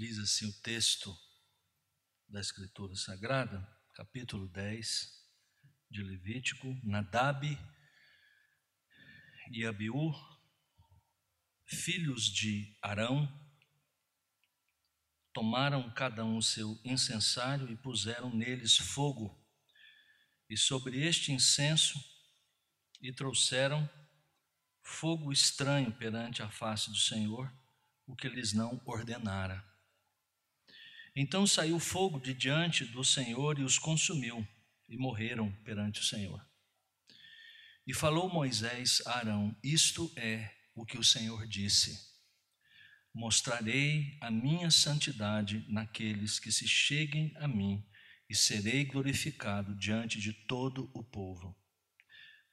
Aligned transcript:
diz 0.00 0.18
assim 0.18 0.46
o 0.46 0.52
texto 0.62 1.14
da 2.26 2.40
Escritura 2.40 2.96
Sagrada, 2.96 3.60
capítulo 3.94 4.48
10 4.48 5.10
de 5.90 6.02
Levítico: 6.02 6.74
Nadab 6.82 7.46
e 9.52 9.66
Abiú, 9.66 10.10
filhos 11.66 12.32
de 12.32 12.74
Arão, 12.80 13.28
tomaram 15.34 15.92
cada 15.92 16.24
um 16.24 16.40
seu 16.40 16.80
incensário 16.82 17.70
e 17.70 17.76
puseram 17.76 18.34
neles 18.34 18.78
fogo, 18.78 19.38
e 20.48 20.56
sobre 20.56 20.98
este 21.06 21.30
incenso 21.30 22.02
e 23.02 23.12
trouxeram 23.12 23.86
fogo 24.82 25.30
estranho 25.30 25.92
perante 25.92 26.42
a 26.42 26.50
face 26.50 26.88
do 26.88 26.96
Senhor, 26.96 27.52
o 28.06 28.16
que 28.16 28.30
lhes 28.30 28.54
não 28.54 28.80
ordenara. 28.86 29.68
Então 31.14 31.46
saiu 31.46 31.78
fogo 31.78 32.20
de 32.20 32.32
diante 32.32 32.84
do 32.84 33.04
Senhor 33.04 33.58
e 33.58 33.62
os 33.62 33.78
consumiu, 33.78 34.46
e 34.88 34.96
morreram 34.96 35.52
perante 35.64 36.00
o 36.00 36.04
Senhor. 36.04 36.44
E 37.86 37.92
falou 37.92 38.28
Moisés 38.28 39.02
a 39.06 39.18
Arão: 39.18 39.56
Isto 39.62 40.12
é 40.16 40.54
o 40.74 40.86
que 40.86 40.98
o 40.98 41.04
Senhor 41.04 41.46
disse 41.46 42.10
Mostrarei 43.12 44.16
a 44.20 44.30
minha 44.30 44.70
santidade 44.70 45.64
naqueles 45.68 46.38
que 46.38 46.52
se 46.52 46.68
cheguem 46.68 47.32
a 47.36 47.48
mim, 47.48 47.84
e 48.28 48.34
serei 48.34 48.84
glorificado 48.84 49.74
diante 49.74 50.20
de 50.20 50.32
todo 50.32 50.88
o 50.94 51.02
povo. 51.02 51.56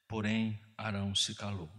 Porém, 0.08 0.60
Arão 0.76 1.14
se 1.14 1.36
calou. 1.36 1.72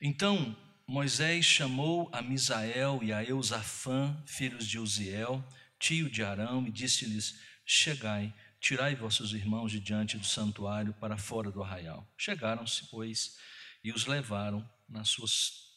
Então 0.00 0.56
Moisés 0.88 1.44
chamou 1.44 2.08
a 2.14 2.22
Misael 2.22 3.00
e 3.02 3.12
a 3.12 3.22
Eusafã, 3.22 4.16
filhos 4.24 4.66
de 4.66 4.78
Uziel, 4.78 5.44
tio 5.78 6.08
de 6.08 6.24
Arão, 6.24 6.66
e 6.66 6.72
disse-lhes: 6.72 7.38
Chegai, 7.62 8.34
tirai 8.58 8.94
vossos 8.94 9.34
irmãos 9.34 9.70
de 9.70 9.80
diante 9.80 10.16
do 10.16 10.24
santuário 10.24 10.94
para 10.94 11.18
fora 11.18 11.50
do 11.50 11.62
arraial. 11.62 12.10
Chegaram-se, 12.16 12.86
pois, 12.86 13.36
e 13.84 13.92
os 13.92 14.06
levaram 14.06 14.66
nas 14.88 15.10
suas 15.10 15.68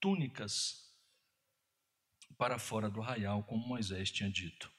túnicas 0.00 0.88
para 2.38 2.56
fora 2.56 2.88
do 2.88 3.02
arraial, 3.02 3.42
como 3.42 3.66
Moisés 3.66 4.08
tinha 4.12 4.30
dito. 4.30 4.70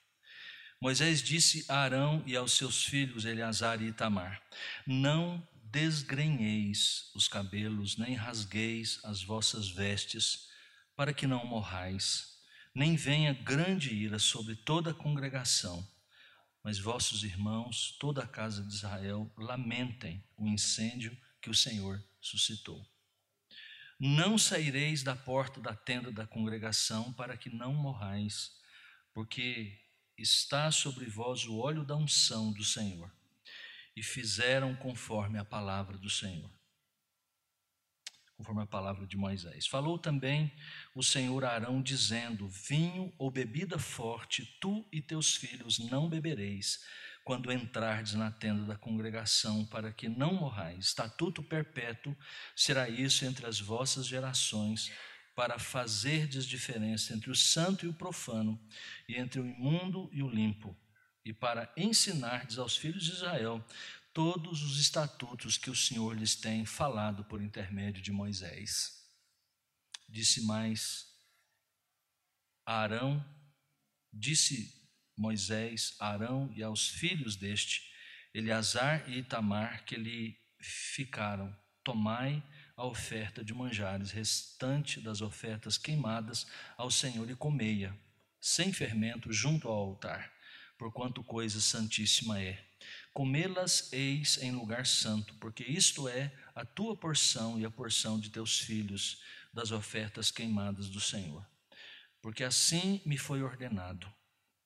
Moisés 0.79 1.21
disse 1.21 1.65
a 1.67 1.79
Arão 1.79 2.23
e 2.25 2.33
aos 2.33 2.53
seus 2.53 2.85
filhos 2.85 3.25
Eleazar 3.25 3.81
e 3.81 3.87
Itamar: 3.87 4.41
Não 4.87 5.45
desgrenheis 5.75 7.11
os 7.13 7.27
cabelos, 7.27 7.97
nem 7.97 8.15
rasgueis 8.15 8.97
as 9.03 9.21
vossas 9.21 9.67
vestes, 9.67 10.47
para 10.95 11.13
que 11.13 11.27
não 11.27 11.45
morrais, 11.45 12.39
nem 12.73 12.95
venha 12.95 13.33
grande 13.33 13.93
ira 13.93 14.17
sobre 14.17 14.55
toda 14.55 14.91
a 14.91 14.93
congregação. 14.93 15.85
Mas 16.63 16.79
vossos 16.79 17.25
irmãos, 17.25 17.97
toda 17.99 18.23
a 18.23 18.27
casa 18.27 18.63
de 18.63 18.73
Israel, 18.73 19.29
lamentem 19.37 20.23
o 20.37 20.47
incêndio 20.47 21.15
que 21.41 21.49
o 21.49 21.53
Senhor 21.53 22.01
suscitou. 22.21 22.81
Não 23.99 24.37
saireis 24.37 25.03
da 25.03 25.13
porta 25.13 25.59
da 25.59 25.75
tenda 25.75 26.09
da 26.09 26.25
congregação 26.25 27.11
para 27.11 27.35
que 27.35 27.49
não 27.49 27.73
morrais, 27.73 28.49
porque 29.13 29.77
está 30.17 30.71
sobre 30.71 31.03
vós 31.03 31.45
o 31.45 31.57
óleo 31.57 31.83
da 31.83 31.97
unção 31.97 32.53
do 32.53 32.63
Senhor. 32.63 33.11
E 33.95 34.03
fizeram 34.03 34.75
conforme 34.75 35.37
a 35.39 35.45
palavra 35.45 35.97
do 35.97 36.09
Senhor. 36.09 36.51
Conforme 38.35 38.63
a 38.63 38.67
palavra 38.67 39.07
de 39.07 39.15
Moisés. 39.15 39.65
Falou 39.65 39.97
também 39.97 40.51
o 40.93 41.01
Senhor 41.01 41.45
a 41.45 41.51
Arão, 41.51 41.81
dizendo: 41.81 42.49
Vinho 42.49 43.13
ou 43.17 43.31
bebida 43.31 43.79
forte, 43.79 44.45
tu 44.59 44.85
e 44.91 45.01
teus 45.01 45.35
filhos 45.35 45.79
não 45.79 46.09
bebereis, 46.09 46.83
quando 47.23 47.51
entrardes 47.51 48.13
na 48.13 48.29
tenda 48.29 48.65
da 48.65 48.75
congregação, 48.75 49.65
para 49.65 49.93
que 49.93 50.09
não 50.09 50.33
morrais. 50.33 50.87
Estatuto 50.87 51.41
perpétuo 51.41 52.15
será 52.53 52.89
isso 52.89 53.23
entre 53.23 53.45
as 53.45 53.59
vossas 53.61 54.05
gerações, 54.05 54.91
para 55.35 55.59
fazerdes 55.59 56.45
diferença 56.45 57.13
entre 57.13 57.29
o 57.29 57.35
santo 57.35 57.85
e 57.85 57.89
o 57.89 57.93
profano, 57.93 58.59
e 59.07 59.15
entre 59.15 59.41
o 59.41 59.45
imundo 59.45 60.09
e 60.13 60.23
o 60.23 60.29
limpo, 60.29 60.75
e 61.25 61.33
para 61.33 61.73
ensinardes 61.75 62.59
aos 62.59 62.77
filhos 62.77 63.03
de 63.03 63.11
Israel 63.11 63.65
todos 64.13 64.63
os 64.63 64.79
estatutos 64.79 65.57
que 65.57 65.69
o 65.69 65.75
Senhor 65.75 66.15
lhes 66.15 66.35
tem 66.35 66.65
falado 66.65 67.25
por 67.25 67.41
intermédio 67.41 68.01
de 68.01 68.11
Moisés. 68.11 69.03
Disse 70.07 70.45
mais 70.45 71.07
a 72.65 72.79
Arão, 72.79 73.25
disse 74.13 74.73
Moisés, 75.17 75.95
Arão 75.99 76.51
e 76.55 76.63
aos 76.63 76.87
filhos 76.87 77.35
deste, 77.35 77.91
Eleazar 78.33 79.09
e 79.09 79.19
Itamar, 79.19 79.85
que 79.85 79.95
lhe 79.95 80.37
ficaram: 80.59 81.55
Tomai 81.83 82.43
a 82.75 82.85
oferta 82.85 83.43
de 83.43 83.53
manjares 83.53 84.11
restante 84.11 84.99
das 84.99 85.21
ofertas 85.21 85.77
queimadas 85.77 86.45
ao 86.77 86.91
Senhor 86.91 87.29
e 87.29 87.35
comeia, 87.35 87.97
sem 88.39 88.73
fermento, 88.73 89.31
junto 89.31 89.67
ao 89.67 89.75
altar, 89.75 90.34
porquanto 90.77 91.23
coisa 91.23 91.59
santíssima 91.59 92.41
é. 92.41 92.63
Comê-las 93.13 93.91
eis 93.93 94.37
em 94.41 94.51
lugar 94.51 94.85
santo, 94.85 95.33
porque 95.35 95.63
isto 95.63 96.07
é 96.07 96.31
a 96.53 96.65
tua 96.65 96.95
porção 96.95 97.59
e 97.59 97.65
a 97.65 97.71
porção 97.71 98.19
de 98.19 98.29
teus 98.29 98.59
filhos 98.59 99.21
das 99.53 99.71
ofertas 99.71 100.31
queimadas 100.31 100.89
do 100.89 100.99
Senhor. 100.99 101.45
Porque 102.21 102.43
assim 102.43 103.01
me 103.05 103.17
foi 103.17 103.41
ordenado 103.41 104.11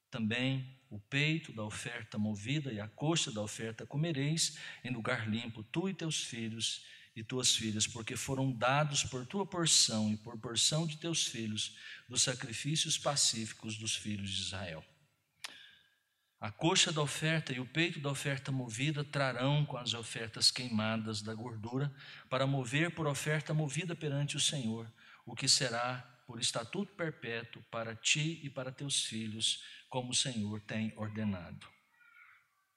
também 0.09 0.75
o 0.89 0.99
peito 0.99 1.53
da 1.53 1.63
oferta 1.63 2.17
movida 2.17 2.73
e 2.73 2.79
a 2.79 2.87
coxa 2.87 3.31
da 3.31 3.41
oferta 3.41 3.85
comereis 3.85 4.57
em 4.83 4.91
lugar 4.91 5.29
limpo, 5.29 5.63
tu 5.63 5.87
e 5.87 5.93
teus 5.93 6.23
filhos 6.23 6.83
e 7.15 7.23
tuas 7.23 7.55
filhas, 7.55 7.85
porque 7.85 8.15
foram 8.15 8.51
dados 8.51 9.03
por 9.03 9.25
tua 9.25 9.45
porção 9.45 10.11
e 10.11 10.17
por 10.17 10.37
porção 10.39 10.87
de 10.87 10.97
teus 10.97 11.27
filhos 11.27 11.77
dos 12.07 12.23
sacrifícios 12.23 12.97
pacíficos 12.97 13.77
dos 13.77 13.95
filhos 13.95 14.31
de 14.31 14.41
Israel. 14.41 14.83
A 16.39 16.50
coxa 16.50 16.94
da 16.94 17.01
oferta 17.01 17.51
e 17.51 17.59
o 17.59 17.66
peito 17.66 18.00
da 18.00 18.09
oferta 18.09 18.50
movida 18.50 19.03
trarão 19.03 19.66
com 19.66 19.75
as 19.75 19.94
ofertas 19.94 20.50
queimadas 20.50 21.22
da 21.22 21.33
gordura, 21.33 21.94
para 22.29 22.47
mover 22.47 22.95
por 22.95 23.07
oferta 23.07 23.53
movida 23.53 23.94
perante 23.94 24.38
o 24.38 24.39
Senhor, 24.39 24.89
o 25.25 25.35
que 25.35 25.50
será 25.50 25.97
por 26.25 26.39
estatuto 26.39 26.94
perpétuo 26.94 27.61
para 27.69 27.94
ti 27.94 28.39
e 28.41 28.50
para 28.50 28.72
teus 28.72 29.03
filhos, 29.03 29.61
como 29.89 30.11
o 30.11 30.16
Senhor 30.16 30.61
tem 30.61 30.94
ordenado. 30.95 31.67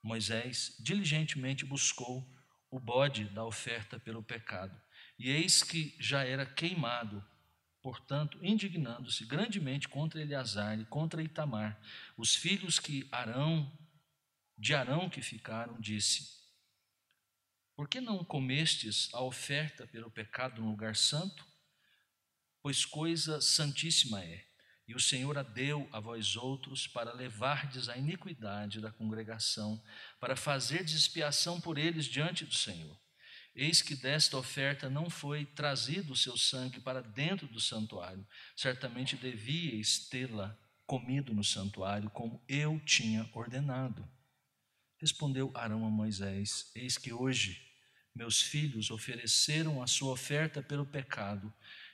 Moisés 0.03 0.77
diligentemente 0.81 1.65
buscou 1.65 2.27
o 2.69 2.81
bode 2.81 3.27
da 3.27 3.45
oferta 3.45 3.97
pelo 3.97 4.25
pecado, 4.25 4.75
e 5.17 5.31
eis 5.31 5.63
que 5.63 5.95
já 6.01 6.25
era 6.25 6.45
queimado, 6.45 7.25
portanto, 7.83 8.39
indignando-se 8.43 9.25
grandemente 9.27 9.89
contra 9.89 10.23
Eleazar 10.23 10.79
e 10.79 10.85
contra 10.85 11.23
Itamar, 11.23 11.81
os 12.17 12.35
filhos 12.35 12.79
que 12.79 13.09
Arão, 13.11 13.71
de 14.57 14.75
Arão 14.75 15.11
que 15.11 15.21
ficaram, 15.21 15.81
disse: 15.81 16.29
Por 17.75 17.89
que 17.89 18.01
não 18.01 18.25
comestes 18.25 19.13
a 19.13 19.21
oferta 19.21 19.87
pelo 19.87 20.11
pecado 20.11 20.63
no 20.63 20.71
lugar 20.71 20.95
santo? 20.95 21.45
Pois 22.63 22.85
coisa 22.85 23.41
santíssima 23.41 24.23
é 24.23 24.47
e 24.87 24.95
o 24.95 25.01
Senhor 25.01 25.39
a 25.39 25.43
deu 25.43 25.89
a 25.93 26.01
vós 26.01 26.37
outros 26.37 26.87
para 26.87 27.15
levardes 27.15 27.89
a 27.89 27.97
iniquidade 27.97 28.81
da 28.81 28.91
congregação, 28.91 29.83
para 30.21 30.37
fazer 30.37 30.85
expiação 30.85 31.61
por 31.61 31.79
eles 31.79 32.05
diante 32.05 32.45
do 32.45 32.55
Senhor. 32.55 32.97
Eis 33.55 33.83
que 33.83 33.95
desta 33.95 34.37
oferta 34.37 34.89
não 34.89 35.11
foi 35.11 35.45
trazido 35.45 36.13
o 36.13 36.17
seu 36.17 36.37
sangue 36.37 36.81
para 36.81 37.03
dentro 37.03 37.47
do 37.47 37.61
santuário, 37.61 38.27
certamente 38.57 39.17
devíeis 39.17 40.09
tê-la 40.09 40.59
comido 40.87 41.35
no 41.35 41.45
santuário, 41.45 42.11
como 42.11 42.43
eu 42.49 42.81
tinha 42.81 43.29
ordenado. 43.35 44.09
Respondeu 44.99 45.51
Arão 45.55 45.85
a 45.85 45.91
Moisés: 45.91 46.71
Eis 46.75 46.97
que 46.97 47.13
hoje 47.13 47.61
meus 48.15 48.43
filhos 48.43 48.91
ofereceram 48.91 49.83
a 49.83 49.87
sua 49.87 50.13
oferta 50.13 50.63
pelo 50.63 50.85
pecado 50.85 51.53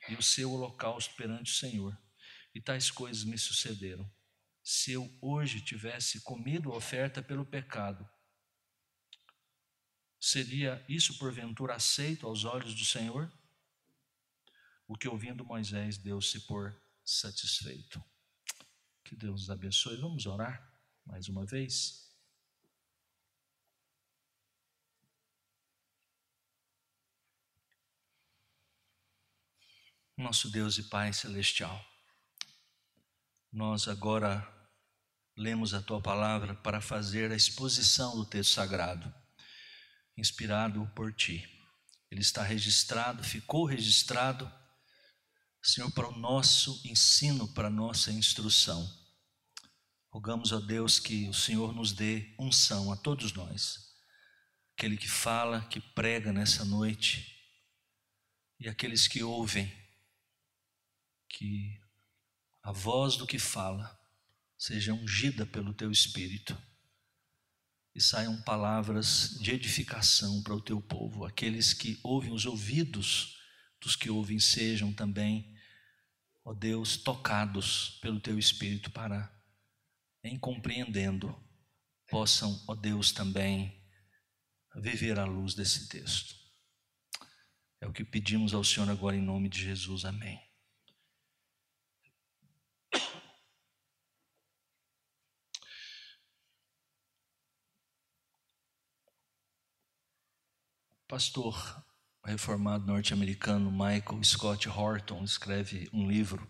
e 0.09 0.15
o 0.15 0.23
seu 0.23 0.53
holocausto 0.53 1.15
perante 1.15 1.53
o 1.53 1.55
Senhor 1.55 1.97
e 2.55 2.61
tais 2.61 2.91
coisas 2.91 3.25
me 3.25 3.39
sucederam. 3.39 4.11
Se 4.63 4.93
eu 4.93 5.11
hoje 5.21 5.61
tivesse 5.61 6.21
comido 6.21 6.73
a 6.73 6.77
oferta 6.77 7.23
pelo 7.23 7.45
pecado, 7.45 8.09
seria 10.21 10.85
isso 10.89 11.19
porventura 11.19 11.75
aceito 11.75 12.27
aos 12.27 12.45
olhos 12.45 12.75
do 12.75 12.85
Senhor? 12.85 13.31
O 14.87 14.97
que 14.97 15.09
ouvindo 15.09 15.45
Moisés, 15.45 15.99
deu-se 15.99 16.41
por 16.41 16.75
satisfeito. 17.05 18.03
Que 19.05 19.15
Deus 19.17 19.43
nos 19.43 19.51
abençoe. 19.51 19.97
Vamos 19.97 20.27
orar 20.27 20.67
mais 21.05 21.29
uma 21.29 21.45
vez. 21.45 22.09
Nosso 30.17 30.51
Deus 30.51 30.77
e 30.79 30.83
Pai 30.83 31.13
Celestial, 31.13 31.81
nós 33.53 33.87
agora 33.87 34.45
lemos 35.37 35.73
a 35.73 35.81
tua 35.81 36.03
palavra 36.03 36.57
para 36.57 36.81
fazer 36.81 37.31
a 37.31 37.37
exposição 37.37 38.17
do 38.17 38.27
texto 38.27 38.55
sagrado, 38.55 39.15
inspirado 40.19 40.91
por 40.95 41.13
ti. 41.13 41.49
Ele 42.11 42.21
está 42.21 42.43
registrado, 42.43 43.23
ficou 43.23 43.65
registrado, 43.65 44.53
Senhor, 45.63 45.91
para 45.93 46.09
o 46.09 46.19
nosso 46.19 46.81
ensino, 46.85 47.47
para 47.55 47.69
a 47.69 47.71
nossa 47.71 48.11
instrução. 48.11 48.89
Rogamos 50.11 50.53
a 50.53 50.59
Deus 50.59 50.99
que 50.99 51.29
o 51.29 51.35
Senhor 51.35 51.75
nos 51.75 51.93
dê 51.93 52.35
unção 52.39 52.91
a 52.91 52.97
todos 52.97 53.33
nós, 53.33 53.95
aquele 54.77 54.97
que 54.97 55.09
fala, 55.09 55.67
que 55.67 55.81
prega 55.81 56.33
nessa 56.33 56.65
noite, 56.65 57.37
e 58.59 58.69
aqueles 58.69 59.07
que 59.07 59.23
ouvem, 59.23 59.71
que 61.29 61.79
a 62.63 62.73
voz 62.73 63.17
do 63.17 63.27
que 63.27 63.39
fala 63.39 63.97
seja 64.57 64.93
ungida 64.93 65.47
pelo 65.47 65.75
teu 65.75 65.93
espírito 65.93 66.57
e 67.95 68.01
saiam 68.01 68.41
palavras 68.43 69.37
de 69.41 69.51
edificação 69.53 70.43
para 70.43 70.55
o 70.55 70.61
teu 70.61 70.81
povo. 70.81 71.25
Aqueles 71.25 71.73
que 71.73 71.99
ouvem, 72.03 72.33
os 72.33 72.47
ouvidos 72.47 73.39
dos 73.81 73.97
que 73.97 74.11
ouvem 74.11 74.39
sejam 74.39 74.93
também, 74.93 75.55
ó 76.45 76.53
Deus, 76.53 76.97
tocados 76.97 77.99
pelo 78.01 78.21
teu 78.21 78.39
espírito 78.39 78.91
para, 78.91 79.33
em 80.23 80.39
compreendendo, 80.39 81.35
possam, 82.09 82.65
ó 82.69 82.75
Deus, 82.75 83.13
também 83.13 83.79
viver 84.77 85.19
à 85.19 85.25
luz 85.25 85.55
desse 85.55 85.89
texto. 85.89 86.35
É 87.81 87.87
o 87.87 87.93
que 87.93 88.05
pedimos 88.05 88.55
ao 88.55 88.65
Senhor 88.65 88.89
agora 88.91 89.17
em 89.17 89.23
nome 89.23 89.49
de 89.49 89.61
Jesus. 89.61 90.05
Amém. 90.05 90.48
Pastor 101.09 101.83
reformado 102.23 102.85
norte-americano 102.85 103.73
Michael 103.73 104.23
Scott 104.23 104.69
Horton 104.69 105.25
escreve 105.25 105.89
um 105.91 106.07
livro 106.07 106.47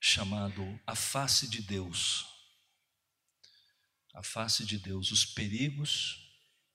chamado 0.00 0.62
A 0.84 0.96
Face 0.96 1.48
de 1.48 1.62
Deus. 1.62 2.26
A 4.12 4.22
Face 4.24 4.66
de 4.66 4.78
Deus, 4.78 5.12
os 5.12 5.24
perigos 5.24 6.28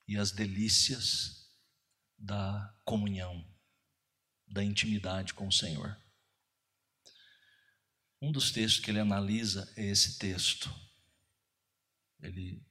e 0.07 0.17
as 0.17 0.31
delícias 0.31 1.51
da 2.17 2.73
comunhão, 2.85 3.45
da 4.47 4.63
intimidade 4.63 5.33
com 5.33 5.49
o 5.49 5.51
Senhor. 5.51 6.01
Um 8.21 8.31
dos 8.31 8.51
textos 8.51 8.81
que 8.81 8.89
ele 8.89 9.01
analisa 9.01 9.69
é 9.75 9.83
esse 9.87 10.17
texto. 10.17 10.73
Ele 12.21 12.65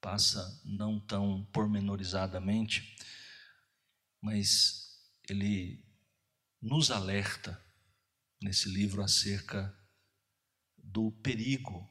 passa 0.00 0.60
não 0.64 1.00
tão 1.00 1.44
pormenorizadamente, 1.52 2.96
mas 4.20 4.98
ele 5.28 5.84
nos 6.60 6.90
alerta 6.90 7.62
nesse 8.40 8.68
livro 8.68 9.02
acerca 9.02 9.76
do 10.76 11.12
perigo 11.22 11.88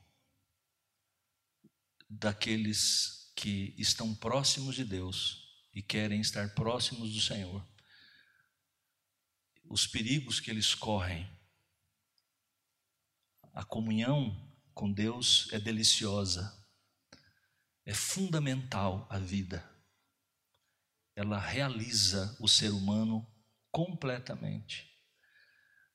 daqueles 2.09 3.31
que 3.35 3.75
estão 3.77 4.15
próximos 4.15 4.75
de 4.75 4.83
Deus 4.83 5.47
e 5.73 5.81
querem 5.81 6.19
estar 6.21 6.53
próximos 6.55 7.13
do 7.13 7.21
Senhor. 7.21 7.65
Os 9.65 9.85
perigos 9.85 10.39
que 10.39 10.49
eles 10.49 10.73
correm. 10.73 11.29
A 13.53 13.63
comunhão 13.63 14.51
com 14.73 14.91
Deus 14.91 15.49
é 15.51 15.59
deliciosa, 15.59 16.66
é 17.87 17.93
fundamental 17.93 19.07
à 19.09 19.17
vida. 19.17 19.65
Ela 21.15 21.39
realiza 21.39 22.35
o 22.37 22.45
ser 22.45 22.69
humano 22.69 23.25
completamente, 23.71 24.91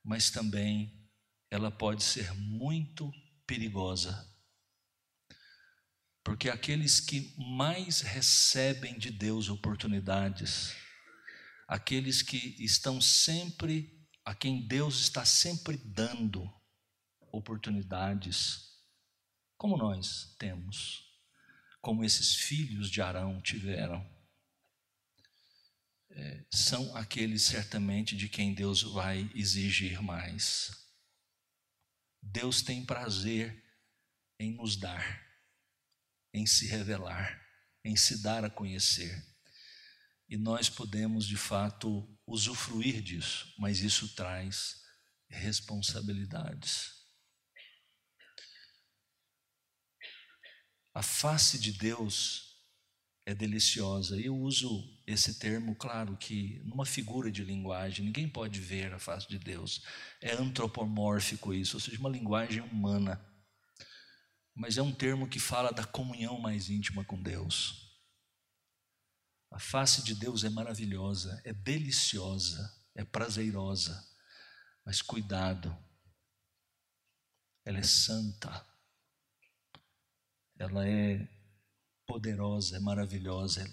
mas 0.02 0.30
também 0.30 1.06
ela 1.50 1.70
pode 1.70 2.02
ser 2.02 2.32
muito 2.32 3.12
perigosa. 3.46 4.26
Porque 6.24 6.48
aqueles 6.48 6.98
que 6.98 7.34
mais 7.36 8.00
recebem 8.00 8.98
de 8.98 9.10
Deus 9.10 9.50
oportunidades, 9.50 10.74
aqueles 11.68 12.22
que 12.22 12.56
estão 12.58 13.02
sempre, 13.02 14.02
a 14.24 14.34
quem 14.34 14.66
Deus 14.66 14.98
está 15.00 15.26
sempre 15.26 15.76
dando 15.76 16.50
oportunidades, 17.30 18.80
como 19.58 19.76
nós 19.76 20.34
temos, 20.38 21.11
como 21.82 22.04
esses 22.04 22.36
filhos 22.36 22.88
de 22.88 23.02
Arão 23.02 23.42
tiveram. 23.42 24.08
É, 26.10 26.44
são 26.50 26.94
aqueles 26.96 27.42
certamente 27.42 28.16
de 28.16 28.28
quem 28.28 28.54
Deus 28.54 28.82
vai 28.82 29.28
exigir 29.34 30.00
mais. 30.00 30.70
Deus 32.22 32.62
tem 32.62 32.84
prazer 32.84 33.60
em 34.38 34.52
nos 34.52 34.76
dar, 34.76 35.26
em 36.32 36.46
se 36.46 36.66
revelar, 36.68 37.44
em 37.84 37.96
se 37.96 38.22
dar 38.22 38.44
a 38.44 38.50
conhecer. 38.50 39.26
E 40.28 40.36
nós 40.36 40.70
podemos 40.70 41.26
de 41.26 41.36
fato 41.36 42.08
usufruir 42.26 43.02
disso, 43.02 43.52
mas 43.58 43.80
isso 43.80 44.14
traz 44.14 44.80
responsabilidades. 45.28 47.01
A 51.02 51.04
face 51.04 51.58
de 51.58 51.72
Deus 51.72 52.54
é 53.26 53.34
deliciosa. 53.34 54.20
Eu 54.20 54.36
uso 54.36 54.88
esse 55.04 55.36
termo, 55.36 55.74
claro, 55.74 56.16
que 56.16 56.60
numa 56.64 56.86
figura 56.86 57.28
de 57.28 57.42
linguagem, 57.42 58.04
ninguém 58.04 58.28
pode 58.28 58.60
ver 58.60 58.94
a 58.94 59.00
face 59.00 59.26
de 59.26 59.36
Deus. 59.36 59.82
É 60.20 60.32
antropomórfico 60.34 61.52
isso, 61.52 61.76
ou 61.76 61.80
seja, 61.80 61.98
uma 61.98 62.08
linguagem 62.08 62.62
humana. 62.62 63.20
Mas 64.54 64.78
é 64.78 64.82
um 64.82 64.94
termo 64.94 65.28
que 65.28 65.40
fala 65.40 65.72
da 65.72 65.84
comunhão 65.84 66.38
mais 66.38 66.70
íntima 66.70 67.04
com 67.04 67.20
Deus. 67.20 68.00
A 69.50 69.58
face 69.58 70.04
de 70.04 70.14
Deus 70.14 70.44
é 70.44 70.50
maravilhosa, 70.50 71.42
é 71.44 71.52
deliciosa, 71.52 72.72
é 72.94 73.04
prazerosa. 73.04 74.00
Mas 74.84 75.02
cuidado, 75.02 75.76
ela 77.64 77.80
é 77.80 77.82
santa 77.82 78.70
ela 80.58 80.86
é 80.86 81.28
poderosa, 82.06 82.76
é 82.76 82.80
maravilhosa, 82.80 83.64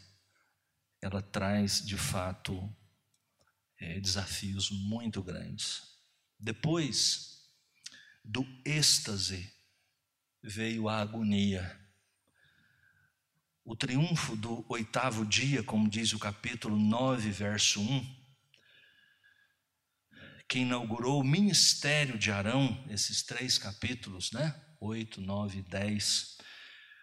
ela 1.02 1.22
traz 1.22 1.86
de 1.86 1.98
fato 1.98 2.74
é, 3.80 4.00
desafios 4.00 4.70
muito 4.72 5.22
grandes. 5.24 5.82
Depois 6.40 7.40
do 8.24 8.46
êxtase 8.66 9.52
veio 10.42 10.88
a 10.88 11.00
agonia. 11.00 11.78
O 13.64 13.76
triunfo 13.76 14.36
do 14.36 14.66
oitavo 14.70 15.26
dia, 15.26 15.64
como 15.64 15.90
diz 15.90 16.14
o 16.14 16.20
capítulo 16.20 16.78
9, 16.78 17.30
verso 17.32 17.82
1, 17.82 18.20
que 20.48 20.60
inaugurou 20.60 21.22
o 21.22 21.24
ministério 21.24 22.18
de 22.18 22.32
Arão, 22.32 22.84
esses 22.90 23.22
três 23.22 23.58
capítulos, 23.58 24.32
né? 24.32 24.60
8, 24.80 25.22
9 25.22 25.60
e 25.60 25.62
10 25.62 26.39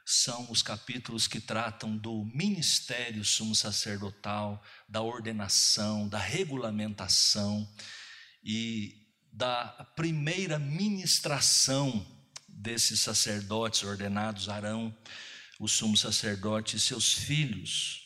são 0.09 0.49
os 0.53 0.63
capítulos 0.63 1.27
que 1.27 1.41
tratam 1.41 1.97
do 1.97 2.25
ministério 2.33 3.25
sumo 3.25 3.57
sacerdotal, 3.57 4.63
da 4.89 5.03
ordenação, 5.03 6.09
da 6.09 6.19
regulamentação 6.19 7.69
e 8.41 9.05
da 9.33 9.67
primeira 9.97 10.61
ministração 10.61 12.07
desses 12.47 13.01
sacerdotes 13.01 13.83
ordenados, 13.83 14.49
Arão, 14.49 14.97
o 15.59 15.67
sumo 15.67 15.97
sacerdote 15.97 16.77
e 16.77 16.81
seus 16.81 17.13
filhos. 17.13 18.03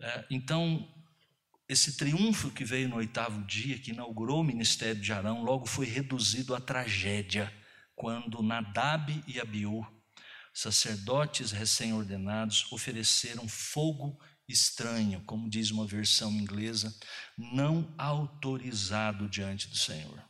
É, 0.00 0.26
então, 0.28 0.92
esse 1.68 1.96
triunfo 1.96 2.50
que 2.50 2.64
veio 2.64 2.88
no 2.88 2.96
oitavo 2.96 3.46
dia, 3.46 3.78
que 3.78 3.92
inaugurou 3.92 4.40
o 4.40 4.44
ministério 4.44 5.00
de 5.00 5.12
Arão, 5.12 5.44
logo 5.44 5.66
foi 5.66 5.86
reduzido 5.86 6.52
à 6.52 6.60
tragédia, 6.60 7.54
quando 7.94 8.42
Nadab 8.42 9.22
e 9.28 9.38
Abiú 9.38 9.86
sacerdotes 10.58 11.52
recém-ordenados 11.52 12.66
ofereceram 12.72 13.46
fogo 13.46 14.18
estranho, 14.48 15.22
como 15.24 15.48
diz 15.48 15.70
uma 15.70 15.86
versão 15.86 16.32
inglesa, 16.32 16.92
não 17.36 17.94
autorizado 17.96 19.28
diante 19.28 19.68
do 19.68 19.76
Senhor. 19.76 20.20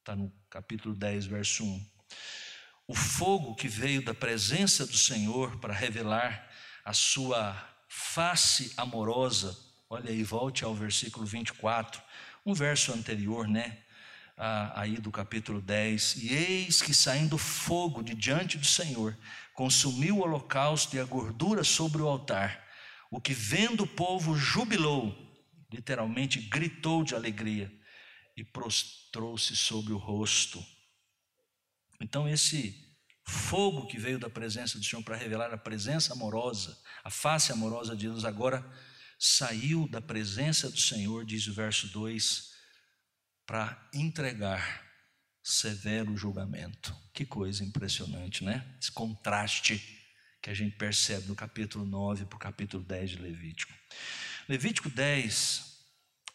Está 0.00 0.14
no 0.14 0.30
capítulo 0.50 0.94
10, 0.94 1.24
verso 1.24 1.64
1. 1.64 1.90
O 2.88 2.94
fogo 2.94 3.54
que 3.54 3.68
veio 3.68 4.04
da 4.04 4.12
presença 4.12 4.86
do 4.86 4.98
Senhor 4.98 5.58
para 5.60 5.72
revelar 5.72 6.50
a 6.84 6.92
sua 6.92 7.56
face 7.88 8.74
amorosa, 8.76 9.56
olha 9.88 10.10
aí, 10.10 10.22
volte 10.22 10.62
ao 10.62 10.74
versículo 10.74 11.24
24, 11.24 12.02
um 12.44 12.52
verso 12.52 12.92
anterior, 12.92 13.48
né? 13.48 13.82
Ah, 14.36 14.80
aí 14.80 14.98
do 14.98 15.10
capítulo 15.10 15.60
10: 15.60 16.16
E 16.16 16.34
eis 16.34 16.82
que 16.82 16.92
saindo 16.92 17.38
fogo 17.38 18.02
de 18.02 18.14
diante 18.14 18.58
do 18.58 18.66
Senhor, 18.66 19.16
consumiu 19.54 20.18
o 20.18 20.20
holocausto 20.20 20.94
e 20.94 21.00
a 21.00 21.04
gordura 21.04 21.64
sobre 21.64 22.02
o 22.02 22.08
altar. 22.08 22.64
O 23.10 23.20
que 23.20 23.32
vendo 23.32 23.84
o 23.84 23.86
povo 23.86 24.36
jubilou, 24.36 25.16
literalmente 25.72 26.40
gritou 26.40 27.02
de 27.02 27.14
alegria 27.14 27.72
e 28.36 28.44
prostrou-se 28.44 29.56
sobre 29.56 29.92
o 29.92 29.98
rosto. 29.98 30.62
Então, 32.00 32.28
esse 32.28 32.84
fogo 33.24 33.86
que 33.86 33.98
veio 33.98 34.18
da 34.18 34.28
presença 34.28 34.78
do 34.78 34.84
Senhor 34.84 35.02
para 35.02 35.16
revelar 35.16 35.52
a 35.52 35.58
presença 35.58 36.12
amorosa, 36.12 36.78
a 37.02 37.10
face 37.10 37.50
amorosa 37.52 37.96
de 37.96 38.06
Deus, 38.06 38.24
agora 38.24 38.64
saiu 39.18 39.88
da 39.88 40.00
presença 40.00 40.68
do 40.68 40.78
Senhor, 40.78 41.24
diz 41.24 41.46
o 41.46 41.54
verso 41.54 41.88
2, 41.88 42.55
para 43.46 43.88
entregar 43.94 44.84
severo 45.42 46.16
julgamento. 46.16 46.94
Que 47.14 47.24
coisa 47.24 47.64
impressionante, 47.64 48.44
né? 48.44 48.76
Esse 48.80 48.90
contraste 48.90 49.96
que 50.42 50.50
a 50.50 50.54
gente 50.54 50.76
percebe 50.76 51.26
do 51.26 51.34
capítulo 51.34 51.86
9 51.86 52.24
para 52.26 52.36
o 52.36 52.40
capítulo 52.40 52.82
10 52.82 53.10
de 53.10 53.16
Levítico. 53.18 53.72
Levítico 54.48 54.90
10 54.90 55.84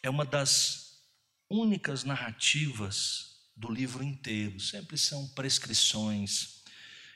é 0.01 0.10
uma 0.10 0.25
das 0.25 1.03
únicas 1.50 2.03
narrativas 2.03 3.32
do 3.56 3.70
livro 3.72 4.03
inteiro, 4.03 4.60
sempre 4.60 4.98
são 4.98 5.27
prescrições. 5.30 6.63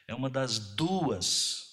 É 0.07 0.13
uma 0.13 0.29
das 0.29 0.59
duas 0.59 1.64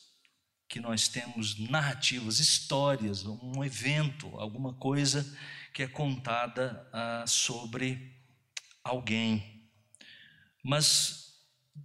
que 0.73 0.81
nós 0.81 1.07
temos 1.07 1.59
narrativas, 1.59 2.39
histórias, 2.39 3.27
um 3.27 3.63
evento, 3.63 4.27
alguma 4.39 4.73
coisa 4.73 5.31
que 5.71 5.83
é 5.83 5.87
contada 5.87 6.89
ah, 6.91 7.25
sobre 7.27 8.17
alguém. 8.83 9.69
Mas, 10.65 11.35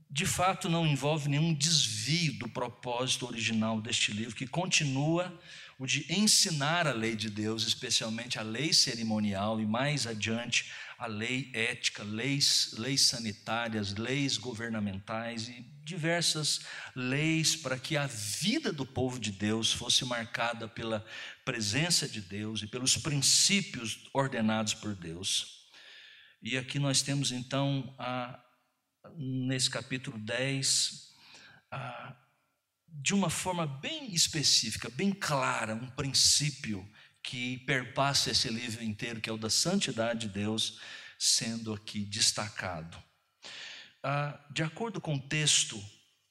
de 0.10 0.26
fato, 0.26 0.70
não 0.70 0.88
envolve 0.88 1.28
nenhum 1.28 1.54
desvio 1.54 2.40
do 2.40 2.48
propósito 2.48 3.28
original 3.28 3.82
deste 3.82 4.14
livro, 4.14 4.34
que 4.34 4.48
continua 4.48 5.38
o 5.78 5.86
de 5.86 6.06
ensinar 6.10 6.88
a 6.88 6.94
lei 6.94 7.14
de 7.14 7.30
Deus, 7.30 7.68
especialmente 7.68 8.40
a 8.40 8.42
lei 8.42 8.72
cerimonial 8.72 9.60
e 9.60 9.66
mais 9.66 10.08
adiante 10.08 10.72
a 10.98 11.06
lei 11.06 11.52
ética, 11.54 12.04
leis, 12.04 12.74
leis 12.78 13.02
sanitárias, 13.02 13.96
leis 13.96 14.38
governamentais 14.38 15.48
e 15.48 15.62
diversas 15.84 16.62
leis 16.96 17.56
para 17.56 17.78
que 17.78 17.96
a 17.96 18.08
vida 18.08 18.74
do 18.74 18.86
povo 18.86 19.20
de 19.20 19.32
Deus 19.32 19.72
fosse 19.72 20.04
marcada 20.04 20.68
pela 20.68 21.06
presença 21.46 22.10
de 22.10 22.20
Deus 22.20 22.62
e 22.62 22.68
pelos 22.68 22.98
princípios 22.98 24.10
ordenados 24.12 24.74
por 24.74 24.96
Deus. 24.96 25.70
E 26.42 26.58
aqui 26.58 26.80
nós 26.80 27.02
temos 27.02 27.32
então, 27.32 27.96
a, 27.98 28.40
nesse 29.16 29.70
capítulo 29.70 30.18
10, 30.18 31.14
a, 31.72 32.16
de 32.88 33.14
uma 33.14 33.30
forma 33.30 33.68
bem 33.68 34.14
específica, 34.14 34.90
bem 34.90 35.12
clara, 35.12 35.76
um 35.76 35.90
princípio 35.92 36.88
que 37.28 37.58
perpassa 37.60 38.32
esse 38.32 38.48
livro 38.48 38.82
inteiro, 38.82 39.20
que 39.20 39.30
é 39.30 39.34
o 39.34 39.38
da 39.38 39.50
santidade 39.50 40.28
de 40.28 40.30
Deus, 40.30 40.80
sendo 41.20 41.74
aqui 41.74 42.00
destacado. 42.06 42.98
Ah, 44.02 44.40
de 44.50 44.64
acordo 44.64 45.02
com 45.02 45.16
o 45.16 45.20
texto 45.20 45.78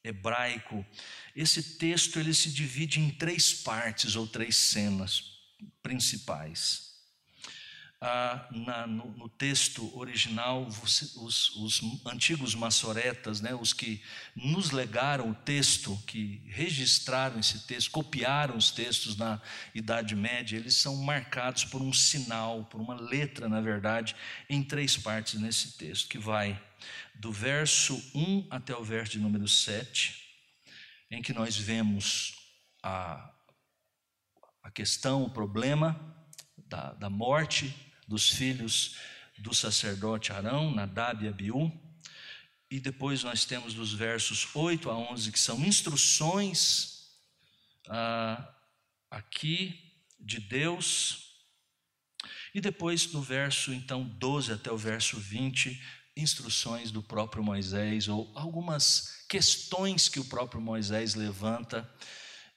hebraico, 0.03 0.83
esse 1.35 1.77
texto 1.77 2.17
ele 2.17 2.33
se 2.33 2.51
divide 2.51 2.99
em 2.99 3.11
três 3.11 3.53
partes 3.53 4.15
ou 4.15 4.25
três 4.25 4.55
cenas 4.55 5.37
principais 5.83 6.96
ah, 7.99 8.47
na, 8.51 8.85
no, 8.85 9.11
no, 9.13 9.27
texto 9.27 9.97
original, 9.97 10.67
os, 10.67 11.15
os, 11.15 11.55
os, 11.55 11.81
antigos 12.05 12.53
maçoretas, 12.53 13.41
né, 13.41 13.55
os 13.55 13.73
que 13.73 14.03
nos 14.35 14.69
legaram 14.69 15.31
o 15.31 15.33
texto, 15.33 15.97
que 16.05 16.43
registraram 16.45 17.39
esse 17.39 17.65
texto, 17.65 17.89
copiaram 17.89 18.55
os 18.55 18.69
textos 18.69 19.17
na 19.17 19.41
Idade 19.73 20.15
Média, 20.15 20.57
eles 20.57 20.75
são 20.75 20.95
marcados 20.97 21.65
por 21.65 21.81
um 21.81 21.91
sinal, 21.91 22.65
por 22.65 22.79
uma 22.79 22.93
letra, 22.93 23.49
na 23.49 23.61
verdade, 23.61 24.15
em 24.47 24.63
três 24.63 24.95
partes 24.95 25.39
nesse 25.39 25.75
texto, 25.75 26.07
que 26.07 26.19
vai 26.19 26.61
do 27.15 27.31
verso 27.31 27.95
1 28.13 28.47
até 28.51 28.75
o 28.75 28.83
verso 28.83 29.13
de 29.13 29.19
número 29.19 29.47
7, 29.47 30.23
em 31.09 31.19
que 31.23 31.33
nós 31.33 31.57
vemos 31.57 32.35
a, 32.83 33.33
a 34.61 34.69
questão, 34.69 35.23
o 35.23 35.31
problema 35.31 35.99
da, 36.55 36.93
da 36.93 37.09
morte 37.09 37.86
dos 38.07 38.29
filhos 38.29 38.95
do 39.37 39.53
sacerdote 39.53 40.31
Arão, 40.31 40.73
Nadab 40.73 41.23
e 41.23 41.27
Abiú. 41.27 41.71
E 42.69 42.79
depois 42.79 43.23
nós 43.23 43.45
temos 43.45 43.73
dos 43.73 43.93
versos 43.93 44.47
8 44.53 44.89
a 44.89 44.97
11, 44.97 45.31
que 45.31 45.39
são 45.39 45.63
instruções 45.65 47.09
ah, 47.87 48.53
aqui 49.09 49.93
de 50.19 50.39
Deus. 50.39 51.27
E 52.53 52.59
depois 52.59 53.11
no 53.11 53.21
verso 53.21 53.73
então 53.73 54.03
12 54.03 54.51
até 54.51 54.71
o 54.71 54.77
verso 54.77 55.17
20, 55.17 55.81
instruções 56.15 56.91
do 56.91 57.03
próprio 57.03 57.43
Moisés, 57.43 58.07
ou 58.07 58.31
algumas 58.35 59.25
questões 59.29 60.09
que 60.09 60.19
o 60.19 60.25
próprio 60.25 60.59
Moisés 60.59 61.13
levanta 61.15 61.89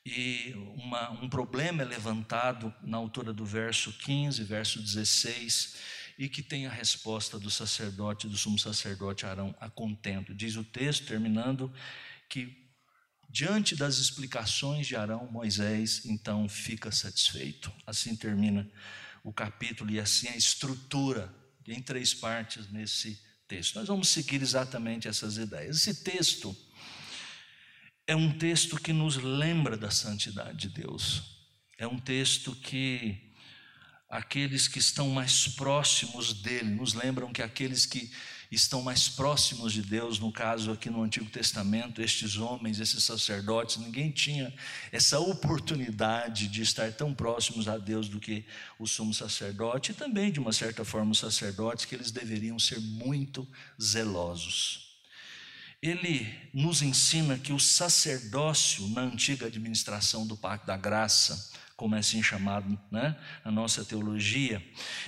e 0.05 0.55
uma, 0.77 1.11
um 1.11 1.29
problema 1.29 1.83
é 1.83 1.85
levantado 1.85 2.75
na 2.83 2.97
altura 2.97 3.33
do 3.33 3.45
verso 3.45 3.93
15, 3.93 4.43
verso 4.45 4.81
16, 4.81 5.77
e 6.19 6.29
que 6.29 6.43
tem 6.43 6.67
a 6.67 6.71
resposta 6.71 7.39
do 7.39 7.51
sacerdote, 7.51 8.29
do 8.29 8.37
sumo 8.37 8.59
sacerdote 8.59 9.27
Arão 9.27 9.55
a 9.61 9.69
contento. 9.69 10.35
Diz 10.35 10.57
o 10.57 10.65
texto, 10.65 11.07
terminando, 11.07 11.73
que 12.29 12.71
diante 13.29 13.77
das 13.77 13.99
explicações 13.99 14.87
de 14.87 14.97
Arão, 14.97 15.29
Moisés 15.31 16.05
então 16.07 16.49
fica 16.49 16.91
satisfeito. 16.91 17.73
Assim 17.87 18.17
termina 18.17 18.69
o 19.23 19.33
capítulo 19.33 19.91
e 19.91 20.01
assim 20.01 20.29
a 20.29 20.37
estrutura 20.37 21.35
em 21.67 21.81
três 21.81 22.13
partes 22.13 22.71
nesse 22.71 23.23
texto. 23.47 23.77
Nós 23.77 23.89
vamos 23.89 24.09
seguir 24.09 24.43
exatamente 24.43 25.07
essas 25.07 25.37
ideias. 25.37 25.77
Esse 25.77 26.03
texto 26.03 26.57
é 28.11 28.17
um 28.17 28.33
texto 28.33 28.75
que 28.75 28.93
nos 28.93 29.15
lembra 29.19 29.77
da 29.77 29.89
santidade 29.89 30.67
de 30.67 30.69
Deus. 30.69 31.23
É 31.79 31.87
um 31.87 31.97
texto 31.97 32.57
que 32.57 33.17
aqueles 34.09 34.67
que 34.67 34.81
estão 34.81 35.11
mais 35.11 35.47
próximos 35.47 36.33
dele, 36.33 36.71
nos 36.71 36.93
lembram 36.93 37.33
que 37.33 37.41
aqueles 37.41 37.87
que 37.87 38.11
estão 38.51 38.83
mais 38.83 39.09
próximos 39.09 39.73
de 39.73 39.81
Deus, 39.83 40.19
no 40.19 40.33
caso 40.33 40.73
aqui 40.73 40.91
no 40.91 41.05
Antigo 41.05 41.31
Testamento, 41.31 42.03
estes 42.03 42.37
homens, 42.37 42.81
esses 42.81 43.05
sacerdotes, 43.05 43.77
ninguém 43.77 44.11
tinha 44.11 44.53
essa 44.91 45.21
oportunidade 45.21 46.49
de 46.49 46.63
estar 46.63 46.93
tão 46.93 47.15
próximos 47.15 47.69
a 47.69 47.79
Deus 47.79 48.09
do 48.09 48.19
que 48.19 48.45
o 48.77 48.89
sumo 48.89 49.15
sacerdote, 49.15 49.93
e 49.93 49.95
também, 49.95 50.33
de 50.33 50.41
uma 50.41 50.53
certa 50.53 50.85
forma, 50.85 51.13
os 51.13 51.21
sacerdotes, 51.21 51.85
que 51.85 51.95
eles 51.95 52.11
deveriam 52.11 52.59
ser 52.59 52.81
muito 52.81 53.47
zelosos 53.81 54.90
ele 55.83 56.51
nos 56.53 56.83
ensina 56.83 57.39
que 57.39 57.53
o 57.53 57.59
sacerdócio 57.59 58.87
na 58.89 59.03
antiga 59.03 59.47
administração 59.47 60.27
do 60.27 60.37
Pacto 60.37 60.67
da 60.67 60.77
Graça, 60.77 61.51
como 61.75 61.95
é 61.95 62.01
assim 62.01 62.23
chamado 62.23 62.79
né, 62.91 63.19
na 63.45 63.51
nossa 63.51 63.85
teologia, 63.85 64.63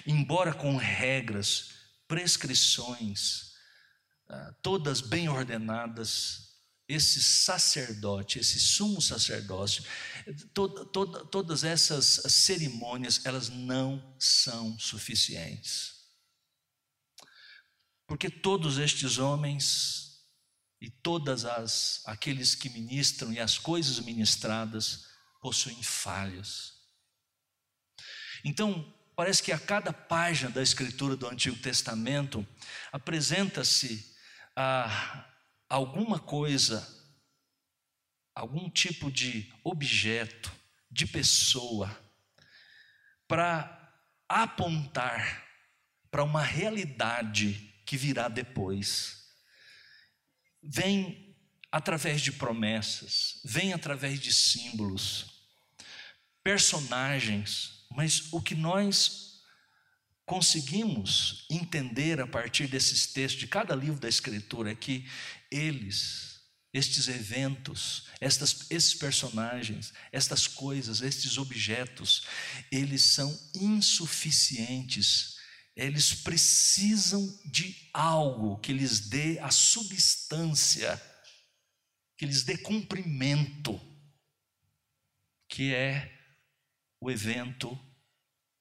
embora 0.07 0.55
com 0.55 0.77
regras, 0.77 1.73
prescrições, 2.09 3.53
ah, 4.29 4.55
todas 4.63 5.03
bem 5.03 5.29
ordenadas, 5.29 6.53
esse 6.89 7.23
sacerdote, 7.23 8.39
esse 8.39 8.59
sumo 8.59 9.01
sacerdócio, 9.01 9.85
toda, 10.55 10.85
toda, 10.87 11.25
todas 11.27 11.65
essas 11.65 12.23
cerimônias, 12.29 13.25
elas 13.25 13.51
não 13.51 14.15
são 14.19 14.79
suficientes. 14.79 16.03
Porque 18.07 18.29
todos 18.29 18.79
estes 18.79 19.19
homens 19.19 20.12
e 20.83 20.91
todas 20.91 21.45
as 21.45 22.03
aqueles 22.05 22.57
que 22.57 22.69
ministram 22.69 23.33
e 23.33 23.39
as 23.39 23.57
coisas 23.57 24.01
ministradas 24.01 25.07
possuem 25.41 25.81
falhas. 25.81 26.73
Então, 28.45 28.93
parece 29.15 29.45
que 29.45 29.53
a 29.53 29.61
cada 29.61 29.93
página 29.93 30.51
da 30.51 30.61
escritura 30.61 31.15
do 31.15 31.29
Antigo 31.29 31.57
Testamento 31.59 32.45
apresenta-se 32.91 34.13
a 34.57 35.25
alguma 35.69 36.19
coisa, 36.19 36.85
algum 38.35 38.69
tipo 38.69 39.09
de 39.09 39.55
objeto, 39.63 40.51
de 40.91 41.07
pessoa, 41.07 41.97
para 43.29 43.95
apontar 44.29 45.47
para 46.11 46.25
uma 46.25 46.43
realidade 46.43 47.73
que 47.87 47.97
virá 47.97 48.27
depois 48.27 49.22
vem 50.63 51.35
através 51.71 52.21
de 52.21 52.33
promessas, 52.33 53.41
vem 53.45 53.73
através 53.73 54.21
de 54.21 54.33
símbolos, 54.33 55.27
personagens, 56.45 57.87
mas 57.91 58.33
o 58.33 58.41
que 58.41 58.55
nós 58.55 59.33
conseguimos 60.25 61.47
entender 61.51 62.21
a 62.21 62.27
partir 62.27 62.67
desses 62.67 63.07
textos 63.07 63.41
de 63.41 63.47
cada 63.47 63.75
livro 63.75 64.01
da 64.01 64.09
Escritura 64.09 64.71
é 64.71 64.75
que 64.75 65.09
eles, 65.51 66.41
estes 66.73 67.09
eventos, 67.09 68.09
estas, 68.21 68.71
esses 68.71 68.95
personagens, 68.95 69.93
estas 70.11 70.47
coisas, 70.47 71.01
estes 71.01 71.39
objetos, 71.39 72.27
eles 72.71 73.03
são 73.03 73.39
insuficientes. 73.55 75.32
Eles 75.75 76.15
precisam 76.15 77.27
de 77.47 77.75
algo 77.93 78.59
que 78.59 78.73
lhes 78.73 79.09
dê 79.09 79.39
a 79.39 79.51
substância, 79.51 81.01
que 82.17 82.27
lhes 82.27 82.43
dê 82.43 82.59
cumprimento, 82.59 83.81
que 85.49 85.75
é 85.75 86.13
o 87.01 87.11
evento 87.11 87.79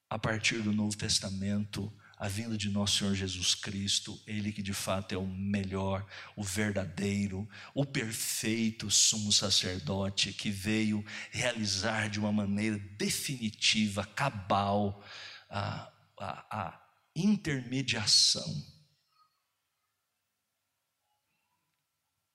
a 0.08 0.18
partir 0.18 0.62
do 0.62 0.72
Novo 0.72 0.96
Testamento, 0.96 1.92
a 2.18 2.28
vinda 2.28 2.56
de 2.56 2.68
nosso 2.68 2.98
Senhor 2.98 3.14
Jesus 3.14 3.54
Cristo, 3.54 4.20
Ele 4.26 4.52
que 4.52 4.62
de 4.62 4.72
fato 4.72 5.12
é 5.12 5.18
o 5.18 5.26
melhor, 5.26 6.06
o 6.36 6.42
verdadeiro, 6.42 7.48
o 7.74 7.84
perfeito 7.84 8.90
sumo 8.90 9.32
sacerdote 9.32 10.32
que 10.32 10.50
veio 10.50 11.04
realizar 11.30 12.08
de 12.08 12.20
uma 12.20 12.30
maneira 12.30 12.78
definitiva, 12.96 14.04
cabal, 14.04 15.04
a, 15.50 15.92
a, 16.18 16.60
a 16.60 16.81
intermediação 17.14 18.66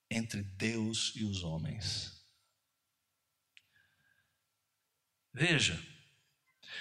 entre 0.09 0.41
Deus 0.41 1.13
e 1.15 1.23
os 1.23 1.43
homens. 1.43 2.15
Veja, 5.33 5.77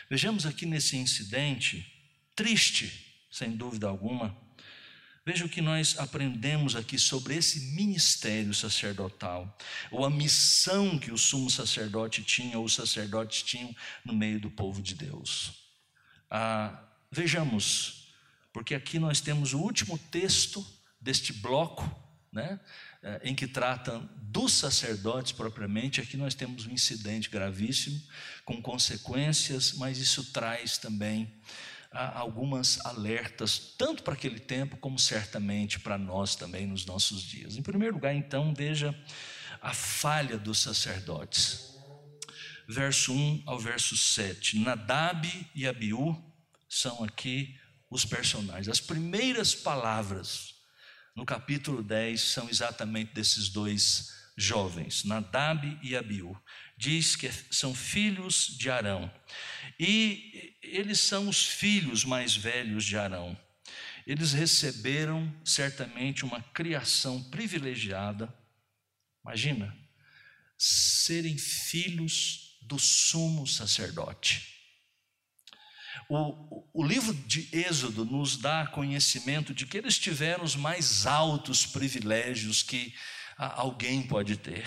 Vejamos 0.09 0.47
aqui 0.47 0.67
nesse 0.67 0.97
incidente, 0.97 1.85
triste, 2.35 3.25
sem 3.31 3.57
dúvida 3.57 3.89
alguma, 3.89 4.37
veja 5.25 5.45
o 5.45 5.49
que 5.49 5.61
nós 5.61 5.99
aprendemos 5.99 6.77
aqui 6.77 6.97
sobre 6.99 7.35
esse 7.35 7.73
ministério 7.75 8.55
sacerdotal, 8.55 9.57
ou 9.91 10.05
a 10.05 10.11
missão 10.11 10.99
que 10.99 11.11
o 11.11 11.19
sumo 11.19 11.51
sacerdote 11.51 12.23
tinha, 12.23 12.59
ou 12.59 12.65
os 12.65 12.75
sacerdotes 12.75 13.43
tinham 13.43 13.75
no 14.05 14.13
meio 14.13 14.41
do 14.41 14.51
povo 14.51 14.81
de 14.81 14.95
Deus. 14.95 15.53
Ah, 16.31 16.86
vejamos, 17.11 18.15
porque 18.53 18.75
aqui 18.75 18.99
nós 18.99 19.21
temos 19.21 19.53
o 19.53 19.61
último 19.61 19.99
texto 20.11 20.67
deste 21.01 21.33
bloco, 21.33 21.89
né? 22.33 22.61
Eh, 23.03 23.21
em 23.25 23.35
que 23.35 23.47
tratam 23.47 24.09
dos 24.17 24.53
sacerdotes 24.53 25.33
propriamente, 25.33 26.01
aqui 26.01 26.17
nós 26.17 26.35
temos 26.35 26.67
um 26.67 26.71
incidente 26.71 27.31
gravíssimo, 27.31 28.01
com 28.45 28.61
consequências, 28.61 29.75
mas 29.75 29.99
isso 29.99 30.33
traz 30.33 30.77
também 30.77 31.33
ah, 31.93 32.19
algumas 32.19 32.85
alertas, 32.85 33.75
tanto 33.79 34.03
para 34.03 34.15
aquele 34.15 34.41
tempo, 34.41 34.77
como 34.77 34.99
certamente 34.99 35.79
para 35.79 35.97
nós 35.97 36.35
também 36.35 36.67
nos 36.67 36.85
nossos 36.85 37.23
dias. 37.23 37.57
Em 37.57 37.63
primeiro 37.63 37.95
lugar, 37.95 38.15
então, 38.15 38.53
veja 38.53 38.95
a 39.63 39.73
falha 39.73 40.37
dos 40.37 40.59
sacerdotes. 40.59 41.75
Verso 42.69 43.13
1 43.13 43.45
ao 43.47 43.59
verso 43.59 43.97
7. 43.97 44.59
Nadab 44.59 45.29
e 45.55 45.67
Abiú 45.67 46.21
são 46.69 47.05
aqui 47.05 47.59
os 47.91 48.05
personagens. 48.05 48.69
As 48.69 48.81
primeiras 48.81 49.55
palavras 49.55 50.55
no 51.15 51.25
capítulo 51.25 51.83
10 51.83 52.21
são 52.21 52.49
exatamente 52.49 53.15
desses 53.15 53.49
dois 53.49 54.13
jovens, 54.37 55.05
Nadab 55.05 55.79
e 55.83 55.97
Abiú. 55.97 56.37
Diz 56.77 57.17
que 57.17 57.31
são 57.51 57.75
filhos 57.75 58.55
de 58.59 58.71
Arão. 58.71 59.11
E 59.81 60.55
eles 60.63 61.01
são 61.01 61.29
os 61.29 61.47
filhos 61.47 62.05
mais 62.05 62.37
velhos 62.37 62.85
de 62.85 62.99
Arão. 62.99 63.39
Eles 64.07 64.33
receberam 64.33 65.35
certamente 65.45 66.25
uma 66.25 66.41
criação 66.41 67.23
privilegiada. 67.31 68.33
Imagina, 69.25 69.77
serem 70.59 71.37
filhos 71.39 72.59
do 72.63 72.79
sumo 72.79 73.47
sacerdote. 73.47 74.56
O, 76.09 76.65
o 76.73 76.85
livro 76.85 77.13
de 77.13 77.49
Êxodo 77.53 78.05
nos 78.05 78.37
dá 78.37 78.67
conhecimento 78.67 79.55
de 79.55 79.67
que 79.67 79.77
eles 79.77 79.99
tiveram 79.99 80.45
os 80.45 80.57
mais 80.57 81.07
altos 81.07 81.67
privilégios 81.67 82.63
que 82.63 82.95
alguém 83.37 84.03
pode 84.03 84.37
ter. 84.37 84.67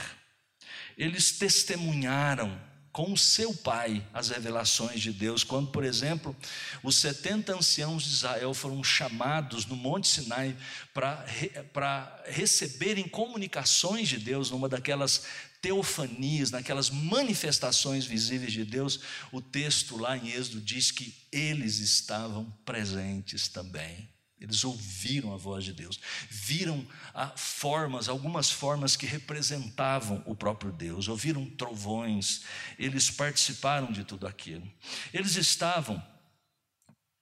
Eles 0.98 1.32
testemunharam 1.32 2.60
com 2.92 3.16
seu 3.16 3.54
pai 3.54 4.06
as 4.14 4.30
revelações 4.30 5.00
de 5.00 5.14
Deus, 5.14 5.44
quando, 5.44 5.72
por 5.72 5.84
exemplo, 5.84 6.36
os 6.84 6.98
70 6.98 7.56
anciãos 7.56 8.04
de 8.04 8.10
Israel 8.10 8.54
foram 8.54 8.84
chamados 8.84 9.66
no 9.66 9.76
Monte 9.76 10.08
Sinai 10.08 10.56
para 10.94 12.24
receberem 12.26 13.08
comunicações 13.08 14.10
de 14.10 14.18
Deus 14.18 14.50
numa 14.50 14.68
daquelas 14.68 15.24
teofanias, 15.62 16.52
naquelas 16.52 16.90
manifestações 16.90 18.06
visíveis 18.06 18.54
de 18.54 18.64
Deus, 18.64 19.00
o 19.32 19.42
texto 19.42 19.98
lá 19.98 20.18
em 20.18 20.30
Êxodo 20.30 20.62
diz 20.62 20.92
que 20.92 21.16
eles 21.32 21.80
estavam 21.80 22.46
presentes 22.66 23.48
também. 23.48 24.10
Eles 24.40 24.64
ouviram 24.64 25.34
a 25.34 25.38
voz 25.38 25.66
de 25.66 25.74
Deus, 25.74 26.00
viram 26.30 26.88
ah, 27.14 27.34
formas, 27.36 28.08
algumas 28.08 28.50
formas 28.50 28.96
que 28.96 29.06
representavam 29.06 30.24
o 30.26 30.34
próprio 30.34 30.72
Deus, 30.72 31.10
ouviram 31.10 31.46
trovões, 31.46 32.44
eles 32.78 33.12
participaram 33.12 33.92
de 33.92 34.06
tudo 34.06 34.26
aquilo. 34.26 34.66
Eles 35.14 35.36
estavam 35.36 36.02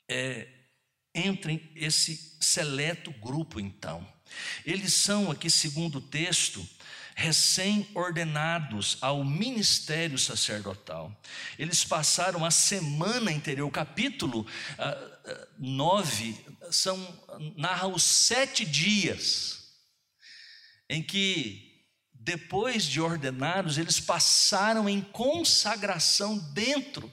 é, 0.07 0.47
entre 1.13 1.71
esse 1.75 2.37
seleto 2.39 3.11
grupo, 3.13 3.59
então. 3.59 4.07
Eles 4.63 4.93
são 4.93 5.31
aqui, 5.31 5.49
segundo 5.49 5.97
o 5.97 6.01
texto, 6.01 6.67
recém-ordenados 7.17 8.99
ao 9.01 9.23
ministério 9.23 10.19
sacerdotal. 10.19 11.11
Eles 11.57 11.83
passaram 11.83 12.45
a 12.45 12.51
semana 12.51 13.31
interior, 13.31 13.67
o 13.67 13.71
capítulo 13.71 14.41
uh, 14.41 15.47
9 15.57 16.37
são, 16.69 16.95
narra 17.55 17.87
os 17.87 18.03
sete 18.03 18.63
dias 18.63 19.73
em 20.87 21.01
que, 21.01 21.81
depois 22.13 22.85
de 22.85 23.01
ordenados, 23.01 23.79
eles 23.79 23.99
passaram 23.99 24.87
em 24.87 25.01
consagração 25.01 26.37
dentro 26.37 27.11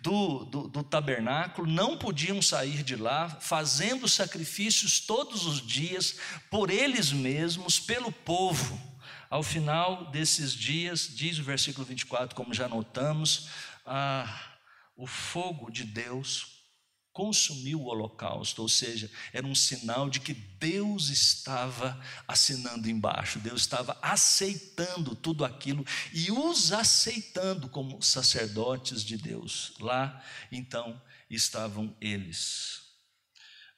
do, 0.00 0.46
do, 0.46 0.68
do 0.68 0.82
tabernáculo, 0.82 1.70
não 1.70 1.98
podiam 1.98 2.40
sair 2.40 2.82
de 2.82 2.96
lá, 2.96 3.28
fazendo 3.28 4.08
sacrifícios 4.08 4.98
todos 4.98 5.44
os 5.44 5.60
dias 5.60 6.16
por 6.48 6.70
eles 6.70 7.12
mesmos, 7.12 7.78
pelo 7.78 8.10
povo. 8.10 8.91
Ao 9.32 9.42
final 9.42 10.10
desses 10.10 10.52
dias, 10.52 11.08
diz 11.10 11.38
o 11.38 11.42
versículo 11.42 11.86
24, 11.86 12.36
como 12.36 12.52
já 12.52 12.68
notamos, 12.68 13.48
ah, 13.86 14.58
o 14.94 15.06
fogo 15.06 15.70
de 15.70 15.84
Deus 15.84 16.66
consumiu 17.14 17.80
o 17.80 17.86
holocausto, 17.86 18.60
ou 18.60 18.68
seja, 18.68 19.10
era 19.32 19.46
um 19.46 19.54
sinal 19.54 20.10
de 20.10 20.20
que 20.20 20.34
Deus 20.34 21.08
estava 21.08 21.98
assinando 22.28 22.90
embaixo, 22.90 23.38
Deus 23.38 23.62
estava 23.62 23.98
aceitando 24.02 25.14
tudo 25.14 25.46
aquilo 25.46 25.82
e 26.12 26.30
os 26.30 26.70
aceitando 26.70 27.70
como 27.70 28.02
sacerdotes 28.02 29.02
de 29.02 29.16
Deus. 29.16 29.72
Lá, 29.80 30.22
então, 30.52 31.00
estavam 31.30 31.96
eles. 32.02 32.82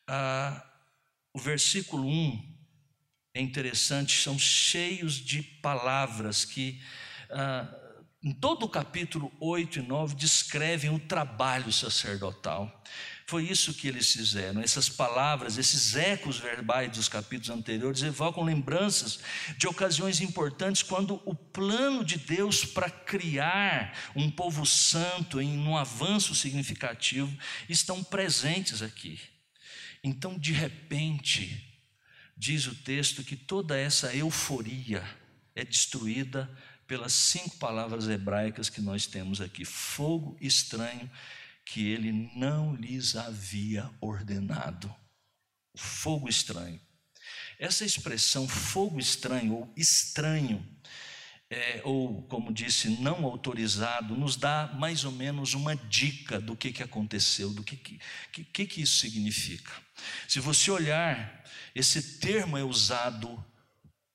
Ah, 0.05 0.69
o 1.33 1.39
versículo 1.39 2.09
1 2.09 2.54
é 3.35 3.41
interessante, 3.41 4.23
são 4.23 4.39
cheios 4.39 5.15
de 5.15 5.43
palavras 5.43 6.45
que, 6.45 6.81
ah, 7.31 7.67
em 8.23 8.31
todo 8.33 8.65
o 8.65 8.69
capítulo 8.69 9.33
8 9.41 9.81
e 9.81 9.83
9, 9.83 10.15
descrevem 10.15 10.95
o 10.95 11.01
trabalho 11.01 11.73
sacerdotal. 11.73 12.85
Foi 13.27 13.43
isso 13.43 13.75
que 13.75 13.89
eles 13.89 14.13
fizeram. 14.13 14.63
Essas 14.63 14.89
palavras, 14.89 15.59
esses 15.59 15.97
ecos 15.97 16.39
verbais 16.39 16.93
dos 16.93 17.09
capítulos 17.09 17.51
anteriores 17.51 18.03
evocam 18.05 18.45
lembranças 18.45 19.19
de 19.59 19.67
ocasiões 19.67 20.21
importantes 20.21 20.85
quando 20.85 21.21
o 21.25 21.35
plano 21.35 22.05
de 22.05 22.19
Deus 22.19 22.65
para 22.65 22.89
criar 22.89 23.99
um 24.15 24.31
povo 24.31 24.65
santo 24.65 25.41
em 25.41 25.59
um 25.59 25.77
avanço 25.77 26.37
significativo 26.37 27.37
estão 27.69 28.05
presentes 28.05 28.81
aqui. 28.81 29.19
Então, 30.05 30.39
de 30.39 30.53
repente, 30.53 31.74
diz 32.37 32.67
o 32.67 32.75
texto 32.75 33.23
que 33.23 33.37
toda 33.37 33.77
essa 33.77 34.15
euforia 34.15 35.03
é 35.55 35.65
destruída 35.65 36.51
pelas 36.87 37.13
cinco 37.13 37.57
palavras 37.57 38.09
hebraicas 38.09 38.69
que 38.69 38.81
nós 38.81 39.07
temos 39.07 39.41
aqui: 39.41 39.65
fogo 39.65 40.37
estranho 40.41 41.11
que 41.65 41.89
ele 41.89 42.31
não 42.37 42.75
lhes 42.75 43.17
havia 43.17 43.91
ordenado. 44.01 44.95
Fogo 45.77 46.29
estranho. 46.29 46.81
Essa 47.59 47.85
expressão 47.85 48.47
fogo 48.47 48.99
estranho 48.99 49.55
ou 49.55 49.73
estranho 49.77 50.65
é, 51.51 51.81
ou 51.85 52.23
como 52.23 52.53
disse, 52.53 52.89
não 52.89 53.25
autorizado, 53.25 54.17
nos 54.17 54.37
dá 54.37 54.73
mais 54.79 55.05
ou 55.05 55.13
menos 55.13 55.55
uma 55.55 55.77
dica 55.77 56.41
do 56.41 56.57
que, 56.57 56.73
que 56.73 56.83
aconteceu, 56.83 57.51
do 57.51 57.63
que, 57.63 57.77
que, 57.77 58.45
que, 58.45 58.67
que 58.67 58.83
isso 58.83 58.99
significa. 58.99 59.73
Se 60.27 60.41
você 60.41 60.71
olhar, 60.71 61.45
esse 61.75 62.19
termo 62.19 62.57
é 62.57 62.65
usado 62.65 63.45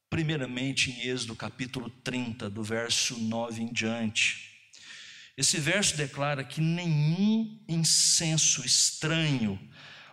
primeiramente 0.09 0.91
em 0.91 1.07
Êxodo 1.07 1.35
capítulo 1.35 1.89
30, 1.89 2.49
do 2.49 2.63
verso 2.63 3.17
9 3.19 3.61
em 3.61 3.71
diante. 3.71 4.49
Esse 5.37 5.59
verso 5.59 5.95
declara 5.95 6.43
que 6.43 6.59
nenhum 6.59 7.63
incenso 7.67 8.65
estranho 8.65 9.57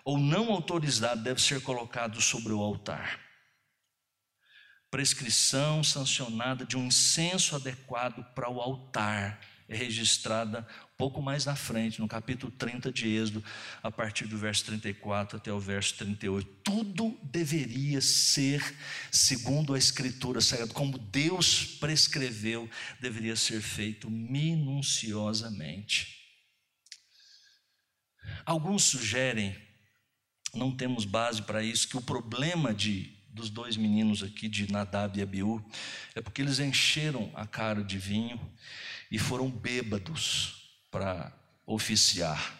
ou 0.04 0.18
não 0.18 0.52
autorizado 0.52 1.22
deve 1.22 1.40
ser 1.42 1.60
colocado 1.62 2.20
sobre 2.20 2.52
o 2.52 2.60
altar 2.60 3.25
prescrição 4.90 5.84
sancionada 5.84 6.64
de 6.64 6.76
um 6.76 6.86
incenso 6.86 7.56
adequado 7.56 8.24
para 8.34 8.50
o 8.50 8.60
altar 8.60 9.40
é 9.68 9.76
registrada 9.76 10.64
pouco 10.96 11.20
mais 11.20 11.44
na 11.44 11.56
frente, 11.56 12.00
no 12.00 12.08
capítulo 12.08 12.50
30 12.52 12.92
de 12.92 13.08
Êxodo, 13.08 13.44
a 13.82 13.90
partir 13.90 14.26
do 14.26 14.38
verso 14.38 14.64
34 14.64 15.38
até 15.38 15.52
o 15.52 15.58
verso 15.58 15.96
38. 15.96 16.48
Tudo 16.62 17.18
deveria 17.22 18.00
ser 18.00 18.62
segundo 19.10 19.74
a 19.74 19.78
Escritura 19.78 20.40
Sagrada, 20.40 20.72
como 20.72 20.96
Deus 20.96 21.64
prescreveu, 21.64 22.70
deveria 23.00 23.34
ser 23.36 23.60
feito 23.60 24.08
minuciosamente. 24.08 26.14
Alguns 28.44 28.84
sugerem, 28.84 29.56
não 30.54 30.70
temos 30.74 31.04
base 31.04 31.42
para 31.42 31.62
isso, 31.62 31.88
que 31.88 31.96
o 31.96 32.02
problema 32.02 32.72
de 32.72 33.15
dos 33.36 33.50
dois 33.50 33.76
meninos 33.76 34.22
aqui 34.22 34.48
de 34.48 34.72
Nadab 34.72 35.18
e 35.18 35.22
Abiú 35.22 35.62
é 36.14 36.22
porque 36.22 36.40
eles 36.40 36.58
encheram 36.58 37.30
a 37.34 37.46
cara 37.46 37.84
de 37.84 37.98
vinho 37.98 38.40
e 39.10 39.18
foram 39.18 39.50
bêbados 39.50 40.70
para 40.90 41.30
oficiar. 41.66 42.58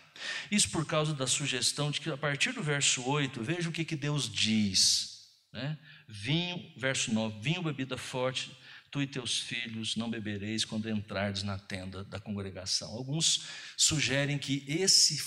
Isso 0.51 0.69
por 0.69 0.85
causa 0.85 1.15
da 1.15 1.27
sugestão 1.27 1.91
de 1.91 2.01
que 2.01 2.11
a 2.11 2.17
partir 2.17 2.53
do 2.53 2.63
verso 2.63 3.03
8, 3.09 3.43
veja 3.43 3.69
o 3.71 3.73
que, 3.73 3.85
que 3.87 3.97
Deus 3.97 4.31
diz. 4.31 5.29
Né? 5.51 5.79
Vinho, 6.07 6.73
verso 6.77 7.13
9: 7.13 7.41
vinho, 7.41 7.63
bebida 7.63 7.97
forte, 7.97 8.51
tu 8.91 9.01
e 9.01 9.07
teus 9.07 9.41
filhos 9.41 9.97
não 9.97 10.11
bebereis 10.11 10.65
quando 10.65 10.91
entrardes 10.91 11.43
na 11.43 11.59
tenda 11.59 12.05
da 12.05 12.21
congregação. 12.21 12.91
Alguns 12.93 13.47
sugerem 13.79 14.37
que 14.37 14.63
esse 14.69 15.19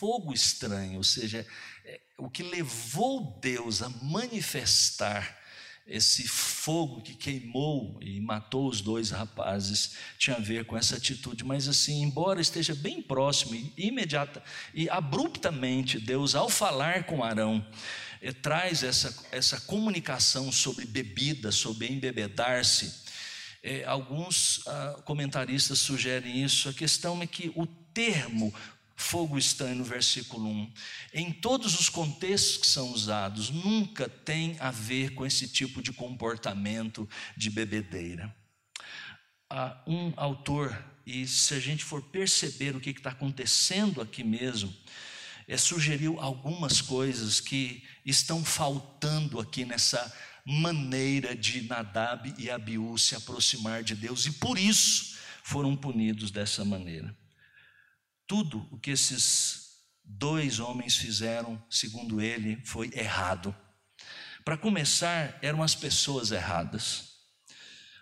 fogo 0.00 0.32
estranho, 0.32 0.96
ou 0.96 1.04
seja, 1.04 1.46
é, 1.84 2.00
o 2.16 2.30
que 2.30 2.42
levou 2.42 3.38
Deus 3.38 3.82
a 3.82 3.90
manifestar 3.90 5.38
esse 5.86 6.26
fogo 6.26 7.02
que 7.02 7.14
queimou 7.14 7.98
e 8.00 8.18
matou 8.18 8.66
os 8.66 8.80
dois 8.80 9.10
rapazes 9.10 9.96
tinha 10.16 10.36
a 10.36 10.40
ver 10.40 10.64
com 10.64 10.74
essa 10.74 10.96
atitude, 10.96 11.44
mas 11.44 11.68
assim, 11.68 12.02
embora 12.02 12.40
esteja 12.40 12.74
bem 12.74 13.02
próximo 13.02 13.54
e 13.54 13.74
imediata 13.76 14.42
e 14.72 14.88
abruptamente 14.88 16.00
Deus 16.00 16.34
ao 16.34 16.48
falar 16.48 17.04
com 17.04 17.22
Arão 17.22 17.62
eh, 18.22 18.32
traz 18.32 18.82
essa, 18.82 19.28
essa 19.30 19.60
comunicação 19.60 20.50
sobre 20.50 20.86
bebida, 20.86 21.52
sobre 21.52 21.88
embebedar-se. 21.88 23.04
Eh, 23.62 23.84
alguns 23.84 24.66
ah, 24.66 25.02
comentaristas 25.04 25.78
sugerem 25.80 26.42
isso. 26.42 26.70
A 26.70 26.72
questão 26.72 27.20
é 27.20 27.26
que 27.26 27.52
o 27.54 27.66
termo 27.66 28.54
fogo 29.00 29.38
estranho 29.38 29.76
no 29.76 29.84
versículo 29.84 30.48
1. 30.48 30.72
Em 31.14 31.32
todos 31.32 31.78
os 31.80 31.88
contextos 31.88 32.58
que 32.58 32.66
são 32.66 32.90
usados, 32.90 33.50
nunca 33.50 34.08
tem 34.08 34.56
a 34.60 34.70
ver 34.70 35.14
com 35.14 35.24
esse 35.24 35.48
tipo 35.48 35.82
de 35.82 35.92
comportamento 35.92 37.08
de 37.36 37.50
bebedeira. 37.50 38.34
Há 39.48 39.82
um 39.86 40.12
autor, 40.16 40.76
e 41.04 41.26
se 41.26 41.54
a 41.54 41.58
gente 41.58 41.82
for 41.82 42.02
perceber 42.02 42.76
o 42.76 42.80
que 42.80 42.90
está 42.90 43.10
acontecendo 43.10 44.00
aqui 44.00 44.22
mesmo, 44.22 44.72
é, 45.48 45.56
sugeriu 45.56 46.20
algumas 46.20 46.80
coisas 46.80 47.40
que 47.40 47.82
estão 48.04 48.44
faltando 48.44 49.40
aqui 49.40 49.64
nessa 49.64 50.12
maneira 50.44 51.34
de 51.34 51.62
Nadab 51.62 52.32
e 52.38 52.50
Abiú 52.50 52.96
se 52.96 53.16
aproximar 53.16 53.82
de 53.82 53.94
Deus, 53.96 54.26
e 54.26 54.32
por 54.32 54.58
isso 54.58 55.18
foram 55.42 55.74
punidos 55.74 56.30
dessa 56.30 56.64
maneira. 56.64 57.19
Tudo 58.30 58.64
o 58.70 58.78
que 58.78 58.92
esses 58.92 59.80
dois 60.04 60.60
homens 60.60 60.96
fizeram, 60.96 61.60
segundo 61.68 62.20
ele, 62.20 62.62
foi 62.64 62.88
errado. 62.94 63.52
Para 64.44 64.56
começar, 64.56 65.36
eram 65.42 65.64
as 65.64 65.74
pessoas 65.74 66.30
erradas. 66.30 67.08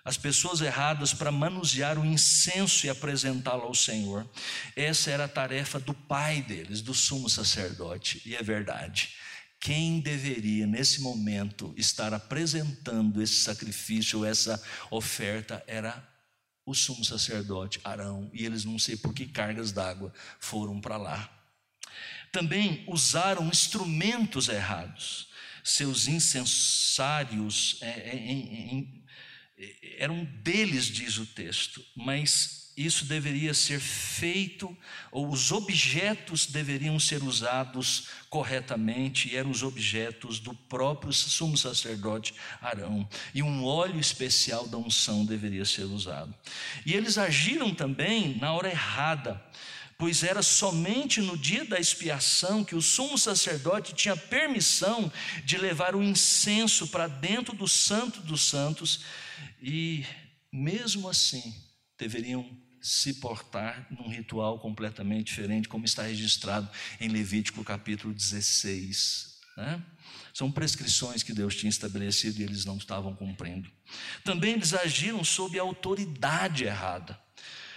As 0.04 0.18
pessoas 0.18 0.60
erradas 0.60 1.14
para 1.14 1.32
manusear 1.32 1.98
o 1.98 2.04
incenso 2.04 2.84
e 2.84 2.90
apresentá-lo 2.90 3.62
ao 3.62 3.74
Senhor. 3.74 4.30
Essa 4.76 5.10
era 5.10 5.24
a 5.24 5.28
tarefa 5.28 5.80
do 5.80 5.94
pai 5.94 6.42
deles, 6.42 6.82
do 6.82 6.92
sumo 6.92 7.30
sacerdote, 7.30 8.20
e 8.26 8.36
é 8.36 8.42
verdade. 8.42 9.14
Quem 9.58 9.98
deveria, 9.98 10.66
nesse 10.66 11.00
momento, 11.00 11.72
estar 11.74 12.12
apresentando 12.12 13.22
esse 13.22 13.36
sacrifício, 13.36 14.26
essa 14.26 14.62
oferta, 14.90 15.64
era 15.66 16.06
o 16.68 16.74
sumo 16.74 17.02
sacerdote 17.02 17.80
Arão, 17.82 18.30
e 18.30 18.44
eles 18.44 18.62
não 18.62 18.78
sei 18.78 18.94
por 18.94 19.14
que 19.14 19.26
cargas 19.26 19.72
d'água 19.72 20.12
foram 20.38 20.78
para 20.80 20.98
lá. 20.98 21.32
Também 22.30 22.84
usaram 22.86 23.48
instrumentos 23.48 24.50
errados, 24.50 25.28
seus 25.64 26.06
incensários 26.06 27.78
é, 27.80 27.88
é, 27.88 28.84
é, 29.56 30.02
eram 30.02 30.24
deles, 30.42 30.84
diz 30.84 31.16
o 31.16 31.24
texto, 31.24 31.82
mas 31.96 32.67
isso 32.84 33.04
deveria 33.06 33.52
ser 33.52 33.80
feito, 33.80 34.76
ou 35.10 35.28
os 35.28 35.50
objetos 35.50 36.46
deveriam 36.46 37.00
ser 37.00 37.24
usados 37.24 38.08
corretamente, 38.30 39.28
e 39.28 39.36
eram 39.36 39.50
os 39.50 39.64
objetos 39.64 40.38
do 40.38 40.54
próprio 40.54 41.12
sumo 41.12 41.58
sacerdote 41.58 42.34
Arão, 42.62 43.08
e 43.34 43.42
um 43.42 43.64
óleo 43.64 43.98
especial 43.98 44.68
da 44.68 44.78
unção 44.78 45.24
deveria 45.24 45.64
ser 45.64 45.84
usado. 45.84 46.32
E 46.86 46.94
eles 46.94 47.18
agiram 47.18 47.74
também 47.74 48.36
na 48.36 48.52
hora 48.52 48.70
errada, 48.70 49.42
pois 49.98 50.22
era 50.22 50.40
somente 50.40 51.20
no 51.20 51.36
dia 51.36 51.64
da 51.64 51.80
expiação 51.80 52.62
que 52.62 52.76
o 52.76 52.80
sumo 52.80 53.18
sacerdote 53.18 53.92
tinha 53.92 54.16
permissão 54.16 55.10
de 55.44 55.58
levar 55.58 55.96
o 55.96 56.02
incenso 56.02 56.86
para 56.86 57.08
dentro 57.08 57.56
do 57.56 57.66
Santo 57.66 58.20
dos 58.20 58.42
Santos, 58.42 59.00
e 59.60 60.06
mesmo 60.52 61.08
assim 61.08 61.52
deveriam 61.98 62.48
se 62.80 63.14
portar 63.14 63.86
num 63.90 64.08
ritual 64.08 64.58
completamente 64.58 65.26
diferente, 65.26 65.68
como 65.68 65.84
está 65.84 66.02
registrado 66.02 66.68
em 67.00 67.08
Levítico 67.08 67.64
capítulo 67.64 68.14
16. 68.14 69.38
Né? 69.56 69.82
São 70.32 70.50
prescrições 70.50 71.22
que 71.22 71.32
Deus 71.32 71.56
tinha 71.56 71.70
estabelecido 71.70 72.40
e 72.40 72.44
eles 72.44 72.64
não 72.64 72.76
estavam 72.76 73.14
cumprindo. 73.14 73.70
Também 74.24 74.52
eles 74.52 74.72
agiram 74.72 75.24
sob 75.24 75.58
a 75.58 75.62
autoridade 75.62 76.64
errada. 76.64 77.18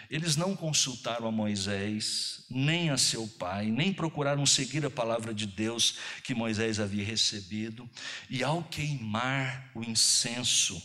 Eles 0.09 0.35
não 0.35 0.55
consultaram 0.55 1.25
a 1.25 1.31
Moisés, 1.31 2.43
nem 2.49 2.89
a 2.89 2.97
seu 2.97 3.25
pai, 3.27 3.71
nem 3.71 3.93
procuraram 3.93 4.45
seguir 4.45 4.85
a 4.85 4.89
palavra 4.89 5.33
de 5.33 5.47
Deus 5.47 5.97
que 6.21 6.35
Moisés 6.35 6.81
havia 6.81 7.05
recebido, 7.05 7.89
e 8.29 8.43
ao 8.43 8.61
queimar 8.61 9.71
o 9.73 9.81
incenso, 9.81 10.81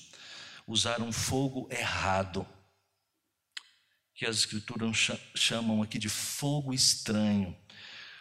usaram 0.65 1.11
fogo 1.11 1.69
errado 1.73 2.47
que 4.17 4.25
as 4.25 4.39
escrituras 4.39 5.11
chamam 5.35 5.83
aqui 5.83 5.99
de 5.99 6.09
fogo 6.09 6.73
estranho. 6.73 7.55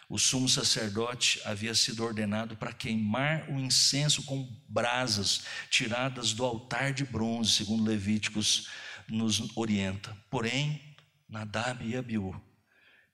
O 0.08 0.18
sumo 0.18 0.48
sacerdote 0.48 1.40
havia 1.44 1.74
sido 1.74 2.04
ordenado 2.04 2.54
para 2.54 2.72
queimar 2.72 3.50
o 3.50 3.58
incenso 3.58 4.22
com 4.22 4.46
brasas 4.68 5.44
tiradas 5.70 6.34
do 6.34 6.44
altar 6.44 6.92
de 6.92 7.02
bronze, 7.02 7.50
segundo 7.50 7.82
Levíticos 7.82 8.68
nos 9.08 9.56
orienta. 9.56 10.14
Porém, 10.30 10.94
Nadab 11.26 11.82
e 11.84 11.96
Abiú, 11.96 12.38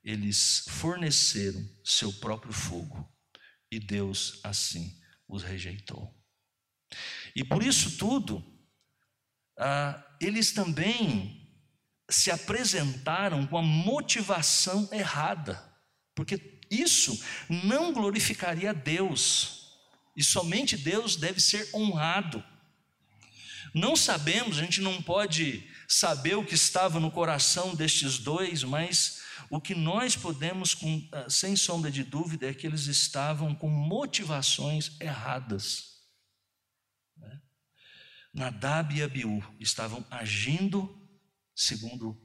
eles 0.02 0.64
forneceram 0.68 1.64
seu 1.84 2.12
próprio 2.14 2.52
fogo 2.52 3.08
e 3.70 3.78
Deus 3.78 4.40
assim 4.42 5.00
os 5.28 5.44
rejeitou. 5.44 6.12
E 7.34 7.44
por 7.44 7.62
isso 7.62 7.96
tudo, 7.96 8.44
ah, 9.56 10.04
eles 10.20 10.52
também 10.52 11.41
se 12.14 12.30
apresentaram 12.30 13.46
com 13.46 13.56
a 13.56 13.62
motivação 13.62 14.88
errada, 14.92 15.62
porque 16.14 16.60
isso 16.70 17.22
não 17.48 17.92
glorificaria 17.92 18.72
Deus, 18.72 19.76
e 20.16 20.22
somente 20.22 20.76
Deus 20.76 21.16
deve 21.16 21.40
ser 21.40 21.68
honrado. 21.74 22.42
Não 23.74 23.96
sabemos, 23.96 24.58
a 24.58 24.62
gente 24.62 24.80
não 24.80 25.02
pode 25.02 25.66
saber 25.88 26.36
o 26.36 26.44
que 26.44 26.54
estava 26.54 27.00
no 27.00 27.10
coração 27.10 27.74
destes 27.74 28.18
dois, 28.18 28.62
mas 28.62 29.22
o 29.48 29.60
que 29.60 29.74
nós 29.74 30.16
podemos, 30.16 30.76
ah, 31.12 31.28
sem 31.28 31.56
sombra 31.56 31.90
de 31.90 32.04
dúvida, 32.04 32.48
é 32.48 32.54
que 32.54 32.66
eles 32.66 32.86
estavam 32.86 33.54
com 33.54 33.68
motivações 33.68 34.92
erradas. 35.00 36.00
Né? 37.16 37.40
Nadab 38.32 38.94
e 38.94 39.02
Abiú 39.02 39.42
estavam 39.60 40.04
agindo, 40.10 41.01
segundo 41.54 42.20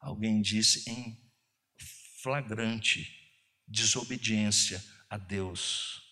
alguém 0.00 0.40
disse, 0.42 0.88
em 0.90 1.18
flagrante 2.22 3.08
desobediência 3.66 4.82
a 5.08 5.16
Deus. 5.16 6.02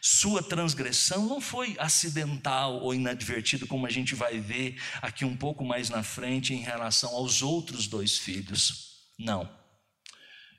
Sua 0.00 0.42
transgressão 0.42 1.26
não 1.26 1.40
foi 1.40 1.76
acidental 1.78 2.80
ou 2.80 2.94
inadvertida, 2.94 3.66
como 3.66 3.86
a 3.86 3.90
gente 3.90 4.14
vai 4.14 4.40
ver 4.40 4.80
aqui 5.00 5.24
um 5.24 5.36
pouco 5.36 5.64
mais 5.64 5.88
na 5.88 6.02
frente 6.02 6.52
em 6.52 6.60
relação 6.60 7.10
aos 7.14 7.42
outros 7.42 7.86
dois 7.86 8.18
filhos. 8.18 9.06
Não. 9.18 9.48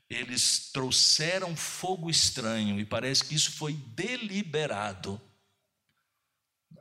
Eles 0.08 0.70
trouxeram 0.72 1.56
fogo 1.56 2.08
estranho 2.08 2.78
e 2.78 2.84
parece 2.84 3.24
que 3.24 3.34
isso 3.34 3.52
foi 3.52 3.72
deliberado. 3.94 5.20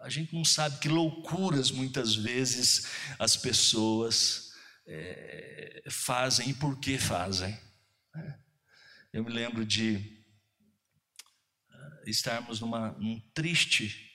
A 0.03 0.09
gente 0.09 0.35
não 0.35 0.43
sabe 0.43 0.79
que 0.79 0.89
loucuras 0.89 1.71
muitas 1.71 2.13
vezes 2.13 2.87
as 3.17 3.37
pessoas 3.37 4.51
é, 4.85 5.81
fazem 5.89 6.49
e 6.49 6.53
por 6.53 6.77
que 6.77 6.97
fazem. 6.97 7.57
Né? 8.13 8.37
Eu 9.13 9.23
me 9.23 9.31
lembro 9.31 9.65
de 9.65 10.21
estarmos 12.05 12.59
numa, 12.59 12.91
num 12.99 13.17
triste, 13.33 14.11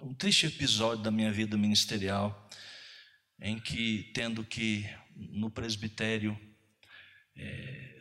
um 0.00 0.14
triste 0.14 0.46
episódio 0.46 1.04
da 1.04 1.10
minha 1.10 1.30
vida 1.30 1.58
ministerial, 1.58 2.48
em 3.38 3.60
que, 3.60 4.12
tendo 4.14 4.42
que, 4.42 4.88
no 5.14 5.50
presbitério, 5.50 6.38
é, 7.36 8.00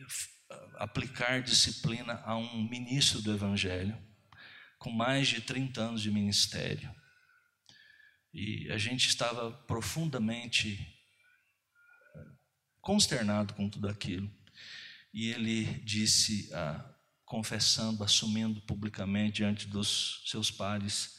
aplicar 0.75 1.41
disciplina 1.41 2.21
a 2.23 2.37
um 2.37 2.63
ministro 2.69 3.21
do 3.21 3.33
Evangelho, 3.33 4.01
com 4.83 4.91
mais 4.91 5.29
de 5.29 5.39
30 5.39 5.79
anos 5.79 6.01
de 6.01 6.11
ministério. 6.11 6.93
E 8.33 8.69
a 8.69 8.77
gente 8.77 9.07
estava 9.07 9.49
profundamente 9.49 10.77
é, 12.13 12.25
consternado 12.81 13.53
com 13.53 13.69
tudo 13.69 13.87
aquilo. 13.87 14.29
E 15.13 15.29
ele 15.29 15.63
disse 15.85 16.53
a, 16.53 16.93
confessando, 17.23 18.03
assumindo 18.03 18.59
publicamente 18.63 19.37
diante 19.37 19.67
dos 19.67 20.21
seus 20.25 20.51
pares 20.51 21.17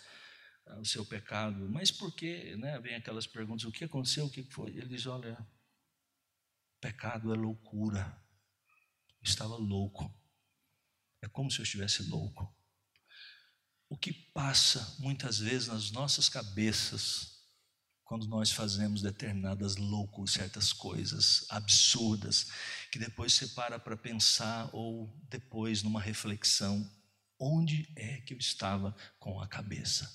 ah, 0.67 0.81
o 0.81 0.85
seu 0.85 1.07
pecado. 1.07 1.67
Mas 1.71 1.91
por 1.91 2.15
que? 2.15 2.55
Né? 2.57 2.79
Vem 2.81 2.97
aquelas 2.97 3.27
perguntas: 3.27 3.65
o 3.65 3.73
que 3.73 3.85
aconteceu? 3.85 4.27
O 4.27 4.31
que 4.31 4.43
foi? 4.43 4.73
Ele 4.73 4.89
diz: 4.89 5.07
olha, 5.07 5.39
pecado 6.83 7.33
é 7.33 7.37
loucura. 7.37 8.23
Eu 9.23 9.25
estava 9.25 9.57
louco. 9.57 10.13
É 11.23 11.29
como 11.29 11.51
se 11.51 11.61
eu 11.61 11.63
estivesse 11.63 12.03
louco. 12.11 12.55
O 13.95 13.97
que 13.97 14.13
passa 14.13 14.97
muitas 14.99 15.39
vezes 15.39 15.69
nas 15.69 15.93
nossas 15.93 16.29
cabeças 16.29 17.45
quando 18.03 18.27
nós 18.27 18.51
fazemos 18.51 19.01
determinadas 19.01 19.77
loucos, 19.77 20.33
certas 20.33 20.73
coisas 20.73 21.47
absurdas, 21.49 22.51
que 22.91 22.99
depois 22.99 23.33
você 23.33 23.47
para 23.47 23.79
para 23.79 23.97
pensar, 23.97 24.69
ou 24.73 25.17
depois 25.31 25.85
numa 25.85 26.01
reflexão, 26.01 26.91
onde 27.39 27.89
é 27.95 28.21
que 28.23 28.35
eu 28.35 28.39
estava 28.39 28.97
com 29.21 29.41
a 29.41 29.47
cabeça? 29.47 30.13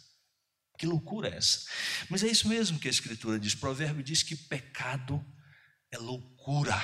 Que 0.78 0.86
loucura 0.86 1.30
é 1.30 1.38
essa? 1.38 1.66
Mas 2.10 2.22
é 2.22 2.28
isso 2.28 2.50
mesmo 2.50 2.80
que 2.80 2.90
a 2.90 2.92
Escritura 2.92 3.40
diz. 3.40 3.54
O 3.54 3.60
provérbio 3.60 4.04
diz 4.04 4.22
que 4.22 4.36
pecado 4.36 5.26
é 5.90 5.98
loucura. 5.98 6.76